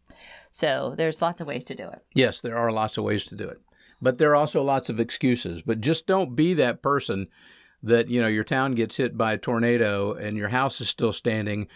So 0.49 0.95
there's 0.97 1.21
lots 1.21 1.41
of 1.41 1.47
ways 1.47 1.63
to 1.65 1.75
do 1.75 1.87
it. 1.89 2.01
Yes, 2.15 2.41
there 2.41 2.57
are 2.57 2.71
lots 2.71 2.97
of 2.97 3.03
ways 3.03 3.25
to 3.25 3.35
do 3.35 3.47
it, 3.47 3.61
but 4.03 4.17
there 4.17 4.31
are 4.31 4.35
also 4.35 4.61
lots 4.61 4.89
of 4.89 4.99
excuses. 4.99 5.61
But 5.61 5.81
just 5.81 6.05
don't 6.05 6.35
be 6.35 6.53
that 6.55 6.81
person 6.81 7.27
that 7.81 8.09
you 8.09 8.21
know 8.21 8.27
your 8.27 8.43
town 8.43 8.75
gets 8.75 8.97
hit 8.97 9.17
by 9.17 9.33
a 9.33 9.37
tornado 9.37 10.13
and 10.13 10.37
your 10.37 10.49
house 10.49 10.81
is 10.81 10.89
still 10.89 11.13
standing, 11.13 11.67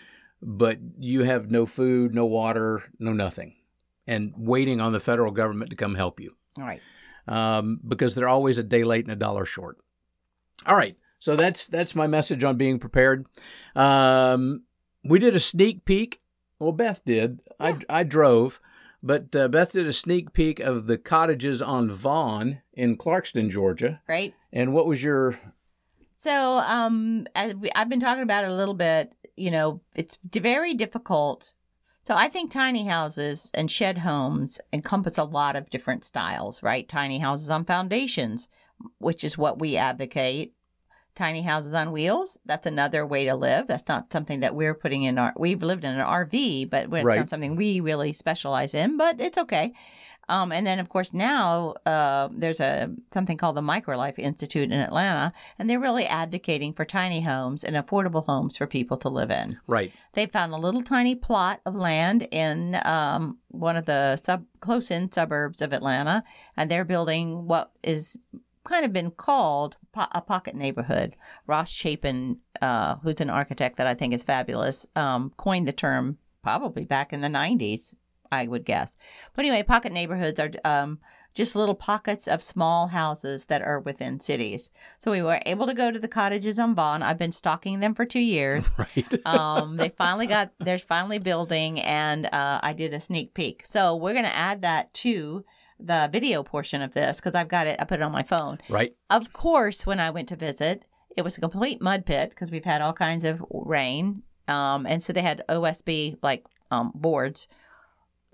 but 0.42 0.78
you 1.00 1.24
have 1.24 1.50
no 1.50 1.66
food, 1.66 2.14
no 2.14 2.26
water, 2.26 2.84
no 3.00 3.14
nothing, 3.14 3.56
and 4.06 4.34
waiting 4.38 4.80
on 4.82 4.92
the 4.94 5.00
federal 5.00 5.32
government 5.32 5.70
to 5.70 5.76
come 5.76 5.96
help 5.96 6.20
you 6.20 6.36
All 6.60 6.66
right. 6.66 6.82
um, 7.28 7.80
because 7.88 8.14
they're 8.16 8.30
always 8.30 8.58
a 8.58 8.64
day 8.64 8.84
late 8.84 9.06
and 9.06 9.12
a 9.12 9.16
dollar 9.18 9.46
short. 9.46 9.78
All 10.66 10.76
right, 10.76 10.98
so 11.20 11.36
that's 11.36 11.68
that's 11.68 11.96
my 11.96 12.08
message 12.08 12.44
on 12.44 12.58
being 12.58 12.78
prepared. 12.80 13.26
Um, 13.76 14.64
we 15.04 15.20
did 15.20 15.36
a 15.36 15.40
sneak 15.40 15.86
peek. 15.86 16.20
Well, 16.60 16.72
Beth 16.72 17.04
did. 17.06 17.40
I 17.60 17.78
I 17.90 18.04
drove, 18.04 18.60
but 19.04 19.36
uh, 19.36 19.48
Beth 19.48 19.72
did 19.72 19.88
a 19.88 19.94
sneak 19.94 20.34
peek 20.34 20.60
of 20.60 20.88
the 20.88 20.98
cottages 20.98 21.62
on 21.62 21.92
Vaughan 21.92 22.62
in 22.74 22.98
Clarkston, 22.98 23.50
Georgia. 23.50 24.02
Right. 24.08 24.34
And 24.52 24.74
what 24.74 24.88
was 24.88 25.04
your 25.04 25.40
So, 26.16 26.58
um, 26.60 27.28
as 27.36 27.56
we, 27.56 27.70
I've 27.76 27.90
been 27.90 28.00
talking 28.00 28.24
about 28.24 28.44
it 28.44 28.50
a 28.50 28.56
little 28.56 28.74
bit. 28.74 29.14
You 29.36 29.52
know, 29.52 29.82
it's 29.96 30.18
very 30.24 30.74
difficult. 30.74 31.54
So, 32.06 32.16
I 32.16 32.28
think 32.28 32.50
tiny 32.52 32.86
houses 32.86 33.52
and 33.54 33.70
shed 33.70 34.00
homes 34.00 34.60
encompass 34.74 35.18
a 35.18 35.24
lot 35.24 35.56
of 35.56 35.70
different 35.70 36.04
styles, 36.04 36.64
right? 36.64 36.88
Tiny 36.88 37.20
houses 37.20 37.50
on 37.50 37.66
foundations, 37.66 38.48
which 38.98 39.24
is 39.24 39.38
what 39.38 39.60
we 39.60 39.78
advocate. 39.78 40.54
Tiny 41.18 41.42
houses 41.42 41.74
on 41.74 41.92
wheels, 41.92 42.38
that's 42.46 42.68
another 42.68 43.04
way 43.04 43.26
to 43.26 43.34
live. 43.36 43.66
That's 43.66 43.88
not 43.88 44.14
something 44.14 44.42
that 44.42 44.54
we're 44.54 44.76
putting 44.76 45.02
in 45.02 45.18
our, 45.18 45.34
we've 45.36 45.64
lived 45.64 45.84
in 45.84 45.96
an 45.96 46.06
RV, 46.06 46.70
but 46.70 46.84
it's 46.94 47.04
Right. 47.04 47.18
not 47.18 47.30
something 47.30 47.56
we 47.56 47.80
really 47.80 48.14
specialize 48.14 48.76
in, 48.76 48.98
but 48.98 49.20
it's 49.20 49.36
okay. 49.40 49.74
Um, 50.30 50.52
and 50.52 50.68
then, 50.68 50.78
of 50.78 50.90
course, 50.90 51.14
now 51.14 51.74
uh, 51.88 52.28
there's 52.32 52.60
a 52.60 52.92
something 53.14 53.36
called 53.38 53.56
the 53.56 53.62
Microlife 53.62 54.20
Institute 54.20 54.72
in 54.72 54.80
Atlanta, 54.80 55.34
and 55.58 55.68
they're 55.68 55.80
really 55.80 56.06
advocating 56.06 56.74
for 56.74 56.86
tiny 56.86 57.22
homes 57.22 57.64
and 57.64 57.76
affordable 57.78 58.26
homes 58.26 58.56
for 58.58 58.68
people 58.68 58.98
to 58.98 59.10
live 59.10 59.32
in. 59.32 59.58
right? 59.68 59.92
They 60.14 60.26
found 60.28 60.54
a 60.54 60.58
little 60.58 60.84
tiny 60.84 61.16
plot 61.16 61.62
of 61.66 61.74
land 61.76 62.28
in 62.30 62.78
um, 62.86 63.38
one 63.48 63.76
of 63.78 63.86
the 63.86 64.18
sub 64.18 64.44
close-in 64.60 65.12
suburbs 65.14 65.62
of 65.64 65.74
Atlanta, 65.74 66.24
and 66.56 66.70
they're 66.70 66.86
building 66.86 67.48
what 67.48 67.72
is 67.82 68.18
kind 68.68 68.86
of 68.86 68.94
been 68.94 69.12
called 69.12 69.78
po- 69.92 70.08
a 70.12 70.22
pocket 70.22 70.56
neighborhood. 70.56 71.16
Ross 71.46 71.72
Chapin, 71.72 72.40
uh, 72.62 72.96
who's 72.98 73.22
an 73.22 73.30
architect 73.30 73.78
that 73.78 73.88
I 73.88 73.94
think 73.94 74.14
is 74.14 74.24
fabulous, 74.24 74.86
um, 74.96 75.32
coined 75.38 75.68
the 75.68 75.74
term 75.74 76.18
probably 76.44 76.86
back 76.86 77.14
in 77.14 77.22
the 77.22 77.28
90s, 77.28 77.96
I 78.32 78.48
would 78.48 78.66
guess. 78.66 78.98
But 79.36 79.46
anyway, 79.46 79.64
pocket 79.64 79.92
neighborhoods 79.92 80.40
are 80.40 80.52
um, 80.66 81.00
just 81.34 81.56
little 81.56 81.76
pockets 81.76 82.28
of 82.28 82.44
small 82.44 82.88
houses 82.88 83.46
that 83.46 83.62
are 83.62 83.80
within 83.80 84.20
cities. 84.20 84.70
So 84.98 85.12
we 85.12 85.22
were 85.22 85.40
able 85.46 85.66
to 85.68 85.74
go 85.74 85.92
to 85.92 86.00
the 86.00 86.08
cottages 86.08 86.60
on 86.60 86.76
Vaughan. 86.76 87.04
I've 87.04 87.18
been 87.18 87.32
stalking 87.32 87.80
them 87.80 87.96
for 87.96 88.06
two 88.06 88.20
years 88.20 88.74
Right. 88.78 89.08
um, 89.26 89.78
they 89.78 89.90
finally 89.90 90.28
got 90.28 90.52
they're 90.60 90.80
finally 90.80 91.20
building 91.20 91.80
and 91.80 92.26
uh, 92.28 92.60
i 92.64 92.74
did 92.74 92.94
a 92.94 93.00
sneak 93.00 93.34
peek 93.34 93.66
so 93.66 93.96
we're 93.96 94.14
going 94.14 94.26
to 94.26 94.36
add 94.36 94.62
that 94.62 94.94
to 94.96 95.46
the 95.80 96.10
video 96.12 96.44
portion 96.44 96.82
of 96.82 96.94
this 96.94 97.20
because 97.20 97.36
i've 97.36 97.48
got 97.48 97.68
it 97.68 97.80
i 97.80 97.84
put 97.84 98.00
it 98.00 98.04
on 98.04 98.12
my 98.12 98.24
phone 98.24 98.58
right. 98.70 98.96
of 99.10 99.32
course 99.34 99.86
when 99.86 100.00
i 100.00 100.10
went 100.10 100.28
to 100.28 100.36
visit 100.36 100.86
it 101.16 101.24
was 101.24 101.38
a 101.38 101.42
complete 101.42 101.82
mud 101.82 102.06
pit 102.06 102.30
because 102.30 102.52
we've 102.52 102.66
had 102.66 102.82
all 102.82 102.94
kinds 102.94 103.24
of 103.24 103.44
rain 103.50 104.24
Um, 104.48 104.86
and 104.86 105.04
so 105.04 105.12
they 105.14 105.22
had 105.24 105.44
OSB 105.50 106.18
like 106.22 106.46
um, 106.72 106.92
boards 106.96 107.48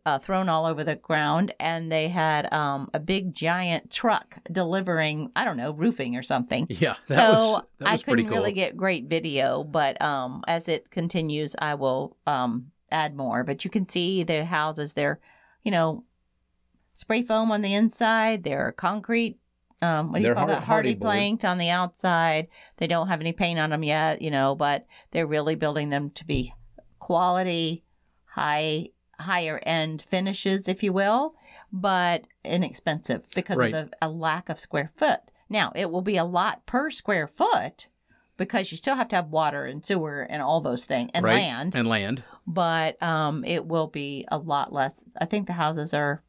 uh, 0.06 0.20
thrown 0.20 0.50
all 0.50 0.66
over 0.66 0.84
the 0.84 0.96
ground, 0.96 1.54
and 1.60 1.90
they 1.92 2.10
had 2.10 2.52
um, 2.54 2.90
a 2.94 3.00
big 3.00 3.34
giant 3.34 3.90
truck 3.90 4.38
delivering, 4.52 5.32
I 5.36 5.46
don't 5.46 5.56
know, 5.58 5.72
roofing 5.72 6.16
or 6.18 6.22
something. 6.24 6.68
Yeah, 6.70 6.96
that 7.08 7.16
so 7.16 7.34
was 7.34 7.64
that 7.80 7.88
I 7.88 7.92
was 7.94 8.04
pretty 8.04 8.24
couldn't 8.24 8.34
cool. 8.34 8.44
really 8.44 8.54
get 8.54 8.76
great 8.76 9.06
video, 9.06 9.64
but 9.64 10.02
um, 10.02 10.44
as 10.48 10.68
it 10.68 10.92
continues, 10.92 11.56
I 11.58 11.76
will 11.76 12.18
um, 12.28 12.72
add 12.92 13.16
more. 13.16 13.44
But 13.44 13.64
you 13.64 13.72
can 13.72 13.88
see 13.88 14.24
the 14.24 14.44
houses; 14.46 14.94
they're, 14.94 15.20
you 15.64 15.72
know, 15.72 16.04
spray 16.94 17.24
foam 17.24 17.52
on 17.52 17.62
the 17.62 17.74
inside. 17.74 18.44
They're 18.44 18.72
concrete. 18.72 19.40
Um, 19.82 20.12
what 20.12 20.18
do 20.18 20.22
you 20.22 20.26
They're 20.28 20.36
call 20.36 20.48
har- 20.48 20.56
that? 20.56 20.64
Hardy 20.64 20.90
hardy 20.92 20.96
planked 20.96 21.44
on 21.46 21.58
the 21.58 21.70
outside. 21.70 22.48
They 22.78 22.88
don't 22.88 23.10
have 23.10 23.20
any 23.20 23.34
paint 23.34 23.60
on 23.60 23.70
them 23.72 23.84
yet, 23.84 24.22
you 24.22 24.32
know, 24.32 24.56
but 24.56 24.86
they're 25.12 25.28
really 25.28 25.56
building 25.56 25.90
them 25.90 26.10
to 26.12 26.26
be 26.26 26.54
quality, 27.00 27.84
high, 28.26 28.90
higher 29.20 29.60
end 29.64 30.02
finishes, 30.02 30.68
if 30.68 30.84
you 30.84 30.94
will, 30.94 31.36
but 31.72 32.24
inexpensive 32.46 33.24
because 33.36 33.58
Right. 33.58 33.74
of 33.74 33.92
the 33.92 33.98
a 34.02 34.10
lack 34.10 34.48
of 34.50 34.60
square 34.60 34.92
foot. 34.96 35.20
Now 35.50 35.72
it 35.76 35.92
will 35.92 36.02
be 36.02 36.16
a 36.18 36.24
lot 36.24 36.66
per 36.66 36.90
square 36.90 37.28
foot 37.28 37.88
because 38.38 38.72
you 38.72 38.78
still 38.78 38.96
have 38.96 39.10
to 39.10 39.16
have 39.18 39.28
water 39.28 39.66
and 39.66 39.86
sewer 39.86 40.22
and 40.22 40.42
all 40.42 40.62
those 40.62 40.86
things 40.86 41.12
and 41.14 41.26
right? 41.26 41.36
land, 41.36 41.76
and 41.76 41.88
land. 41.88 42.24
but 42.48 43.02
um, 43.04 43.44
it 43.46 43.66
will 43.66 43.88
be 43.88 44.26
a 44.32 44.38
lot 44.38 44.72
less. 44.72 45.06
I 45.20 45.26
think 45.26 45.48
the 45.48 45.54
houses 45.54 45.94
are. 45.94 46.24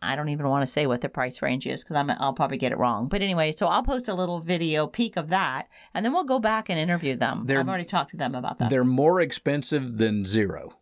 I 0.00 0.16
don't 0.16 0.28
even 0.28 0.48
want 0.48 0.62
to 0.62 0.66
say 0.66 0.86
what 0.86 1.00
the 1.00 1.08
price 1.08 1.42
range 1.42 1.66
is 1.66 1.84
because 1.84 1.96
I'll 2.18 2.32
probably 2.32 2.58
get 2.58 2.72
it 2.72 2.78
wrong. 2.78 3.08
But 3.08 3.22
anyway, 3.22 3.52
so 3.52 3.66
I'll 3.66 3.82
post 3.82 4.08
a 4.08 4.14
little 4.14 4.40
video 4.40 4.86
peek 4.86 5.16
of 5.16 5.28
that, 5.28 5.68
and 5.94 6.04
then 6.04 6.12
we'll 6.12 6.24
go 6.24 6.38
back 6.38 6.68
and 6.70 6.78
interview 6.78 7.16
them. 7.16 7.44
They're- 7.46 7.58
I've 7.60 7.68
already 7.68 7.84
talked 7.84 8.10
to 8.12 8.16
them 8.16 8.34
about 8.34 8.58
that. 8.58 8.70
They're 8.70 8.84
more 8.84 9.20
expensive 9.20 9.98
than 9.98 10.24
zero. 10.26 10.72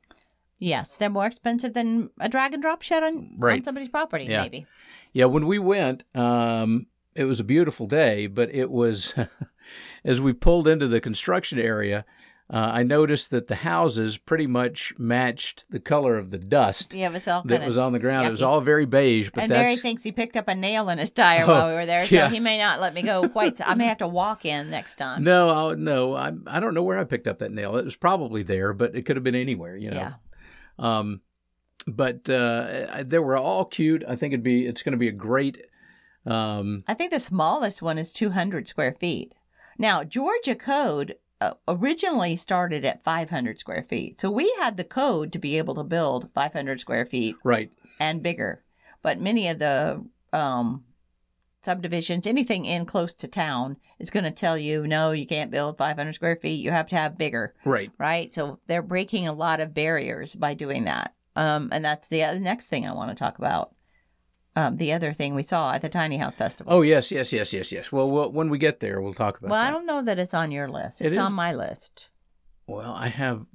Yes, 0.59 0.97
they're 0.97 1.09
more 1.09 1.27
expensive 1.27 1.73
than 1.73 2.11
a 2.21 2.29
drag 2.29 2.53
and 2.53 2.63
drop 2.63 2.83
shed 2.83 3.03
on, 3.03 3.39
on 3.43 3.65
somebody's 3.65 3.89
property, 3.89 4.25
Yeah. 4.27 4.43
maybe. 4.43 4.67
Yeah, 5.13 5.25
when 5.25 5.47
we 5.47 5.59
went, 5.59 6.05
um, 6.15 6.87
it 7.15 7.25
was 7.25 7.41
a 7.41 7.45
beautiful 7.45 7.87
day, 7.87 8.27
but 8.27 8.55
it 8.55 8.71
was 8.71 9.15
as 10.05 10.21
we 10.21 10.33
pulled 10.33 10.69
into 10.69 10.87
the 10.87 11.01
construction 11.01 11.59
area. 11.59 12.05
Uh, 12.53 12.71
I 12.75 12.83
noticed 12.83 13.31
that 13.31 13.47
the 13.47 13.55
houses 13.57 14.19
pretty 14.19 14.49
much 14.49 14.93
matched 14.99 15.71
the 15.71 15.79
color 15.79 16.19
of 16.19 16.31
the 16.31 16.39
dust 16.39 16.93
Yeah, 16.93 17.07
it 17.07 17.13
was 17.13 17.29
all 17.29 17.43
that 17.45 17.65
was 17.65 17.79
on 17.79 17.93
the 17.93 18.01
ground. 18.01 18.27
It 18.27 18.31
was 18.31 18.43
all 18.43 18.61
very 18.61 18.87
beige, 18.87 19.31
but 19.33 19.45
And 19.45 19.51
that's 19.53 19.61
Barry 19.61 19.77
thinks 19.77 20.03
he 20.03 20.11
picked 20.11 20.37
up 20.37 20.49
a 20.49 20.55
nail 20.57 20.89
in 20.89 20.99
his 20.99 21.13
tire 21.13 21.45
Oh, 21.45 21.49
while 21.53 21.69
we 21.69 21.75
were 21.75 21.87
there, 21.87 22.05
so 22.05 22.29
he 22.29 22.41
may 22.41 22.59
not 22.59 22.81
let 22.81 22.93
me 22.93 23.03
go 23.03 23.29
quite. 23.29 23.59
So 23.59 23.65
I 23.65 23.77
may 23.77 23.87
have 23.87 23.99
to 23.99 24.09
walk 24.09 24.45
in 24.45 24.69
next 24.69 24.97
time. 24.97 25.23
no, 25.23 25.71
I, 25.71 25.75
no. 25.75 26.17
I 26.17 26.33
I 26.47 26.59
don't 26.59 26.75
know 26.75 26.83
where 26.83 26.99
I 26.99 27.05
picked 27.05 27.29
up 27.29 27.39
that 27.39 27.53
nail. 27.53 27.77
It 27.77 27.85
was 27.85 27.95
probably 27.95 28.43
there, 28.43 28.73
but 28.73 28.97
it 28.97 29.07
could 29.07 29.15
have 29.15 29.25
been 29.25 29.37
anywhere. 29.37 29.77
You 29.77 29.93
know. 29.93 29.97
Yeah. 29.97 30.13
Um, 30.79 31.21
but 31.87 32.29
uh, 32.29 33.05
they 33.07 33.19
were 33.21 33.37
all 33.37 33.65
cute. 33.65 34.03
I 34.09 34.17
think 34.17 34.33
it'd 34.33 34.43
be 34.43 34.67
it's 34.67 34.83
going 34.83 34.93
to 34.93 34.99
be 34.99 35.09
a 35.09 35.13
great. 35.13 35.67
Um, 36.27 36.83
I 36.89 36.95
think 36.95 37.13
the 37.13 37.21
smallest 37.21 37.81
one 37.81 37.97
is 37.97 38.13
200 38.13 38.67
square 38.69 38.93
feet. 38.99 39.35
Now, 39.79 40.05
Georgia 40.05 40.55
code 40.55 41.17
originally 41.67 42.37
started 42.37 42.85
at 42.85 43.03
500 43.03 43.59
square 43.59 43.85
feet. 43.89 44.21
So 44.21 44.31
we 44.31 44.53
had 44.59 44.77
the 44.77 44.85
code 44.85 45.33
to 45.33 45.39
be 45.39 45.57
able 45.59 45.75
to 45.77 45.85
build 45.85 46.31
500 46.35 46.81
square 46.81 47.07
feet 47.07 47.37
right. 47.43 47.71
and 47.99 48.23
bigger. 48.23 48.63
But 49.03 49.21
many 49.21 49.49
of 49.49 49.59
the 49.59 50.05
um, 50.33 50.85
subdivisions, 51.65 52.27
anything 52.27 52.65
in 52.65 52.87
close 52.87 53.15
to 53.15 53.29
town, 53.29 53.77
is 53.99 54.11
going 54.11 54.25
to 54.25 54.31
tell 54.31 54.59
you, 54.59 54.87
no, 54.87 55.13
you 55.13 55.27
can't 55.27 55.51
build 55.51 55.79
500 55.79 56.15
square 56.15 56.37
feet. 56.37 56.61
You 56.63 56.71
have 56.71 56.89
to 56.89 56.97
have 56.97 57.19
bigger, 57.19 57.55
Right. 57.65 57.91
right? 57.99 58.33
So 58.33 58.59
they're 58.67 58.83
breaking 58.83 59.27
a 59.27 59.33
lot 59.33 59.61
of 59.61 59.75
barriers 59.75 60.35
by 60.35 60.55
doing 60.55 60.85
that. 60.85 61.15
Um, 61.37 61.69
and 61.73 61.85
that's 61.85 62.09
the 62.09 62.39
next 62.41 62.67
thing 62.67 62.87
I 62.87 62.93
want 62.93 63.11
to 63.11 63.15
talk 63.15 63.39
about. 63.39 63.75
Um, 64.57 64.77
the 64.79 64.93
other 64.93 65.13
thing 65.13 65.35
we 65.35 65.43
saw 65.45 65.73
at 65.73 65.81
the 65.83 65.89
Tiny 65.89 66.17
House 66.17 66.35
Festival. 66.35 66.73
Oh 66.73 66.83
yes, 66.83 67.13
yes, 67.13 67.33
yes, 67.33 67.53
yes, 67.53 67.71
yes. 67.71 67.93
Well, 67.93 68.11
well 68.11 68.33
when 68.33 68.51
we 68.51 68.59
get 68.59 68.81
there, 68.81 69.01
we'll 69.01 69.15
talk 69.15 69.39
about 69.39 69.51
Well, 69.51 69.61
I 69.61 69.71
don't 69.71 69.87
know 69.87 70.03
that 70.03 70.19
it's 70.19 70.35
on 70.35 70.51
your 70.51 70.69
list. 70.69 71.01
It 71.01 71.07
It's 71.09 71.17
is. 71.17 71.23
on 71.23 71.33
my 71.33 71.53
list. 71.53 72.09
Well, 72.67 72.93
I 72.93 73.09
have 73.09 73.47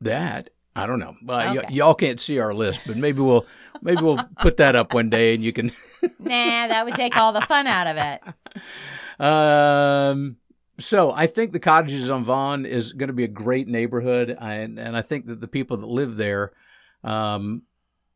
that. 0.00 0.50
I 0.76 0.86
don't 0.86 0.98
know. 0.98 1.16
Well, 1.24 1.54
y- 1.56 1.62
y'all 1.70 1.94
can't 1.94 2.18
see 2.18 2.38
our 2.40 2.52
list, 2.54 2.80
but 2.86 2.96
maybe 2.96 3.20
we'll 3.20 3.46
maybe 3.82 4.02
we'll 4.02 4.18
put 4.40 4.56
that 4.58 4.74
up 4.76 4.92
one 4.94 5.08
day, 5.10 5.34
and 5.34 5.42
you 5.44 5.52
can. 5.52 5.66
nah, 6.18 6.66
that 6.68 6.84
would 6.84 6.94
take 6.96 7.16
all 7.16 7.32
the 7.32 7.42
fun 7.42 7.66
out 7.66 7.86
of 7.86 7.96
it. 7.96 9.20
um, 9.24 10.36
so 10.80 11.12
I 11.12 11.26
think 11.26 11.52
the 11.52 11.60
cottages 11.60 12.10
on 12.10 12.24
Vaughan 12.24 12.66
is 12.66 12.92
going 12.92 13.06
to 13.08 13.12
be 13.14 13.24
a 13.24 13.28
great 13.28 13.68
neighborhood, 13.68 14.36
and 14.40 14.78
and 14.78 14.96
I 14.96 15.02
think 15.02 15.26
that 15.26 15.40
the 15.40 15.48
people 15.48 15.76
that 15.76 15.86
live 15.86 16.16
there, 16.16 16.52
um, 17.04 17.62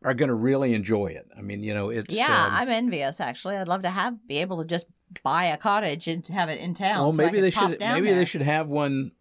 are 0.03 0.15
going 0.15 0.29
to 0.29 0.35
really 0.35 0.75
enjoy 0.75 1.07
it. 1.09 1.29
I 1.37 1.41
mean, 1.41 1.63
you 1.63 1.75
know, 1.75 1.91
it's 1.91 2.15
Yeah, 2.15 2.47
um, 2.47 2.53
I'm 2.53 2.69
envious. 2.69 3.21
Actually, 3.21 3.57
I'd 3.57 3.69
love 3.69 3.83
to 3.83 3.91
have 3.91 4.27
be 4.27 4.39
able 4.39 4.59
to 4.63 4.69
just 4.69 4.87
buy 5.23 5.45
a 5.45 5.57
cottage 5.57 6.07
and 6.07 6.27
have 6.29 6.49
it 6.49 6.61
in 6.61 6.75
town. 6.75 7.01
well, 7.01 7.13
so 7.13 7.23
maybe 7.23 7.41
they 7.41 7.51
should 7.51 7.81
maybe 7.81 8.09
there. 8.09 8.19
they 8.19 8.25
should 8.25 8.43
have 8.43 8.69
one 8.69 9.13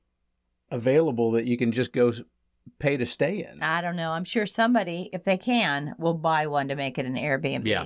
available 0.70 1.32
that 1.32 1.46
you 1.46 1.58
can 1.58 1.72
just 1.72 1.94
go 1.94 2.12
pay 2.80 2.98
to 2.98 3.06
stay 3.06 3.46
in. 3.50 3.62
I 3.62 3.82
don't 3.82 3.96
know. 3.96 4.12
I'm 4.12 4.26
sure 4.26 4.46
somebody, 4.46 5.10
if 5.13 5.24
they 5.24 5.38
can, 5.38 5.96
will 5.98 6.13
buy 6.13 6.48
one 6.48 6.68
to 6.68 6.76
make 6.76 6.98
it 6.98 7.06
an 7.06 7.16
Airbnb. 7.16 7.66
Yeah. 7.66 7.86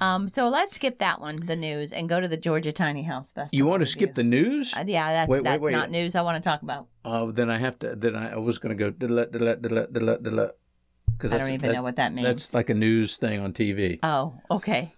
Um. 0.00 0.28
So 0.28 0.50
let's 0.50 0.74
skip 0.74 0.98
that 0.98 1.18
one, 1.20 1.36
the 1.36 1.56
news, 1.56 1.92
and 1.92 2.08
go 2.08 2.20
to 2.20 2.28
the 2.28 2.36
Georgia 2.36 2.72
Tiny 2.72 3.04
House 3.04 3.32
Festival. 3.32 3.56
You 3.56 3.66
want 3.66 3.80
to 3.80 3.86
skip 3.86 4.14
the 4.14 4.22
news? 4.22 4.74
Uh, 4.76 4.84
yeah, 4.86 5.12
that, 5.12 5.28
Wait, 5.30 5.38
wait, 5.38 5.44
that's 5.44 5.60
wait. 5.62 5.72
not 5.72 5.90
news 5.90 6.14
I 6.14 6.20
want 6.20 6.42
to 6.42 6.46
talk 6.46 6.60
about. 6.60 6.88
Oh, 7.06 7.30
then 7.30 7.48
I 7.48 7.56
have 7.56 7.78
to. 7.78 7.96
Then 7.96 8.14
I, 8.14 8.32
I 8.32 8.36
was 8.36 8.58
going 8.58 8.76
to 8.76 8.90
go 8.90 8.90
because 11.22 11.34
I 11.34 11.38
don't 11.38 11.52
even 11.54 11.72
know 11.72 11.82
what 11.82 11.96
that 11.96 12.12
means. 12.12 12.26
That's 12.26 12.54
like 12.54 12.68
a 12.70 12.74
news 12.74 13.16
thing 13.16 13.40
on 13.40 13.52
TV. 13.52 13.98
oh, 14.02 14.34
okay. 14.50 14.92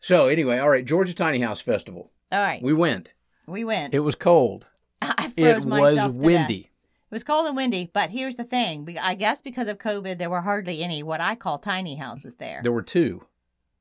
So 0.00 0.28
anyway, 0.28 0.58
all 0.58 0.68
right, 0.70 0.84
Georgia 0.84 1.14
Tiny 1.14 1.40
House 1.40 1.60
Festival. 1.60 2.10
All 2.32 2.40
right. 2.40 2.62
We 2.62 2.72
went. 2.72 3.10
We 3.46 3.64
went. 3.64 3.92
It 3.94 4.00
was 4.00 4.14
cold. 4.14 4.66
I 5.02 5.32
It 5.36 5.42
froze 5.42 5.56
was 5.56 5.66
myself 5.66 6.12
death. 6.12 6.24
windy. 6.24 6.70
It 7.10 7.14
was 7.14 7.24
cold 7.24 7.46
and 7.46 7.56
windy, 7.56 7.90
but 7.92 8.10
here's 8.10 8.36
the 8.36 8.44
thing. 8.44 8.96
I 9.00 9.14
guess 9.14 9.40
because 9.42 9.66
of 9.68 9.78
COVID, 9.78 10.18
there 10.18 10.30
were 10.30 10.42
hardly 10.42 10.82
any 10.82 11.02
what 11.02 11.20
I 11.20 11.34
call 11.34 11.58
tiny 11.58 11.96
houses 11.96 12.34
there. 12.36 12.60
There 12.62 12.72
were 12.72 12.82
two. 12.82 13.24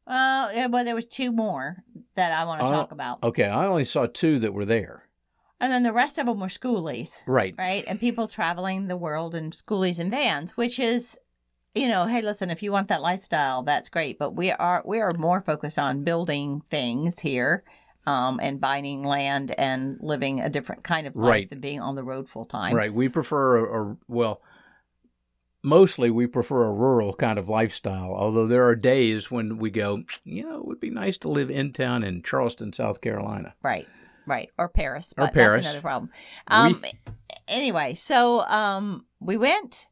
Well, 0.07 0.53
yeah, 0.53 0.67
well, 0.67 0.85
there 0.85 0.95
was 0.95 1.05
two 1.05 1.31
more 1.31 1.83
that 2.15 2.31
I 2.31 2.45
want 2.45 2.61
to 2.61 2.67
Oh, 2.67 2.71
talk 2.71 2.91
about, 2.93 3.21
Okay, 3.23 3.43
I 3.45 3.65
only 3.65 3.83
saw 3.85 4.05
two 4.07 4.39
that 4.39 4.53
were 4.53 4.63
there. 4.65 5.03
and 5.59 5.71
then 5.73 5.83
the 5.83 5.91
rest 5.91 6.17
of 6.17 6.25
them 6.27 6.39
were 6.39 6.47
skoolies, 6.47 7.21
Right. 7.27 7.53
right? 7.57 7.83
And 7.87 7.99
people 7.99 8.27
traveling 8.29 8.87
the 8.87 8.95
world 8.95 9.35
in 9.35 9.51
skoolies 9.51 9.99
and 9.99 10.09
vans, 10.09 10.55
which 10.55 10.79
is, 10.79 11.19
you 11.77 11.87
know, 11.87 12.05
hey, 12.05 12.21
listen, 12.21 12.49
if 12.49 12.61
you 12.63 12.71
want 12.71 12.87
that 12.89 13.01
lifestyle, 13.01 13.63
that's 13.63 13.89
great. 13.89 14.17
But 14.19 14.31
we 14.35 14.51
are 14.51 14.81
we 14.85 14.99
are 14.99 15.13
more 15.13 15.41
focused 15.41 15.79
on 15.79 16.03
building 16.03 16.61
things 16.69 17.19
here. 17.21 17.63
Um, 18.05 18.39
and 18.41 18.61
buying 18.61 19.03
land 19.03 19.53
and 19.57 19.97
living 19.99 20.39
a 20.39 20.49
different 20.49 20.81
kind 20.85 21.07
of 21.07 21.15
life 21.17 21.29
Right. 21.29 21.49
than 21.49 21.59
being 21.59 21.81
on 21.81 21.95
the 21.95 22.05
road 22.05 22.29
full 22.29 22.45
time. 22.45 22.73
Right. 22.73 22.93
We 22.93 23.09
prefer 23.09 23.57
a, 23.65 23.83
a 23.91 23.97
well. 24.07 24.41
Mostly, 25.63 26.09
we 26.09 26.25
prefer 26.27 26.63
a 26.63 26.71
rural 26.71 27.13
kind 27.13 27.37
of 27.37 27.49
lifestyle. 27.49 28.13
Although 28.15 28.47
there 28.47 28.65
are 28.65 28.75
days 28.75 29.29
when 29.29 29.57
we 29.57 29.69
go, 29.69 30.03
you 30.23 30.43
know, 30.47 30.59
it 30.59 30.65
would 30.65 30.79
be 30.79 30.89
nice 30.89 31.17
to 31.17 31.27
live 31.27 31.49
in 31.51 31.73
town 31.73 32.03
in 32.03 32.23
Charleston, 32.23 32.71
South 32.71 33.01
Carolina. 33.01 33.55
Right, 33.61 33.87
right, 34.25 34.51
or 34.57 34.69
Paris. 34.69 35.13
Or 35.17 35.27
Paris. 35.27 35.63
That's 35.65 35.73
another 35.73 35.81
problem. 35.81 36.11
Um, 36.47 36.81
anyway, 37.49 37.93
so 37.95 38.41
um, 38.47 39.05
we 39.19 39.35
went. 39.35 39.87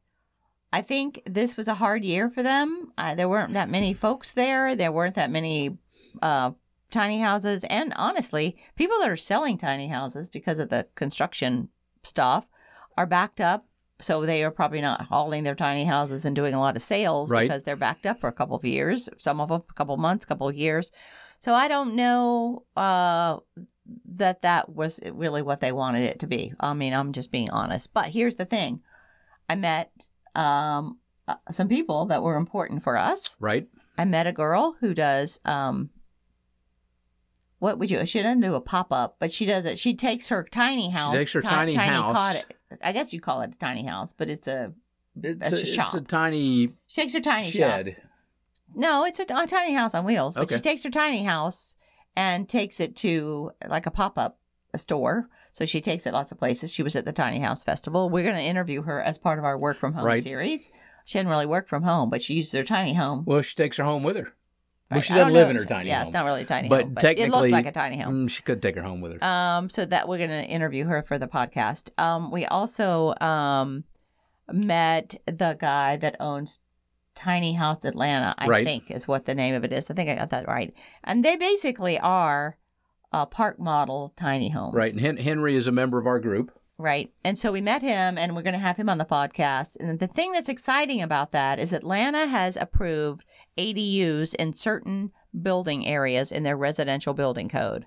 I 0.75 0.81
think 0.81 1.21
this 1.25 1.55
was 1.55 1.69
a 1.69 1.75
hard 1.75 2.03
year 2.03 2.29
for 2.29 2.43
them. 2.43 2.91
Uh, 2.97 3.15
there 3.15 3.29
weren't 3.29 3.53
that 3.53 3.69
many 3.69 3.93
folks 3.93 4.33
there. 4.33 4.75
There 4.75 4.91
weren't 4.91 5.15
that 5.15 5.31
many 5.31 5.77
uh, 6.21 6.51
tiny 6.91 7.19
houses, 7.21 7.63
and 7.69 7.93
honestly, 7.95 8.57
people 8.75 8.99
that 8.99 9.09
are 9.09 9.15
selling 9.15 9.57
tiny 9.57 9.87
houses 9.87 10.29
because 10.29 10.59
of 10.59 10.67
the 10.69 10.87
construction 10.95 11.69
stuff 12.03 12.45
are 12.97 13.05
backed 13.05 13.39
up. 13.39 13.67
So 14.01 14.25
they 14.25 14.43
are 14.43 14.51
probably 14.51 14.81
not 14.81 15.03
hauling 15.05 15.43
their 15.45 15.55
tiny 15.55 15.85
houses 15.85 16.25
and 16.25 16.35
doing 16.35 16.53
a 16.53 16.59
lot 16.59 16.75
of 16.75 16.81
sales 16.81 17.29
Right. 17.31 17.47
because 17.47 17.63
they're 17.63 17.77
backed 17.77 18.05
up 18.05 18.19
for 18.19 18.27
a 18.27 18.33
couple 18.33 18.57
of 18.57 18.65
years. 18.65 19.07
Some 19.17 19.39
of 19.39 19.47
them 19.47 19.63
a 19.69 19.73
couple 19.73 19.93
of 19.93 20.01
months, 20.01 20.25
couple 20.25 20.49
of 20.49 20.55
years. 20.57 20.91
So 21.39 21.53
I 21.53 21.69
don't 21.69 21.95
know 21.95 22.65
uh, 22.75 23.37
that 24.19 24.41
that 24.41 24.67
was 24.67 24.99
really 25.09 25.41
what 25.41 25.61
they 25.61 25.71
wanted 25.71 26.03
it 26.03 26.19
to 26.19 26.27
be. 26.27 26.51
I 26.59 26.73
mean, 26.73 26.93
I'm 26.93 27.13
just 27.13 27.31
being 27.31 27.49
honest. 27.51 27.93
But 27.93 28.07
here's 28.07 28.35
the 28.35 28.43
thing: 28.55 28.81
I 29.49 29.55
met 29.55 30.09
um, 30.35 30.97
uh, 31.27 31.35
some 31.49 31.67
people 31.67 32.05
that 32.05 32.21
were 32.23 32.35
important 32.35 32.83
for 32.83 32.97
us. 32.97 33.35
Right. 33.39 33.67
I 33.97 34.05
met 34.05 34.27
a 34.27 34.31
girl 34.31 34.75
who 34.79 34.93
does 34.93 35.39
um, 35.45 35.89
what 37.59 37.79
would 37.79 37.89
you? 37.89 38.05
She 38.05 38.21
doesn't 38.21 38.41
do 38.41 38.53
a 38.55 38.61
pop 38.61 38.91
up, 38.91 39.15
but 39.19 39.31
she 39.31 39.45
does 39.45 39.65
it. 39.65 39.79
She 39.79 39.95
takes 39.95 40.27
her 40.27 40.43
tiny 40.43 40.89
house. 40.89 41.15
takes 41.17 41.33
her 41.33 41.41
ti- 41.41 41.47
tiny 41.47 41.73
house. 41.75 42.13
cottage- 42.13 42.45
I 42.83 42.91
guess 42.91 43.13
you 43.13 43.21
call 43.21 43.41
it 43.41 43.53
a 43.55 43.57
tiny 43.57 43.83
house, 43.85 44.13
but 44.15 44.29
it's 44.29 44.47
a. 44.47 44.73
It's 45.21 45.51
a, 45.53 45.55
a 45.55 45.83
it's 45.83 45.93
a 45.93 46.01
tiny 46.01 46.67
She 46.87 47.01
takes 47.01 47.13
her 47.13 47.21
tiny 47.21 47.49
shed. 47.49 47.87
shop. 47.95 48.05
No, 48.75 49.05
it's 49.05 49.19
a, 49.19 49.23
a 49.23 49.47
tiny 49.47 49.73
house 49.73 49.95
on 49.95 50.03
wheels. 50.03 50.35
But 50.35 50.43
Okay. 50.43 50.55
she 50.55 50.61
takes 50.61 50.83
her 50.83 50.89
tiny 50.89 51.23
house 51.23 51.77
and 52.17 52.49
takes 52.49 52.81
it 52.81 52.97
to 52.97 53.51
like 53.65 53.85
a 53.85 53.91
pop 53.91 54.17
up 54.19 54.39
store. 54.75 55.29
So 55.55 55.65
she 55.65 55.79
takes 55.79 56.05
it 56.05 56.11
lots 56.11 56.33
of 56.33 56.37
places. 56.37 56.73
She 56.73 56.83
was 56.83 56.97
at 56.97 57.05
the 57.05 57.13
Tiny 57.13 57.39
House 57.39 57.63
Festival. 57.63 58.09
We're 58.09 58.25
going 58.25 58.35
to 58.35 58.41
interview 58.41 58.81
her 58.81 59.01
as 59.01 59.17
part 59.17 59.39
of 59.39 59.45
our 59.45 59.57
Work 59.57 59.77
from 59.77 59.93
Home 59.93 60.03
Right. 60.03 60.21
series. 60.21 60.69
She 61.05 61.17
didn't 61.17 61.29
really 61.29 61.45
work 61.45 61.69
from 61.69 61.83
home, 61.83 62.09
but 62.09 62.21
she 62.21 62.33
used 62.33 62.51
her 62.51 62.65
tiny 62.65 62.93
home. 62.93 63.23
Well, 63.25 63.41
she 63.41 63.55
takes 63.55 63.77
her 63.77 63.85
home 63.85 64.03
with 64.03 64.17
her. 64.17 64.33
Well, 64.91 64.99
she 64.99 65.13
doesn't 65.13 65.31
live 65.31 65.49
in 65.49 65.55
her 65.55 65.63
tiny 65.63 65.87
yeah, 65.87 65.99
home. 65.99 66.01
Yeah, 66.03 66.07
it's 66.09 66.13
not 66.13 66.25
really 66.25 66.41
a 66.41 66.45
tiny 66.45 66.67
but 66.67 66.81
home, 66.81 66.93
but 66.95 66.99
technically, 66.99 67.23
it 67.29 67.31
looks 67.31 67.51
like 67.51 67.65
a 67.67 67.71
tiny 67.71 68.01
home. 68.01 68.27
mm, 68.27 68.29
she 68.29 68.43
could 68.43 68.61
take 68.61 68.75
her 68.75 68.81
home 68.81 68.99
with 68.99 69.13
her. 69.13 69.23
Um, 69.23 69.69
so 69.69 69.85
that 69.85 70.09
we're 70.09 70.17
going 70.17 70.29
to 70.29 70.43
interview 70.43 70.83
her 70.87 71.01
for 71.01 71.17
the 71.17 71.27
podcast. 71.27 71.97
Um, 71.97 72.31
we 72.31 72.45
also 72.45 73.13
um 73.21 73.85
met 74.51 75.15
the 75.25 75.55
guy 75.57 75.95
that 75.95 76.17
owns 76.19 76.59
Tiny 77.15 77.53
House 77.53 77.85
Atlanta. 77.85 78.35
I 78.37 78.47
Right. 78.47 78.65
think 78.65 78.91
is 78.91 79.07
what 79.07 79.23
the 79.23 79.33
name 79.33 79.55
of 79.55 79.63
it 79.63 79.71
is. 79.71 79.89
I 79.89 79.93
think 79.93 80.09
I 80.09 80.15
got 80.15 80.31
that 80.31 80.49
right. 80.49 80.73
And 81.01 81.23
they 81.23 81.37
basically 81.37 81.97
are 81.99 82.57
uh, 83.15 83.25
park 83.25 83.57
model 83.57 84.11
tiny 84.17 84.49
homes, 84.49 84.75
right. 84.75 84.91
And 84.91 84.99
Hen- 84.99 85.17
Henry 85.17 85.55
is 85.55 85.67
a 85.67 85.71
member 85.71 85.97
of 85.97 86.05
our 86.05 86.19
group. 86.19 86.51
Right. 86.77 87.13
And 87.23 87.37
so 87.37 87.53
we 87.53 87.61
met 87.61 87.81
him 87.81 88.17
and 88.17 88.35
we're 88.35 88.41
going 88.41 88.55
to 88.55 88.59
have 88.59 88.75
him 88.75 88.89
on 88.89 88.97
the 88.97 89.05
podcast. 89.05 89.77
And 89.79 89.97
the 89.97 90.07
thing 90.07 90.33
that's 90.33 90.49
exciting 90.49 91.01
about 91.01 91.31
that 91.31 91.57
is 91.57 91.71
Atlanta 91.71 92.25
has 92.27 92.57
approved 92.57 93.23
ADUs 93.57 94.35
in 94.35 94.51
certain 94.51 95.13
building 95.41 95.87
areas 95.87 96.33
in 96.33 96.43
their 96.43 96.57
residential 96.57 97.13
building 97.13 97.47
code. 97.47 97.85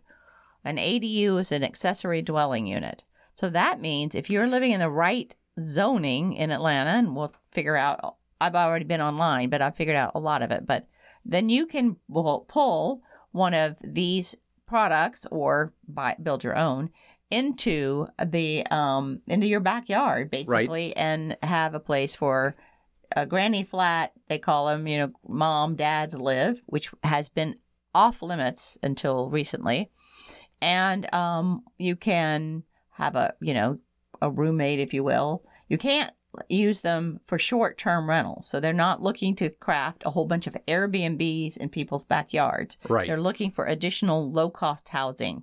An 0.64 0.79
ADU 0.79 1.39
is 1.39 1.53
an 1.53 1.62
accessory 1.62 2.22
dwelling 2.22 2.66
unit. 2.66 3.05
So 3.35 3.51
that 3.51 3.83
means 3.83 4.14
if 4.14 4.31
you're 4.31 4.49
living 4.49 4.72
in 4.72 4.81
the 4.81 4.91
right 4.91 5.37
zoning 5.61 6.33
in 6.33 6.51
Atlanta, 6.51 6.91
and 6.91 7.14
we'll 7.14 7.35
figure 7.53 7.76
out, 7.76 8.16
I've 8.41 8.55
already 8.55 8.87
been 8.87 9.03
online, 9.03 9.51
but 9.51 9.61
I've 9.61 9.76
figured 9.76 9.97
out 9.97 10.12
a 10.14 10.20
lot 10.20 10.41
of 10.41 10.51
it, 10.51 10.66
but 10.66 10.87
then 11.22 11.51
you 11.51 11.66
can 11.66 11.97
pull 12.09 13.03
one 13.33 13.53
of 13.53 13.76
these 13.85 14.35
products 14.68 15.26
or 15.30 15.72
buy, 15.88 16.14
build 16.22 16.44
your 16.44 16.56
own 16.56 16.90
into 17.30 18.06
the 18.24 18.64
um 18.70 19.20
into 19.26 19.46
your 19.46 19.60
backyard 19.60 20.30
basically 20.30 20.96
and 20.96 21.36
have 21.42 21.74
a 21.74 21.80
place 21.80 22.16
for 22.16 22.56
a 23.16 23.26
granny 23.26 23.62
flat 23.62 24.12
they 24.28 24.38
call 24.38 24.66
them 24.66 24.86
you 24.86 24.96
know 24.96 25.12
mom 25.28 25.76
dad 25.76 26.14
live 26.14 26.62
which 26.66 26.90
has 27.02 27.28
been 27.28 27.54
off 27.94 28.22
limits 28.22 28.78
until 28.82 29.30
recently. 29.30 29.90
And 30.60 31.12
um 31.14 31.62
you 31.78 31.96
can 31.96 32.64
have 32.90 33.16
a 33.16 33.34
you 33.40 33.54
know 33.54 33.78
a 34.20 34.30
roommate 34.30 34.80
if 34.80 34.92
you 34.94 35.04
will. 35.04 35.44
You 35.68 35.78
can't 35.78 36.12
use 36.49 36.83
them 36.83 37.20
for 37.26 37.39
short-term 37.39 38.09
rentals 38.09 38.47
so 38.47 38.61
they're 38.61 38.72
not 38.72 39.03
looking 39.03 39.35
to 39.35 39.49
craft 39.49 40.03
a 40.05 40.11
whole 40.11 40.26
bunch 40.26 40.47
of 40.47 40.57
airbnbs 40.68 41.57
in 41.57 41.68
people's 41.68 42.05
backyards 42.05 42.76
Right. 42.89 43.09
they're 43.09 43.20
looking 43.20 43.51
for 43.51 43.64
additional 43.64 44.31
low-cost 44.31 44.91
housing 44.91 45.43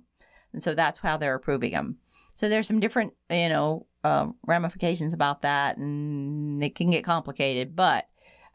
and 0.52 0.62
so 0.62 0.74
that's 0.74 1.00
how 1.00 1.18
they're 1.18 1.34
approving 1.34 1.72
them. 1.72 1.98
So 2.34 2.48
there's 2.48 2.66
some 2.66 2.80
different, 2.80 3.12
you 3.28 3.50
know, 3.50 3.86
uh, 4.04 4.28
ramifications 4.46 5.12
about 5.12 5.42
that, 5.42 5.76
and 5.76 6.64
it 6.64 6.74
can 6.74 6.88
get 6.88 7.04
complicated. 7.04 7.76
But 7.76 8.08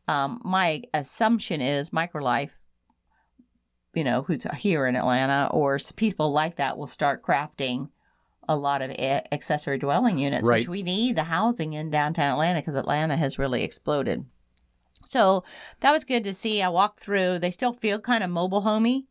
um, 0.08 0.42
my 0.44 0.82
assumption 0.96 1.62
is 1.62 1.92
Microlife, 1.92 2.50
you 3.94 4.04
know, 4.04 4.24
who's 4.24 4.46
here 4.58 4.88
in 4.88 4.96
Atlanta, 4.96 5.48
or 5.52 5.78
people 5.96 6.32
like 6.32 6.56
that 6.56 6.76
will 6.78 6.88
start 6.88 7.24
crafting 7.24 7.90
a 8.52 8.56
lot 8.56 8.82
of 8.82 8.91
a- 8.91 9.24
accessory 9.34 9.78
dwelling 9.78 10.18
units, 10.18 10.47
Right. 10.47 10.62
which 10.62 10.68
we 10.70 10.84
need 10.84 11.16
the 11.16 11.24
housing 11.26 11.74
in 11.74 11.89
downtown 11.89 12.32
Atlanta 12.34 12.60
because 12.60 12.76
Atlanta 12.76 13.16
has 13.18 13.39
really 13.39 13.64
exploded. 13.64 14.26
So 15.06 15.43
that 15.80 15.91
was 15.91 16.06
good 16.06 16.24
to 16.26 16.34
see. 16.34 16.62
I 16.62 16.70
walked 16.70 16.99
through. 16.99 17.39
They 17.39 17.52
still 17.52 17.74
feel 17.74 17.99
kind 17.99 18.24
of 18.24 18.30
mobile 18.30 18.62
homey. 18.62 19.08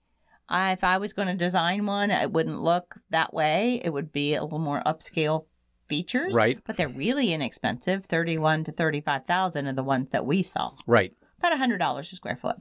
I, 0.49 0.73
if 0.73 0.83
I 0.85 0.99
was 0.99 1.13
going 1.13 1.29
to 1.29 1.35
design 1.35 1.87
one, 1.87 2.11
it 2.11 2.33
wouldn't 2.33 2.61
look 2.61 2.97
that 3.11 3.33
way. 3.33 3.81
It 3.85 3.91
would 3.93 4.13
be 4.13 4.35
a 4.35 4.43
little 4.43 4.59
more 4.59 4.83
upscale 4.85 5.47
features, 5.89 6.33
Right. 6.33 6.61
But 6.65 6.77
they're 6.77 6.89
really 6.89 7.33
inexpensive. 7.33 8.05
Thirty-one 8.07 8.63
to 8.65 8.73
thirty-five 8.73 9.25
thousand 9.25 9.67
are 9.67 9.73
the 9.73 9.83
ones 9.83 10.07
that 10.11 10.25
we 10.25 10.43
saw. 10.43 10.71
Right. 10.87 11.13
About 11.39 11.53
a 11.53 11.57
hundred 11.57 11.79
dollars 11.79 12.13
a 12.13 12.15
square 12.17 12.37
foot, 12.37 12.57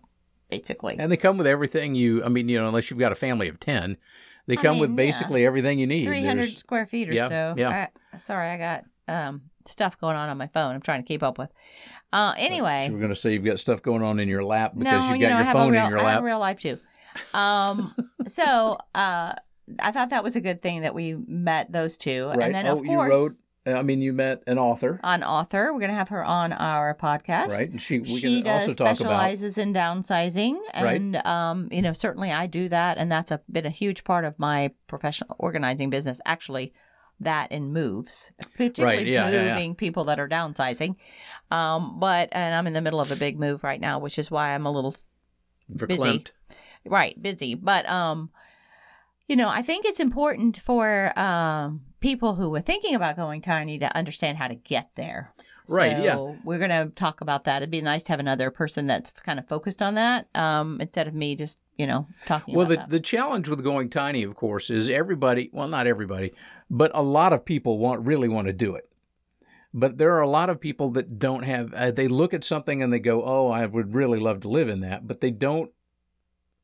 basically. 0.49 0.95
And 0.97 1.11
they 1.11 1.17
come 1.17 1.37
with 1.37 1.45
everything 1.45 1.93
you, 1.93 2.23
I 2.23 2.29
mean, 2.29 2.49
you 2.49 2.59
know, 2.59 2.67
unless 2.67 2.89
you've 2.89 2.97
got 2.99 3.11
a 3.11 3.15
family 3.15 3.47
of 3.47 3.59
10, 3.59 3.97
they 4.49 4.57
I 4.57 4.61
come 4.61 4.79
with 4.79 4.89
mean, 4.89 4.99
yeah. 4.99 5.05
basically 5.11 5.45
everything 5.45 5.79
you 5.79 5.87
need. 5.87 6.05
Three 6.05 6.25
hundred 6.25 6.43
There's- 6.47 6.59
square 6.59 6.85
feet 6.85 7.09
or 7.09 7.13
Yeah, 7.13 7.29
so. 7.29 7.53
yeah. 7.57 7.87
I, 8.13 8.17
sorry, 8.17 8.49
I 8.49 8.57
got 8.57 8.83
um, 9.07 9.41
stuff 9.67 9.97
going 9.99 10.15
on 10.17 10.27
on 10.29 10.37
my 10.37 10.47
phone. 10.47 10.75
I'm 10.75 10.81
trying 10.81 11.01
to 11.03 11.07
keep 11.07 11.23
up 11.23 11.37
with. 11.37 11.49
Uh, 12.11 12.33
anyway, 12.37 12.85
So 12.87 12.93
we're 12.93 12.99
going 12.99 13.13
to 13.13 13.15
say 13.15 13.33
you've 13.33 13.45
got 13.45 13.59
stuff 13.59 13.81
going 13.83 14.01
on 14.01 14.19
in 14.19 14.27
your 14.27 14.43
lap 14.43 14.73
because 14.77 14.91
no, 14.91 15.07
you've 15.09 15.17
you 15.17 15.21
got 15.27 15.29
know, 15.31 15.37
your 15.37 15.43
have 15.45 15.53
phone 15.53 15.71
real, 15.71 15.83
in 15.85 15.89
your 15.91 15.99
I 15.99 16.03
have 16.03 16.15
lap. 16.15 16.23
real 16.23 16.39
life 16.39 16.59
too. 16.59 16.79
Um, 17.33 17.95
so 18.25 18.77
uh, 18.95 19.33
I 19.79 19.91
thought 19.91 20.09
that 20.09 20.23
was 20.23 20.35
a 20.35 20.41
good 20.41 20.61
thing 20.61 20.81
that 20.81 20.95
we 20.95 21.13
met 21.13 21.71
those 21.71 21.97
two, 21.97 22.27
Right. 22.27 22.39
and 22.41 22.55
then 22.55 22.65
oh, 22.67 22.79
of 22.79 22.85
you 22.85 22.91
course 22.95 23.09
wrote, 23.11 23.31
I 23.77 23.81
mean, 23.83 24.01
you 24.01 24.13
met 24.13 24.43
an 24.47 24.57
author, 24.57 24.99
on 25.03 25.23
author, 25.23 25.73
we're 25.73 25.79
gonna 25.79 25.93
have 25.93 26.09
her 26.09 26.23
on 26.23 26.53
our 26.53 26.95
podcast. 26.95 27.49
right? 27.49 27.69
And 27.69 27.81
she, 27.81 27.99
we 27.99 28.05
she 28.19 28.41
can 28.41 28.43
does 28.43 28.61
also 28.69 28.73
talk 28.75 28.99
about, 28.99 29.09
specializes 29.11 29.57
in 29.57 29.73
downsizing, 29.73 30.57
Right. 30.75 30.95
and 30.99 31.15
um, 31.25 31.67
you 31.71 31.81
know, 31.81 31.93
certainly 31.93 32.31
I 32.31 32.47
do 32.47 32.69
that, 32.69 32.97
and 32.97 33.11
that's 33.11 33.31
a 33.31 33.41
been 33.51 33.65
a 33.65 33.69
huge 33.71 34.03
part 34.03 34.25
of 34.25 34.37
my 34.39 34.71
professional 34.87 35.35
organizing 35.39 35.89
business. 35.89 36.19
Actually, 36.25 36.73
that 37.19 37.51
and 37.51 37.73
moves, 37.73 38.31
particularly 38.55 39.11
yeah, 39.11 39.29
yeah, 39.29 39.43
yeah. 39.45 39.53
moving 39.53 39.75
people 39.75 40.03
that 40.05 40.19
are 40.19 40.29
downsizing. 40.29 40.95
Um, 41.51 41.99
but 41.99 42.29
and 42.31 42.55
I'm 42.55 42.67
in 42.67 42.73
the 42.73 42.81
middle 42.81 43.01
of 43.01 43.11
a 43.11 43.15
big 43.15 43.39
move 43.39 43.63
right 43.63 43.81
now, 43.81 43.99
which 43.99 44.17
is 44.19 44.29
why 44.31 44.55
I'm 44.55 44.65
a 44.65 44.71
little 44.71 44.95
verklempt. 45.71 46.31
right 46.83 47.21
busy 47.21 47.53
but 47.53 47.87
um 47.87 48.31
you 49.27 49.35
know 49.35 49.47
i 49.49 49.61
think 49.61 49.85
it's 49.85 49.99
important 49.99 50.57
for 50.57 51.13
um 51.19 51.81
people 51.99 52.35
who 52.35 52.49
were 52.49 52.61
thinking 52.61 52.95
about 52.95 53.15
going 53.15 53.41
tiny 53.41 53.77
to 53.79 53.95
understand 53.97 54.37
how 54.37 54.47
to 54.47 54.55
get 54.55 54.89
there 54.95 55.33
Right, 55.71 55.97
So 55.97 56.03
yeah. 56.03 56.35
we're 56.43 56.57
going 56.57 56.71
to 56.71 56.91
talk 56.95 57.21
about 57.21 57.43
that 57.43 57.57
it'd 57.57 57.69
be 57.69 57.81
nice 57.81 58.01
to 58.03 58.11
have 58.13 58.19
another 58.19 58.49
person 58.49 58.87
that's 58.87 59.11
kind 59.11 59.37
of 59.37 59.47
focused 59.47 59.81
on 59.83 59.93
that 59.95 60.27
um 60.35 60.81
instead 60.81 61.07
of 61.07 61.13
me 61.13 61.35
just 61.35 61.59
you 61.77 61.85
know 61.85 62.07
talking 62.25 62.55
Well, 62.55 62.65
the, 62.65 62.77
that. 62.77 62.89
the 62.89 62.99
challenge 62.99 63.47
with 63.47 63.63
going 63.63 63.89
tiny, 63.89 64.23
of 64.23 64.35
course, 64.35 64.69
is 64.69 64.89
everybody, 64.89 65.49
well, 65.53 65.67
not 65.67 65.85
everybody, 65.87 66.33
but 66.69 66.89
a 66.93 67.03
lot 67.03 67.33
of 67.33 67.45
people 67.45 67.77
want 67.77 68.05
really 68.05 68.27
want 68.27 68.47
to 68.47 68.53
do 68.53 68.73
it. 68.75 68.89
But 69.71 69.99
there 69.99 70.13
are 70.15 70.21
a 70.21 70.29
lot 70.29 70.49
of 70.49 70.59
people 70.59 70.89
that 70.91 71.19
don't 71.19 71.43
have, 71.43 71.71
uh, 71.75 71.91
they 71.91 72.07
look 72.07 72.33
at 72.33 72.43
something 72.43 72.81
and 72.81 72.91
they 72.91 72.97
go, 72.99 73.23
oh, 73.23 73.49
I 73.51 73.67
would 73.67 73.93
really 73.93 74.19
love 74.19 74.39
to 74.41 74.47
live 74.49 74.67
in 74.67 74.79
that, 74.81 75.07
but 75.07 75.21
they 75.21 75.29
don't 75.29 75.71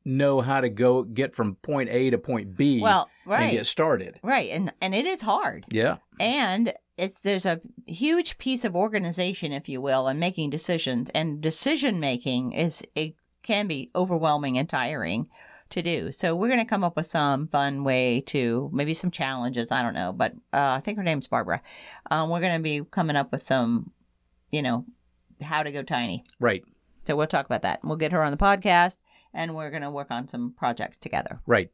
know 0.06 0.40
how 0.40 0.60
to 0.60 0.68
go 0.68 1.02
get 1.02 1.34
from 1.34 1.56
point 1.56 1.90
A 1.90 2.10
to 2.10 2.18
point 2.18 2.56
B 2.56 2.80
well 2.80 3.10
and 3.24 3.32
right. 3.32 3.50
get 3.50 3.66
started. 3.66 4.20
right 4.22 4.48
and 4.50 4.72
and 4.80 4.94
it 4.94 5.04
is 5.04 5.22
hard. 5.22 5.66
Yeah. 5.68 5.96
and 6.20 6.72
it's 6.96 7.20
there's 7.20 7.44
a 7.44 7.60
huge 7.86 8.38
piece 8.38 8.64
of 8.64 8.74
organization 8.76 9.52
if 9.52 9.68
you 9.68 9.80
will 9.80 10.06
and 10.06 10.20
making 10.20 10.50
decisions 10.50 11.10
and 11.10 11.40
decision 11.40 11.98
making 11.98 12.52
is 12.52 12.82
it 12.94 13.16
can 13.42 13.66
be 13.66 13.90
overwhelming 13.94 14.56
and 14.56 14.68
tiring 14.68 15.28
to 15.70 15.82
do. 15.82 16.12
So 16.12 16.36
we're 16.36 16.48
going 16.48 16.60
to 16.60 16.64
come 16.64 16.84
up 16.84 16.94
with 16.96 17.06
some 17.06 17.48
fun 17.48 17.82
way 17.82 18.20
to 18.28 18.70
maybe 18.72 18.94
some 18.94 19.10
challenges 19.10 19.72
i 19.72 19.82
don't 19.82 19.94
know 19.94 20.12
but 20.12 20.32
uh, 20.52 20.76
i 20.76 20.80
think 20.80 20.98
her 20.98 21.04
name's 21.04 21.26
barbara. 21.26 21.60
Um, 22.12 22.30
we're 22.30 22.40
going 22.40 22.56
to 22.56 22.62
be 22.62 22.82
coming 22.92 23.16
up 23.16 23.32
with 23.32 23.42
some 23.42 23.90
you 24.52 24.62
know 24.62 24.84
how 25.42 25.64
to 25.64 25.72
go 25.72 25.82
tiny. 25.82 26.24
Right. 26.38 26.64
so 27.06 27.16
we'll 27.16 27.26
talk 27.26 27.44
about 27.44 27.62
that. 27.62 27.80
We'll 27.82 27.96
get 27.96 28.12
her 28.12 28.22
on 28.22 28.30
the 28.30 28.38
podcast 28.38 28.98
and 29.36 29.54
we're 29.54 29.70
going 29.70 29.82
to 29.82 29.90
work 29.90 30.10
on 30.10 30.26
some 30.28 30.52
projects 30.56 30.96
together 30.96 31.38
Right. 31.46 31.70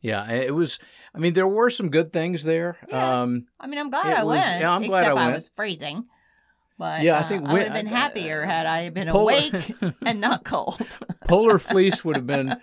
Yeah. 0.00 0.30
It 0.30 0.54
was, 0.54 0.78
I 1.14 1.18
mean, 1.18 1.34
there 1.34 1.46
were 1.48 1.70
some 1.70 1.88
good 1.90 2.12
things 2.12 2.44
there. 2.44 2.76
Yeah. 2.88 3.22
Um, 3.22 3.46
I 3.58 3.66
mean, 3.66 3.80
I'm 3.80 3.90
glad 3.90 4.06
I 4.06 4.22
was- 4.22 4.38
went. 4.38 4.60
yeah, 4.60 4.70
I'm 4.70 4.82
glad 4.82 5.00
except 5.00 5.18
I 5.18 5.22
went. 5.24 5.34
was 5.34 5.50
freezing. 5.56 6.06
But 6.78 7.02
Yeah, 7.02 7.16
I 7.16 7.20
uh, 7.22 7.28
think 7.28 7.48
I 7.48 7.52
would 7.52 7.62
have 7.64 7.72
been 7.72 7.88
uh, 7.88 7.90
happier 7.90 8.44
had 8.44 8.64
I 8.66 8.88
been 8.90 9.08
Polar- 9.08 9.32
awake 9.32 9.74
and 10.06 10.20
not 10.20 10.44
cold. 10.44 10.80
Polar 11.28 11.58
Fleece 11.58 12.04
would 12.04 12.14
have 12.14 12.28
been 12.28 12.54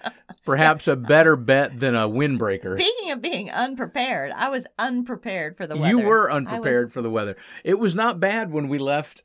perhaps 0.46 0.88
a 0.88 0.96
better 0.96 1.36
bet 1.36 1.82
than 1.82 1.94
a 1.96 2.08
windbreaker. 2.08 2.80
Speaking 2.80 3.12
of 3.12 3.22
being 3.22 3.52
unprepared, 3.52 4.32
I 4.32 4.48
was 4.48 4.66
unprepared 4.80 5.58
for 5.58 5.68
the 5.68 5.76
weather. 5.76 5.90
You 5.98 6.08
were 6.08 6.32
unprepared 6.32 6.86
was- 6.88 6.94
for 6.94 7.02
the 7.02 7.10
weather. 7.10 7.36
It 7.66 7.78
was 7.80 7.94
not 7.96 8.22
bad 8.22 8.54
when 8.54 8.70
we 8.70 8.78
left 8.80 9.24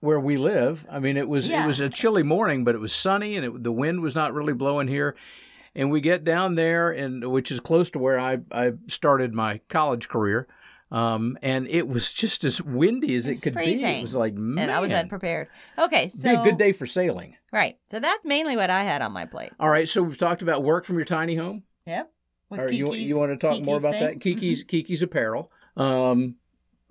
where 0.00 0.20
we 0.20 0.36
live. 0.36 0.86
I 0.90 0.98
mean, 1.00 1.16
it 1.16 1.28
was 1.28 1.48
Yeah. 1.48 1.64
it 1.64 1.66
was 1.66 1.80
a 1.80 1.88
chilly 1.88 2.22
morning, 2.22 2.64
but 2.64 2.74
it 2.74 2.78
was 2.78 2.92
sunny 2.92 3.36
and 3.36 3.44
it, 3.44 3.62
the 3.64 3.72
wind 3.72 4.00
was 4.00 4.14
not 4.14 4.32
really 4.34 4.52
blowing 4.52 4.88
here. 4.88 5.14
And 5.74 5.90
we 5.90 6.00
get 6.00 6.24
down 6.24 6.54
there, 6.56 6.90
and 6.90 7.30
which 7.30 7.52
is 7.52 7.60
close 7.60 7.90
to 7.90 7.98
where 7.98 8.18
I 8.18 8.38
I 8.50 8.72
started 8.88 9.34
my 9.34 9.60
college 9.68 10.08
career. 10.08 10.48
Um, 10.90 11.36
and 11.42 11.68
it 11.68 11.86
was 11.86 12.12
just 12.14 12.44
as 12.44 12.62
windy 12.62 13.14
as 13.14 13.28
It 13.28 13.32
it, 13.38 13.42
could 13.42 13.54
be. 13.54 13.84
It 13.84 14.00
was 14.02 14.14
like 14.14 14.32
man, 14.34 14.64
and 14.64 14.72
I 14.72 14.80
was 14.80 14.90
unprepared. 14.92 15.48
Okay, 15.78 16.08
so 16.08 16.28
Be 16.30 16.34
a 16.34 16.42
good 16.44 16.56
day 16.56 16.72
for 16.72 16.86
sailing. 16.86 17.36
Right. 17.52 17.76
So 17.90 18.00
that's 18.00 18.24
mainly 18.24 18.56
what 18.56 18.70
I 18.70 18.82
had 18.84 19.02
on 19.02 19.12
my 19.12 19.26
plate. 19.26 19.50
All 19.60 19.68
right, 19.68 19.86
so 19.88 20.02
we've 20.02 20.16
talked 20.16 20.40
about 20.40 20.64
work 20.64 20.86
from 20.86 20.96
your 20.96 21.04
tiny 21.04 21.36
home. 21.36 21.64
Yep. 21.86 22.10
With 22.48 22.60
Or 22.60 22.72
you 22.72 22.86
Kiki's- 22.86 23.08
you 23.08 23.18
want 23.18 23.38
to 23.38 23.46
talk 23.46 23.62
more 23.62 23.76
about 23.76 23.92
thing. 23.94 24.02
that? 24.04 24.20
Kiki's 24.20 24.62
Kiki's 24.64 25.02
apparel. 25.02 25.52
Um, 25.76 26.36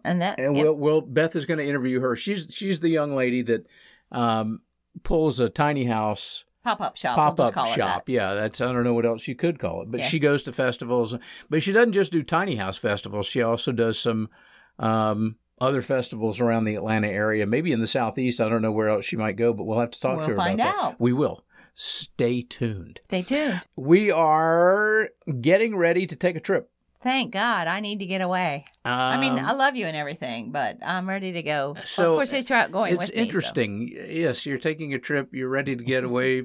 And 0.08 0.22
that 0.22 0.40
and 0.40 0.54
we'll, 0.56 0.74
we'll 0.74 1.02
Beth 1.02 1.36
is 1.36 1.46
going 1.46 1.58
to 1.60 1.66
interview 1.68 2.00
her. 2.00 2.16
She's 2.16 2.48
she's 2.54 2.80
the 2.80 2.90
young 2.90 3.16
lady 3.16 3.42
that 3.44 3.68
um, 4.12 4.62
pulls 5.04 5.40
a 5.40 5.50
tiny 5.50 5.86
house 5.86 6.46
Pop 6.64 6.82
up 6.82 6.98
shop. 6.98 7.16
pop 7.16 7.40
up 7.40 7.52
it 7.56 7.76
shop. 7.76 8.06
that. 8.06 8.12
Yeah, 8.12 8.34
that's 8.34 8.60
I 8.62 8.72
don't 8.72 8.84
know 8.84 8.94
what 8.94 9.06
else 9.06 9.28
you 9.28 9.36
could 9.36 9.60
call 9.60 9.82
it. 9.84 9.92
But 9.92 10.02
Yeah. 10.02 10.06
she 10.08 10.20
goes 10.20 10.44
to 10.44 10.54
festivals, 10.54 11.16
but 11.50 11.62
she 11.64 11.72
doesn't 11.72 11.94
just 11.94 12.12
do 12.12 12.24
tiny 12.24 12.56
house 12.56 12.78
festivals. 12.78 13.26
She 13.26 13.42
also 13.42 13.72
does 13.72 13.98
some 14.00 14.30
um, 14.80 15.38
other 15.60 15.82
festivals 15.82 16.40
around 16.42 16.66
the 16.66 16.76
Atlanta 16.76 17.08
area, 17.08 17.46
maybe 17.46 17.72
in 17.72 17.80
the 17.82 17.88
southeast. 17.88 18.40
I 18.42 18.50
don't 18.50 18.62
know 18.62 18.72
where 18.72 18.90
else 18.90 19.06
she 19.06 19.16
might 19.16 19.38
go, 19.38 19.54
but 19.54 19.64
we'll 19.64 19.80
have 19.80 19.92
to 19.92 20.00
talk 20.00 20.18
We'll 20.18 20.26
to 20.28 20.32
her 20.34 20.38
find 20.38 20.60
about 20.60 20.76
that. 20.76 20.84
out. 20.84 21.00
We 21.00 21.14
will. 21.14 21.44
Stay 21.74 22.42
tuned. 22.42 23.00
Stay 23.06 23.22
tuned. 23.24 23.62
We 23.76 24.12
are 24.12 25.10
getting 25.42 25.76
ready 25.76 26.06
to 26.08 26.16
take 26.16 26.36
a 26.36 26.40
trip. 26.40 26.70
Thank 27.08 27.32
God, 27.32 27.68
I 27.68 27.80
need 27.80 28.00
to 28.00 28.06
get 28.06 28.20
away. 28.20 28.66
I 28.84 29.18
mean, 29.18 29.40
Um, 29.40 29.46
I 29.46 29.54
love 29.54 29.78
you 29.78 29.86
and 29.86 29.96
everything, 29.96 30.52
but 30.52 30.78
I'm 30.86 31.08
ready 31.08 31.32
to 31.32 31.42
go. 31.42 31.72
Well, 31.74 31.84
so, 31.86 32.12
of 32.12 32.18
course, 32.18 32.32
they 32.32 32.42
start 32.42 32.70
going 32.70 32.92
it's 32.96 33.00
with 33.08 33.16
me. 33.16 33.16
so- 33.16 33.22
interesting. 33.26 33.98
Yes, 34.10 34.46
you're 34.46 34.58
taking 34.58 34.94
a 34.94 35.00
trip. 35.00 35.30
You're 35.34 35.48
ready 35.48 35.78
to 35.78 35.84
get 35.86 36.04
away 36.04 36.44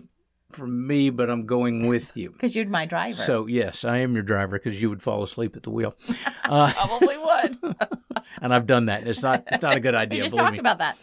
from 0.53 0.87
me, 0.87 1.11
but 1.11 1.29
I'm 1.31 1.47
going 1.47 1.89
with 1.89 2.17
you. 2.17 2.31
Because 2.31 2.55
you're 2.55 2.67
my 2.69 2.87
driver. 2.87 3.17
So 3.21 3.49
yes, 3.49 3.85
I 3.85 3.97
am 3.99 4.15
your 4.15 4.23
driver 4.23 4.57
because 4.57 4.81
you 4.81 4.89
would 4.89 5.03
fall 5.03 5.25
asleep 5.25 5.57
at 5.57 5.65
the 5.65 5.71
wheel, 5.71 5.97
uh, 6.45 6.73
Probably 6.73 7.19
would. 7.19 7.77
and 8.41 8.55
I've 8.55 8.69
done 8.69 8.87
that. 8.87 9.05
It's 9.05 9.21
not. 9.21 9.43
It's 9.49 9.63
not 9.63 9.75
a 9.75 9.81
good 9.81 9.95
idea. 10.05 10.21
we 10.21 10.29
just 10.29 10.37
talked 10.37 10.53
me. 10.53 10.59
about 10.61 10.79
that. 10.79 10.97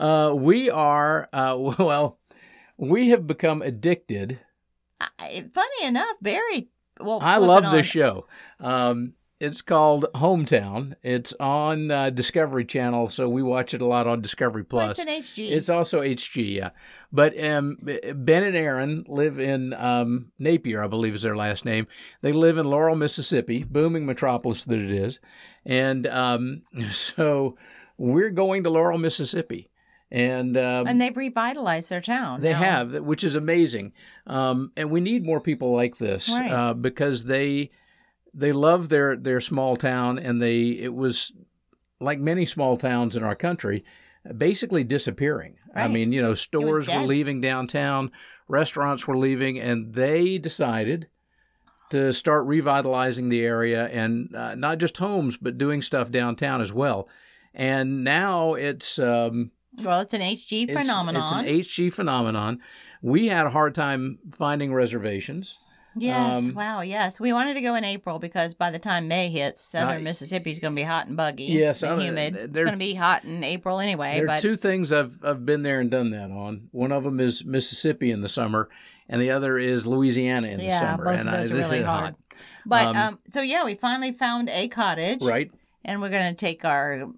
Uh, 0.00 0.34
we 0.34 0.68
are. 0.68 1.28
Uh, 1.32 1.54
well, 1.78 2.18
we 2.76 3.10
have 3.10 3.28
become 3.28 3.62
addicted. 3.62 4.40
I, 5.20 5.44
funny 5.54 5.84
enough, 5.86 6.16
Barry. 6.20 6.70
Well, 7.02 7.18
I 7.22 7.38
love 7.38 7.70
this 7.72 7.86
show. 7.86 8.26
Um, 8.60 9.14
it's 9.42 9.60
called 9.60 10.06
Hometown. 10.14 10.94
It's 11.02 11.34
on 11.40 11.90
uh, 11.90 12.10
Discovery 12.10 12.64
Channel, 12.64 13.08
so 13.08 13.28
we 13.28 13.42
watch 13.42 13.74
it 13.74 13.82
a 13.82 13.86
lot 13.86 14.06
on 14.06 14.20
Discovery 14.20 14.62
Plus. 14.62 15.00
it's 15.00 15.00
an 15.00 15.08
HG. 15.08 15.50
It's 15.50 15.68
also 15.68 16.00
HG, 16.00 16.54
yeah. 16.54 16.70
But 17.10 17.36
um, 17.44 17.76
Ben 17.82 18.44
and 18.44 18.54
Erin 18.54 19.04
live 19.08 19.40
in 19.40 19.74
um, 19.74 20.30
Napier, 20.38 20.84
I 20.84 20.86
believe 20.86 21.16
is 21.16 21.22
their 21.22 21.34
last 21.34 21.64
name. 21.64 21.88
They 22.20 22.30
live 22.30 22.56
in 22.56 22.66
Laurel, 22.66 22.94
Mississippi, 22.94 23.64
booming 23.64 24.06
metropolis 24.06 24.62
that 24.62 24.78
it 24.78 24.92
is. 24.92 25.18
And 25.66 26.06
um, 26.06 26.62
so 26.90 27.56
we're 27.98 28.30
going 28.30 28.62
to 28.62 28.70
Laurel, 28.70 28.98
Mississippi. 28.98 29.71
And, 30.12 30.58
um, 30.58 30.86
and 30.86 31.00
they've 31.00 31.16
revitalized 31.16 31.88
their 31.88 32.02
town. 32.02 32.42
they 32.42 32.52
now. 32.52 32.58
have, 32.58 32.94
which 33.00 33.24
is 33.24 33.34
amazing. 33.34 33.94
Um, 34.26 34.70
and 34.76 34.90
we 34.90 35.00
need 35.00 35.24
more 35.24 35.40
people 35.40 35.72
like 35.72 35.96
this 35.96 36.28
Right. 36.28 36.50
uh, 36.52 36.74
because 36.74 37.24
they 37.24 37.70
they 38.34 38.52
love 38.52 38.88
their 38.90 39.16
their 39.16 39.40
small 39.40 39.76
town, 39.76 40.18
and 40.18 40.40
they 40.40 40.68
it 40.68 40.94
was 40.94 41.32
like 41.98 42.18
many 42.18 42.44
small 42.46 42.76
towns 42.76 43.16
in 43.16 43.22
our 43.22 43.34
country, 43.34 43.84
basically 44.36 44.84
disappearing. 44.84 45.56
I 45.74 45.88
mean, 45.88 46.12
you 46.12 46.20
know, 46.20 46.34
stores 46.34 46.88
were 46.88 47.02
leaving 47.06 47.40
downtown, 47.40 48.10
restaurants 48.48 49.06
were 49.06 49.16
leaving, 49.16 49.58
and 49.58 49.94
they 49.94 50.38
decided 50.38 51.08
to 51.90 52.12
start 52.12 52.46
revitalizing 52.46 53.28
the 53.28 53.42
area 53.44 53.86
and 53.88 54.34
uh, 54.34 54.54
not 54.54 54.78
just 54.78 54.96
homes, 54.96 55.36
but 55.36 55.58
doing 55.58 55.82
stuff 55.82 56.10
downtown 56.10 56.60
as 56.60 56.72
well. 56.72 57.08
And 57.54 58.02
now 58.02 58.54
it's 58.54 58.98
um, 58.98 59.50
Well, 59.82 60.00
it's 60.00 60.14
an 60.14 60.20
HG 60.20 60.64
it's- 60.64 60.76
phenomenon. 60.86 61.22
It's 61.22 61.32
an 61.32 61.46
HG 61.88 61.92
phenomenon. 61.92 62.60
We 63.00 63.28
had 63.28 63.46
a 63.46 63.50
hard 63.50 63.74
time 63.74 64.18
finding 64.34 64.72
reservations. 64.72 65.58
yes. 65.96 66.48
um, 66.48 66.54
wow. 66.54 66.80
Yes. 66.82 67.18
We 67.18 67.32
wanted 67.32 67.54
to 67.54 67.60
go 67.60 67.74
in 67.74 67.84
April 67.84 68.18
because 68.18 68.54
by 68.54 68.70
the 68.70 68.78
time 68.78 69.08
May 69.08 69.28
hits, 69.28 69.60
southern 69.62 69.96
I- 69.96 70.02
Mississippi 70.02 70.50
is 70.50 70.58
going 70.60 70.74
to 70.74 70.80
be 70.80 70.84
hot 70.84 71.06
and 71.08 71.16
buggy. 71.16 71.44
Yes, 71.44 71.82
I 71.82 71.92
and 71.94 72.02
humid. 72.02 72.36
It's 72.36 72.52
going 72.52 72.70
to 72.72 72.76
be 72.76 72.94
hot 72.94 73.24
in 73.24 73.42
April 73.44 73.80
anyway. 73.80 74.14
there 74.14 74.24
are 74.24 74.26
but 74.28 74.40
two 74.40 74.56
things 74.56 74.92
I've 74.92 75.18
I've 75.24 75.44
been 75.44 75.62
there 75.62 75.80
and 75.80 75.90
done 75.90 76.10
that 76.10 76.30
on. 76.30 76.68
One 76.70 76.92
of 76.92 77.02
them 77.04 77.18
is 77.20 77.44
Mississippi 77.44 78.10
in 78.10 78.20
the 78.20 78.28
summer, 78.28 78.68
and 79.08 79.20
the 79.20 79.30
other 79.30 79.58
is 79.58 79.86
Louisiana 79.86 80.48
in 80.48 80.58
the 80.58 80.64
yeah, 80.64 80.80
summer. 80.80 81.04
both 81.04 81.18
and 81.18 81.28
of 81.28 81.34
I- 81.34 81.36
those 81.38 81.50
are 81.50 81.54
this 81.56 81.66
really 81.66 81.78
is 81.80 81.86
hard. 81.86 82.04
hot, 82.04 82.14
But 82.64 82.86
Um, 82.88 82.96
um, 82.96 83.18
so 83.28 83.42
yeah, 83.42 83.64
we 83.64 83.74
finally 83.74 84.12
found 84.12 84.48
a 84.48 84.68
cottage, 84.68 85.22
right? 85.22 85.50
And 85.84 86.00
we're 86.00 86.10
going 86.10 86.32
to 86.32 86.38
take 86.38 86.64
our 86.64 87.08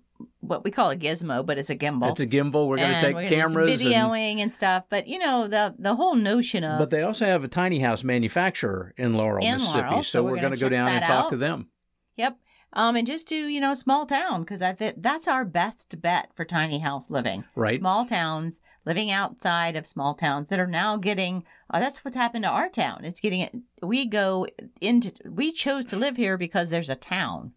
what 0.40 0.64
we 0.64 0.70
call 0.70 0.90
a 0.90 0.96
gizmo, 0.96 1.44
but 1.44 1.58
it's 1.58 1.70
a 1.70 1.76
gimbal. 1.76 2.10
It's 2.10 2.20
a 2.20 2.26
gimbal. 2.26 2.68
We're 2.68 2.76
going 2.76 2.94
to 2.94 3.00
take 3.00 3.14
we're 3.14 3.28
gonna 3.28 3.28
do 3.28 3.40
some 3.40 3.52
cameras. 3.52 3.82
and, 3.82 3.92
videoing 3.92 4.38
and, 4.38 4.54
stuff. 4.54 4.84
But 4.88 5.06
you 5.08 5.18
know 5.18 5.48
the 5.48 5.74
the 5.78 5.96
whole 5.96 6.14
notion 6.14 6.64
of 6.64 6.78
but 6.78 6.90
they 6.90 7.02
also 7.02 7.26
have 7.26 7.44
a 7.44 7.48
tiny 7.48 7.80
house 7.80 8.04
manufacturer 8.04 8.94
in 8.96 9.14
Laurel, 9.14 9.44
In 9.44 9.54
Mississippi. 9.54 9.86
Laurel, 9.86 10.02
so, 10.02 10.18
so 10.18 10.22
we're 10.22 10.32
we're 10.32 10.40
gonna 10.40 10.56
go 10.56 10.68
down 10.68 10.88
and 10.88 11.04
talk 11.04 11.26
out. 11.26 11.30
to 11.30 11.36
them. 11.36 11.68
Yep. 12.16 12.38
Um, 12.76 12.96
and 12.96 13.06
just 13.06 13.28
do 13.28 13.36
you 13.36 13.60
know 13.60 13.72
small 13.74 14.04
town 14.04 14.42
because 14.42 14.60
I 14.60 14.74
that's 14.96 15.28
our 15.28 15.44
best 15.44 16.00
bet 16.02 16.30
for 16.34 16.44
tiny 16.44 16.80
house 16.80 17.08
living. 17.08 17.44
Right. 17.54 17.78
Small 17.78 18.04
towns 18.04 18.60
living 18.84 19.12
outside 19.12 19.76
of 19.76 19.86
small 19.86 20.14
towns 20.14 20.48
that 20.48 20.58
are 20.58 20.66
now 20.66 20.96
getting. 20.96 21.44
Oh, 21.72 21.78
that's 21.78 22.04
what's 22.04 22.16
happened 22.16 22.44
to 22.44 22.50
our 22.50 22.68
town. 22.68 23.04
It's 23.04 23.20
getting. 23.20 23.62
We 23.80 24.06
go 24.06 24.48
into. 24.80 25.12
We 25.24 25.52
chose 25.52 25.84
to 25.86 25.96
live 25.96 26.16
here 26.16 26.36
because 26.36 26.70
there's 26.70 26.90
a 26.90 26.96
town, 26.96 27.52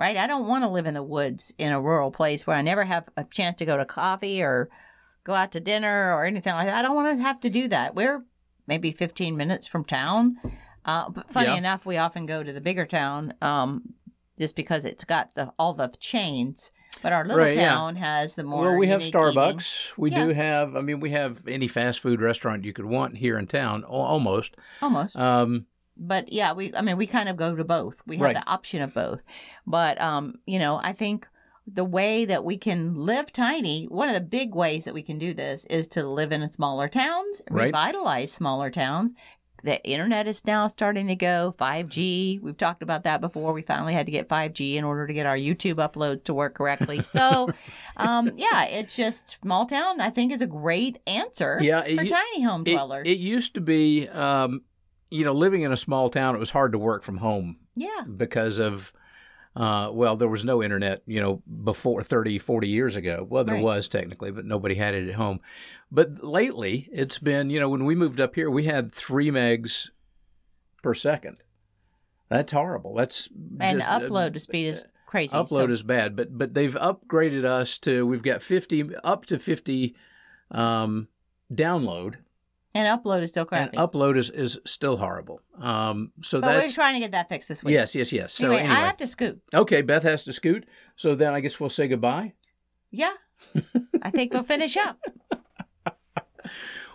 right? 0.00 0.16
I 0.16 0.26
don't 0.26 0.48
want 0.48 0.64
to 0.64 0.68
live 0.70 0.86
in 0.86 0.94
the 0.94 1.02
woods 1.02 1.54
in 1.58 1.70
a 1.72 1.80
rural 1.80 2.10
place 2.10 2.46
where 2.46 2.56
I 2.56 2.62
never 2.62 2.84
have 2.84 3.08
a 3.16 3.24
chance 3.24 3.56
to 3.58 3.66
go 3.66 3.76
to 3.76 3.84
coffee 3.84 4.42
or 4.42 4.68
go 5.24 5.34
out 5.34 5.52
to 5.52 5.60
dinner 5.60 6.12
or 6.14 6.24
anything 6.24 6.54
like 6.54 6.66
that. 6.66 6.74
I 6.76 6.82
don't 6.82 6.96
want 6.96 7.16
to 7.18 7.22
have 7.22 7.40
to 7.40 7.50
do 7.50 7.68
that. 7.68 7.94
We're 7.94 8.24
maybe 8.66 8.90
15 8.92 9.36
minutes 9.36 9.68
from 9.68 9.84
town. 9.84 10.36
Uh, 10.84 11.10
but 11.10 11.30
funny 11.30 11.48
Yeah. 11.48 11.56
enough, 11.56 11.84
we 11.84 11.98
often 11.98 12.24
go 12.24 12.42
to 12.42 12.52
the 12.52 12.60
bigger 12.62 12.86
town 12.86 13.34
um, 13.42 13.94
just 14.38 14.56
because 14.56 14.86
it's 14.86 15.04
got 15.04 15.34
the 15.34 15.52
all 15.58 15.74
the 15.74 15.92
chains. 16.00 16.70
But 17.02 17.12
our 17.12 17.22
little 17.24 17.44
Right, 17.44 17.54
yeah. 17.54 17.68
town 17.68 17.96
has 17.96 18.34
the 18.34 18.42
more. 18.44 18.62
well, 18.70 18.76
we 18.78 18.88
have 18.88 19.00
unique 19.00 19.14
eating. 19.14 19.32
Starbucks. 19.34 19.92
We 19.98 20.10
Yeah. 20.10 20.24
do 20.24 20.32
have. 20.32 20.74
I 20.76 20.80
mean, 20.80 20.98
we 21.00 21.10
have 21.10 21.46
any 21.46 21.68
fast 21.68 22.00
food 22.00 22.20
restaurant 22.20 22.64
you 22.64 22.72
could 22.72 22.86
want 22.86 23.18
here 23.18 23.38
in 23.38 23.46
town, 23.46 23.84
almost. 23.84 24.56
almost. 24.82 25.16
Um, 25.16 25.66
but 26.00 26.32
yeah, 26.32 26.52
we. 26.54 26.74
I 26.74 26.80
mean, 26.80 26.96
we 26.96 27.06
kind 27.06 27.28
of 27.28 27.36
go 27.36 27.54
to 27.54 27.62
both. 27.64 28.02
We 28.06 28.16
have 28.16 28.24
Right. 28.24 28.34
the 28.36 28.50
option 28.50 28.80
of 28.82 28.92
both. 28.94 29.20
But 29.66 30.00
um, 30.00 30.36
you 30.46 30.58
know, 30.58 30.80
I 30.82 30.92
think 30.92 31.28
the 31.66 31.84
way 31.84 32.24
that 32.24 32.42
we 32.44 32.56
can 32.58 32.96
live 32.96 33.32
tiny, 33.32 33.84
one 33.84 34.08
of 34.08 34.14
the 34.14 34.20
big 34.20 34.54
ways 34.54 34.86
that 34.86 34.94
we 34.94 35.02
can 35.02 35.18
do 35.18 35.32
this 35.34 35.66
is 35.66 35.86
to 35.88 36.02
live 36.08 36.32
in 36.32 36.48
smaller 36.48 36.88
towns, 36.88 37.42
Right. 37.50 37.66
revitalize 37.66 38.32
smaller 38.32 38.70
towns. 38.70 39.12
The 39.62 39.84
internet 39.86 40.26
is 40.26 40.44
now 40.46 40.68
starting 40.68 41.06
to 41.08 41.14
go 41.14 41.54
5G. 41.58 42.40
We've 42.40 42.56
talked 42.56 42.82
about 42.82 43.04
that 43.04 43.20
before. 43.20 43.52
We 43.52 43.60
finally 43.60 43.92
had 43.92 44.06
to 44.06 44.10
get 44.12 44.26
5G 44.26 44.76
in 44.76 44.84
order 44.84 45.06
to 45.06 45.12
get 45.12 45.26
our 45.26 45.36
YouTube 45.36 45.74
uploads 45.74 46.24
to 46.24 46.34
work 46.34 46.54
correctly. 46.54 47.02
So, 47.02 47.50
um, 47.98 48.30
yeah, 48.36 48.64
it's 48.64 48.96
just 48.96 49.36
small 49.42 49.66
town. 49.66 50.00
I 50.00 50.08
think 50.08 50.32
is 50.32 50.40
a 50.40 50.46
great 50.46 50.98
answer 51.06 51.58
Yeah, 51.60 51.82
for 51.82 51.88
it- 52.04 52.08
tiny 52.08 52.40
home 52.42 52.62
it, 52.66 52.72
dwellers. 52.72 53.06
it 53.06 53.18
used 53.18 53.52
to 53.54 53.60
be, 53.60 54.08
um, 54.08 54.62
you 55.10 55.24
know, 55.24 55.32
living 55.32 55.62
in 55.62 55.72
a 55.72 55.76
small 55.76 56.08
town, 56.10 56.34
it 56.34 56.38
was 56.38 56.50
hard 56.50 56.72
to 56.72 56.78
work 56.78 57.02
from 57.02 57.18
home 57.18 57.56
yeah, 57.74 58.02
because 58.16 58.58
of, 58.58 58.92
uh, 59.56 59.90
well, 59.92 60.16
there 60.16 60.28
was 60.28 60.44
no 60.44 60.62
internet, 60.62 61.02
you 61.06 61.20
know, 61.20 61.42
before 61.64 62.02
30, 62.02 62.38
40 62.38 62.68
years 62.68 62.94
ago. 62.96 63.26
Well, 63.28 63.42
there 63.44 63.56
Right. 63.56 63.64
was 63.64 63.88
technically, 63.88 64.30
but 64.30 64.44
nobody 64.44 64.76
had 64.76 64.94
it 64.94 65.08
at 65.08 65.16
home. 65.16 65.40
But 65.90 66.22
lately, 66.22 66.88
it's 66.92 67.18
been, 67.18 67.50
you 67.50 67.58
know, 67.58 67.68
when 67.68 67.84
we 67.84 67.94
moved 67.96 68.20
up 68.20 68.36
here, 68.36 68.48
we 68.50 68.64
had 68.66 68.92
three 68.92 69.30
megs 69.30 69.90
per 70.82 70.94
second. 70.94 71.42
That's 72.28 72.52
horrible. 72.52 72.94
That's 72.94 73.28
and 73.58 73.80
just, 73.80 73.90
uh, 73.90 74.00
upload 74.00 74.34
to 74.34 74.40
speed 74.40 74.66
is 74.68 74.84
crazy. 75.06 75.34
upload 75.36 75.48
So- 75.48 75.70
is 75.70 75.82
bad, 75.82 76.14
but 76.14 76.38
but 76.38 76.54
they've 76.54 76.74
upgraded 76.76 77.44
us 77.44 77.76
to 77.78 78.06
we've 78.06 78.22
got 78.22 78.40
fifty 78.40 78.94
up 79.02 79.26
to 79.26 79.38
fifty 79.40 79.96
um, 80.52 81.08
download, 81.52 82.18
and 82.74 82.86
upload 83.02 83.22
is 83.22 83.30
still 83.30 83.44
crappy. 83.44 83.76
and 83.76 83.90
upload 83.90 84.16
is, 84.16 84.30
is 84.30 84.58
still 84.64 84.96
horrible. 84.96 85.40
Um, 85.60 86.12
so 86.22 86.40
but 86.40 86.64
we're 86.64 86.72
trying 86.72 86.94
to 86.94 87.00
get 87.00 87.12
that 87.12 87.28
fixed 87.28 87.48
this 87.48 87.64
week. 87.64 87.72
yes, 87.74 87.94
yes, 87.94 88.12
yes. 88.12 88.32
So 88.32 88.46
anyway, 88.46 88.60
anyway, 88.62 88.74
I 88.74 88.80
have 88.86 88.96
to 88.98 89.06
scoot. 89.06 89.40
okay, 89.54 89.82
Beth 89.82 90.02
has 90.04 90.22
to 90.24 90.32
scoot. 90.32 90.66
So 90.96 91.14
then 91.14 91.32
I 91.34 91.40
guess 91.40 91.58
we'll 91.58 91.70
say 91.70 91.88
goodbye. 91.88 92.34
Yeah, 92.90 93.12
I 94.02 94.10
think 94.10 94.32
we'll 94.32 94.42
finish 94.42 94.76
up. 94.76 94.98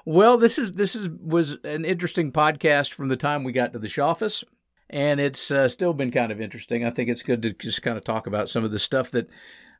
Well, 0.08 0.38
this 0.38 0.60
is 0.60 0.74
this 0.74 0.96
is 0.96 1.10
was 1.10 1.58
an 1.64 1.84
interesting 1.84 2.32
podcast 2.32 2.94
from 2.94 3.08
the 3.08 3.18
time 3.18 3.44
we 3.44 3.52
got 3.52 3.74
to 3.74 3.80
the 3.80 4.02
office, 4.02 4.44
and 4.88 5.20
it's 5.20 5.50
uh, 5.50 5.68
still 5.68 5.94
been 5.94 6.12
kind 6.12 6.32
of 6.32 6.40
interesting. 6.40 6.86
I 6.86 6.92
think 6.92 7.10
it's 7.10 7.24
good 7.24 7.42
to 7.42 7.54
just 7.54 7.82
kind 7.82 7.98
of 7.98 8.04
talk 8.04 8.28
about 8.28 8.48
some 8.50 8.64
of 8.64 8.72
the 8.72 8.78
stuff 8.78 9.10
that 9.12 9.28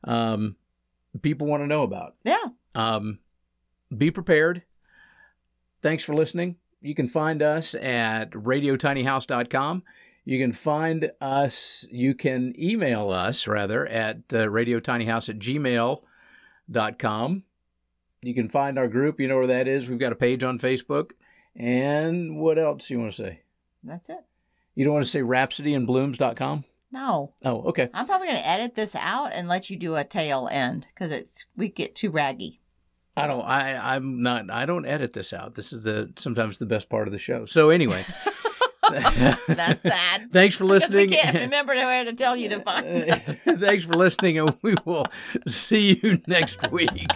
um, 0.02 0.56
people 1.22 1.46
want 1.46 1.62
to 1.62 1.68
know 1.68 1.84
about. 1.84 2.16
Yeah, 2.24 2.42
Um, 2.74 3.20
be 3.96 4.10
prepared. 4.10 4.62
Thanks 5.86 6.02
for 6.02 6.14
listening. 6.14 6.56
You 6.80 6.96
can 6.96 7.06
find 7.06 7.40
us 7.40 7.72
at 7.76 8.32
radiotinyhouse.com. 8.32 9.84
You 10.24 10.38
can 10.40 10.52
find 10.52 11.12
us, 11.20 11.86
you 11.92 12.12
can 12.12 12.54
email 12.58 13.10
us 13.10 13.46
rather 13.46 13.86
at 13.86 14.16
uh, 14.32 14.48
radiotinyhouse 14.48 15.28
at 15.28 15.38
gmail.com. 15.38 16.02
You 18.20 18.34
can 18.34 18.48
find 18.48 18.78
our 18.80 18.88
group. 18.88 19.20
You 19.20 19.28
know 19.28 19.36
where 19.36 19.46
that 19.46 19.68
is. 19.68 19.88
We've 19.88 20.00
got 20.00 20.10
a 20.10 20.16
page 20.16 20.42
on 20.42 20.58
Facebook. 20.58 21.12
And 21.54 22.40
what 22.40 22.58
else 22.58 22.90
you 22.90 22.98
want 22.98 23.12
to 23.12 23.22
say? 23.22 23.42
that's 23.84 24.08
it. 24.08 24.24
You 24.74 24.84
don't 24.84 24.94
want 24.94 25.04
to 25.04 25.10
say 25.10 25.20
rhapsodyandblooms.com? 25.20 26.64
No, 26.90 27.32
Oh, 27.44 27.62
okay. 27.68 27.90
I'm 27.94 28.06
probably 28.06 28.26
going 28.26 28.40
to 28.40 28.48
edit 28.48 28.74
this 28.74 28.96
out 28.96 29.30
and 29.32 29.46
let 29.46 29.70
you 29.70 29.76
do 29.76 29.94
a 29.94 30.02
tail 30.02 30.48
end 30.50 30.88
because 30.92 31.12
it's 31.12 31.44
we 31.56 31.68
get 31.68 31.94
too 31.94 32.10
raggy. 32.10 32.60
I 33.16 33.26
don't. 33.26 33.42
I. 33.42 33.94
I'm 33.96 34.22
not. 34.22 34.50
I 34.50 34.66
don't 34.66 34.84
edit 34.86 35.12
this 35.14 35.32
out. 35.32 35.54
This 35.54 35.72
is 35.72 35.82
the 35.84 36.12
sometimes 36.16 36.58
the 36.58 36.66
best 36.66 36.88
part 36.88 37.08
of 37.08 37.12
the 37.12 37.18
show. 37.18 37.46
So 37.46 37.70
anyway, 37.70 38.04
That's 38.90 39.82
that. 39.82 40.24
thanks 40.32 40.54
for 40.54 40.64
Because 40.64 40.90
we 40.90 41.06
listening. 41.06 41.08
can't 41.10 41.34
remember 41.40 41.74
where 41.74 42.04
to 42.04 42.12
tell 42.12 42.36
you 42.36 42.48
to 42.50 42.60
find 42.60 42.86
thanks 43.60 43.84
for 43.84 43.94
listening, 43.94 44.38
and 44.38 44.54
we 44.62 44.74
will 44.84 45.06
see 45.46 45.98
you 46.02 46.20
next 46.26 46.70
week. 46.70 47.08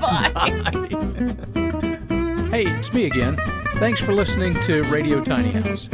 Bye. 0.00 0.32
Hey, 2.50 2.64
it's 2.64 2.92
me 2.92 3.04
again. 3.06 3.36
Thanks 3.76 4.00
for 4.00 4.12
listening 4.14 4.54
to 4.62 4.82
Radio 4.84 5.22
Tiny 5.22 5.50
House. 5.52 5.88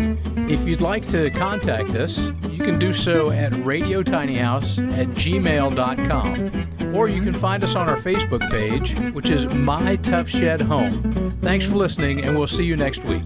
If 0.53 0.69
you'd 0.69 0.83
like 0.83 1.09
to 1.09 1.31
contact 1.31 1.91
us, 1.95 2.19
you 2.51 2.63
can 2.63 2.79
do 2.79 2.93
so 2.93 3.31
at 3.31 3.53
radiotinyhouse 3.53 4.99
at 4.99 5.09
gmail.com. 5.09 6.95
Or 6.95 7.09
you 7.09 7.23
can 7.23 7.33
find 7.33 7.65
us 7.65 7.75
on 7.75 7.89
our 7.89 7.97
Facebook 7.97 8.49
page, 8.51 8.95
which 9.15 9.31
is 9.31 9.47
My 9.47 9.97
Tough 9.97 10.29
Shed 10.29 10.61
Home. 10.61 11.31
Thanks 11.41 11.65
for 11.65 11.77
listening, 11.77 12.21
and 12.23 12.37
we'll 12.37 12.47
see 12.47 12.65
you 12.65 12.77
next 12.77 13.03
week. 13.05 13.23